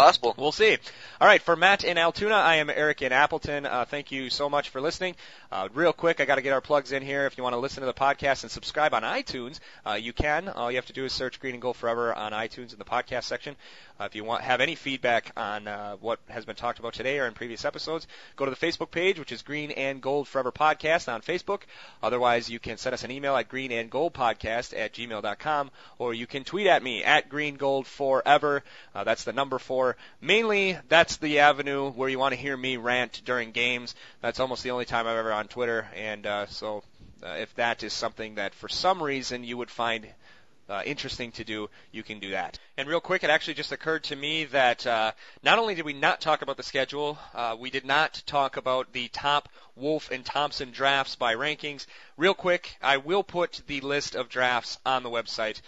Possible. 0.00 0.34
We'll 0.38 0.52
see. 0.52 0.78
All 1.20 1.28
right, 1.28 1.42
for 1.42 1.56
Matt 1.56 1.84
in 1.84 1.98
Altoona, 1.98 2.34
I 2.34 2.56
am 2.56 2.70
Eric 2.70 3.02
in 3.02 3.12
Appleton. 3.12 3.66
Uh, 3.66 3.84
thank 3.84 4.10
you 4.10 4.30
so 4.30 4.48
much 4.48 4.70
for 4.70 4.80
listening. 4.80 5.14
Uh, 5.52 5.68
real 5.74 5.92
quick, 5.92 6.20
I 6.20 6.24
got 6.24 6.36
to 6.36 6.42
get 6.42 6.54
our 6.54 6.62
plugs 6.62 6.92
in 6.92 7.02
here. 7.02 7.26
If 7.26 7.36
you 7.36 7.44
want 7.44 7.52
to 7.52 7.58
listen 7.58 7.80
to 7.80 7.86
the 7.86 7.92
podcast 7.92 8.42
and 8.42 8.50
subscribe 8.50 8.94
on 8.94 9.02
iTunes, 9.02 9.60
uh, 9.86 9.92
you 10.00 10.14
can. 10.14 10.48
All 10.48 10.70
you 10.70 10.78
have 10.78 10.86
to 10.86 10.94
do 10.94 11.04
is 11.04 11.12
search 11.12 11.38
Green 11.38 11.52
and 11.52 11.60
Gold 11.60 11.76
Forever 11.76 12.14
on 12.14 12.32
iTunes 12.32 12.72
in 12.72 12.78
the 12.78 12.84
podcast 12.84 13.24
section. 13.24 13.56
Uh, 14.00 14.04
if 14.04 14.14
you 14.14 14.24
want 14.24 14.42
have 14.42 14.62
any 14.62 14.74
feedback 14.74 15.30
on 15.36 15.68
uh, 15.68 15.96
what 15.96 16.20
has 16.30 16.46
been 16.46 16.56
talked 16.56 16.78
about 16.78 16.94
today 16.94 17.18
or 17.18 17.26
in 17.26 17.34
previous 17.34 17.66
episodes, 17.66 18.06
go 18.36 18.46
to 18.46 18.50
the 18.50 18.56
Facebook 18.56 18.90
page, 18.90 19.18
which 19.18 19.32
is 19.32 19.42
Green 19.42 19.70
and 19.72 20.00
Gold 20.00 20.26
Forever 20.26 20.52
Podcast 20.52 21.12
on 21.12 21.20
Facebook. 21.20 21.62
Otherwise, 22.02 22.48
you 22.48 22.58
can 22.58 22.78
send 22.78 22.94
us 22.94 23.04
an 23.04 23.10
email 23.10 23.36
at 23.36 23.50
green 23.50 23.70
and 23.72 23.90
gold 23.90 24.14
podcast 24.14 24.74
at 24.74 24.94
gmail.com, 24.94 25.70
or 25.98 26.14
you 26.14 26.26
can 26.26 26.44
tweet 26.44 26.66
at 26.66 26.82
me 26.82 27.04
at 27.04 27.28
green 27.28 27.56
gold 27.56 27.86
forever. 27.86 28.62
Uh, 28.94 29.04
that's 29.04 29.24
the 29.24 29.34
number 29.34 29.58
four. 29.58 29.89
Mainly, 30.20 30.78
that's 30.88 31.16
the 31.16 31.40
avenue 31.40 31.90
where 31.90 32.08
you 32.08 32.18
want 32.18 32.34
to 32.34 32.40
hear 32.40 32.56
me 32.56 32.76
rant 32.76 33.22
during 33.24 33.52
games. 33.52 33.94
That's 34.20 34.40
almost 34.40 34.62
the 34.62 34.70
only 34.70 34.84
time 34.84 35.06
I've 35.06 35.16
ever 35.16 35.32
on 35.32 35.48
Twitter, 35.48 35.88
and 35.94 36.26
uh, 36.26 36.46
so 36.46 36.82
uh, 37.22 37.36
if 37.38 37.54
that 37.56 37.82
is 37.82 37.92
something 37.92 38.36
that 38.36 38.54
for 38.54 38.68
some 38.68 39.02
reason 39.02 39.44
you 39.44 39.56
would 39.56 39.70
find 39.70 40.06
uh, 40.70 40.82
interesting 40.86 41.32
to 41.32 41.44
do, 41.44 41.68
you 41.90 42.02
can 42.02 42.20
do 42.20 42.30
that. 42.30 42.58
And 42.76 42.88
real 42.88 43.00
quick, 43.00 43.24
it 43.24 43.30
actually 43.30 43.54
just 43.54 43.72
occurred 43.72 44.04
to 44.04 44.16
me 44.16 44.44
that 44.46 44.86
uh, 44.86 45.12
not 45.42 45.58
only 45.58 45.74
did 45.74 45.84
we 45.84 45.92
not 45.92 46.20
talk 46.20 46.42
about 46.42 46.56
the 46.56 46.62
schedule, 46.62 47.18
uh, 47.34 47.56
we 47.58 47.70
did 47.70 47.84
not 47.84 48.22
talk 48.24 48.56
about 48.56 48.92
the 48.92 49.08
top 49.08 49.48
Wolf 49.74 50.10
and 50.10 50.24
Thompson 50.24 50.70
drafts 50.70 51.16
by 51.16 51.34
rankings. 51.34 51.86
Real 52.16 52.34
quick, 52.34 52.76
I 52.80 52.98
will 52.98 53.24
put 53.24 53.62
the 53.66 53.80
list 53.80 54.14
of 54.14 54.28
drafts 54.28 54.78
on 54.86 55.02
the 55.02 55.10
website. 55.10 55.60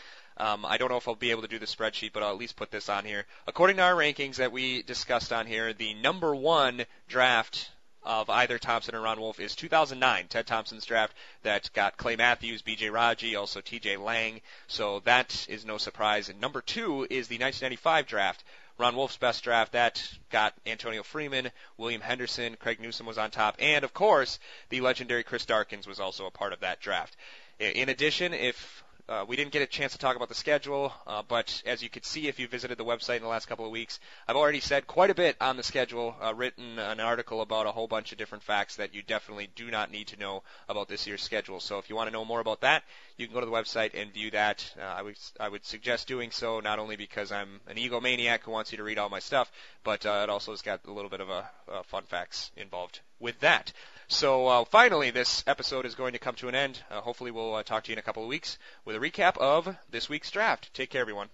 Um, 0.43 0.67
I 0.67 0.77
don't 0.77 0.91
know 0.91 0.97
if 0.97 1.07
I'll 1.07 1.15
be 1.15 1.31
able 1.31 1.43
to 1.43 1.49
do 1.49 1.61
the 1.61 1.67
spreadsheet, 1.67 2.13
but 2.13 2.25
I'll 2.25 2.33
at 2.33 2.37
least 2.37 2.57
put 2.57 2.73
this 2.73 2.89
on 2.89 3.05
here. 3.05 3.27
According 3.47 3.77
to 3.77 3.83
our 3.83 3.95
rankings 3.95 4.37
that 4.37 4.51
we 4.51 4.83
discussed 4.83 5.33
on 5.33 5.47
here, 5.47 5.73
the 5.73 5.95
number 5.95 6.35
one 6.35 6.85
draft 7.07 7.71
of 8.03 8.29
either 8.29 8.59
Thompson 8.59 8.97
or 8.97 9.03
Ron 9.03 9.21
Wolf 9.21 9.39
is 9.39 9.55
2009, 9.55 10.27
Ted 10.27 10.49
Thompson's 10.49 10.85
draft 10.85 11.15
that 11.45 11.71
got 11.75 11.97
Clay 11.97 12.17
Matthews, 12.17 12.61
B.J. 12.61 12.91
Raji, 12.91 13.37
also 13.37 13.61
T.J. 13.61 13.99
Lang. 13.99 14.41
So 14.67 14.99
that 15.05 15.47
is 15.49 15.65
no 15.65 15.79
surprise. 15.79 16.29
And 16.29 16.41
number 16.41 16.61
two 16.61 17.07
is 17.09 17.29
the 17.29 17.39
1995 17.39 18.09
draft. 18.09 18.43
Ron 18.79 18.97
Wolf's 18.97 19.19
best 19.19 19.45
draft 19.45 19.71
that 19.75 20.03
got 20.29 20.55
Antonio 20.67 21.05
Freeman, 21.05 21.53
William 21.77 22.01
Henderson, 22.01 22.57
Craig 22.57 22.81
Newsome 22.81 23.07
was 23.07 23.19
on 23.19 23.31
top, 23.31 23.55
and 23.61 23.85
of 23.85 23.95
course 23.95 24.41
the 24.71 24.81
legendary 24.81 25.23
Chris 25.23 25.47
Darkins 25.47 25.87
was 25.87 26.01
also 26.01 26.27
a 26.27 26.33
part 26.33 26.53
of 26.53 26.61
that 26.61 26.81
draft. 26.81 27.17
In 27.61 27.91
addition, 27.91 28.35
if 28.35 28.83
uh, 29.13 29.27
we 29.29 29.37
didn't 29.37 29.53
get 29.53 29.61
a 29.61 29.67
chance 29.67 29.93
to 29.93 29.99
talk 29.99 30.17
about 30.17 30.31
the 30.31 30.35
schedule, 30.35 30.91
uh, 31.07 31.23
but 31.29 31.63
as 31.67 31.83
you 31.83 31.91
could 31.91 32.05
see 32.05 32.29
if 32.29 32.41
you 32.41 32.49
visited 32.49 32.79
the 32.79 32.85
website 32.85 33.17
in 33.17 33.23
the 33.23 33.29
last 33.29 33.47
couple 33.47 33.67
of 33.67 33.71
weeks, 33.71 34.01
I've 34.27 34.37
already 34.37 34.61
said 34.61 34.87
quite 34.87 35.11
a 35.11 35.15
bit 35.15 35.37
on 35.39 35.59
the 35.59 35.63
schedule, 35.63 36.17
uh, 36.23 36.33
written 36.35 36.79
an 36.79 36.99
article 36.99 37.43
about 37.43 37.67
a 37.67 37.73
whole 37.73 37.87
bunch 37.87 38.13
of 38.13 38.19
different 38.19 38.43
facts 38.43 38.77
that 38.77 38.95
you 38.95 39.03
definitely 39.03 39.51
do 39.55 39.71
not 39.71 39.91
need 39.91 40.07
to 40.09 40.19
know 40.19 40.43
about 40.67 40.89
this 40.89 41.07
year's 41.07 41.23
schedule. 41.23 41.61
So 41.61 41.79
if 41.79 41.91
you 41.91 41.97
want 41.97 42.09
to 42.09 42.13
know 42.13 42.25
more 42.25 42.41
about 42.41 42.63
that, 42.63 42.85
you 43.19 43.27
can 43.27 43.35
go 43.35 43.41
to 43.41 43.47
the 43.47 43.53
website 43.53 43.91
and 43.95 44.11
view 44.15 44.31
that. 44.31 44.65
Uh, 44.81 44.85
I 44.85 45.03
would 45.03 45.19
I 45.39 45.49
would 45.51 45.67
suggest 45.67 46.09
doing 46.09 46.31
so 46.31 46.61
not 46.61 46.79
only 46.79 46.97
because 46.97 47.33
I'm 47.33 47.61
an 47.67 47.77
egomaniac 47.77 48.41
who 48.41 48.51
wants 48.51 48.73
you 48.73 48.79
to 48.79 48.85
read 48.85 48.97
all 48.97 49.11
my 49.11 49.19
stuff, 49.19 49.53
but 49.85 50.07
uh, 50.07 50.21
it 50.23 50.31
also 50.31 50.53
has 50.53 50.63
got 50.63 50.87
a 50.87 50.91
little 50.91 51.11
bit 51.11 51.21
of 51.21 51.29
a, 51.29 51.51
a 51.69 51.85
fun 51.85 52.05
facts 52.05 52.51
involved 52.57 53.01
with 53.21 53.39
that. 53.41 53.73
So 54.13 54.47
uh, 54.47 54.65
finally, 54.67 55.11
this 55.11 55.43
episode 55.47 55.87
is 55.87 55.95
going 55.95 56.13
to 56.13 56.19
come 56.19 56.35
to 56.35 56.49
an 56.49 56.55
end. 56.55 56.81
Uh, 56.91 57.01
hopefully, 57.01 57.31
we'll 57.31 57.55
uh, 57.55 57.63
talk 57.63 57.85
to 57.85 57.91
you 57.91 57.95
in 57.95 57.99
a 57.99 58.03
couple 58.03 58.23
of 58.23 58.29
weeks 58.29 58.59
with 58.85 58.95
a 58.95 58.99
recap 58.99 59.39
of 59.39 59.75
this 59.91 60.11
week's 60.11 60.31
draft. 60.31 60.73
Take 60.75 60.91
care, 60.91 61.01
everyone. 61.01 61.31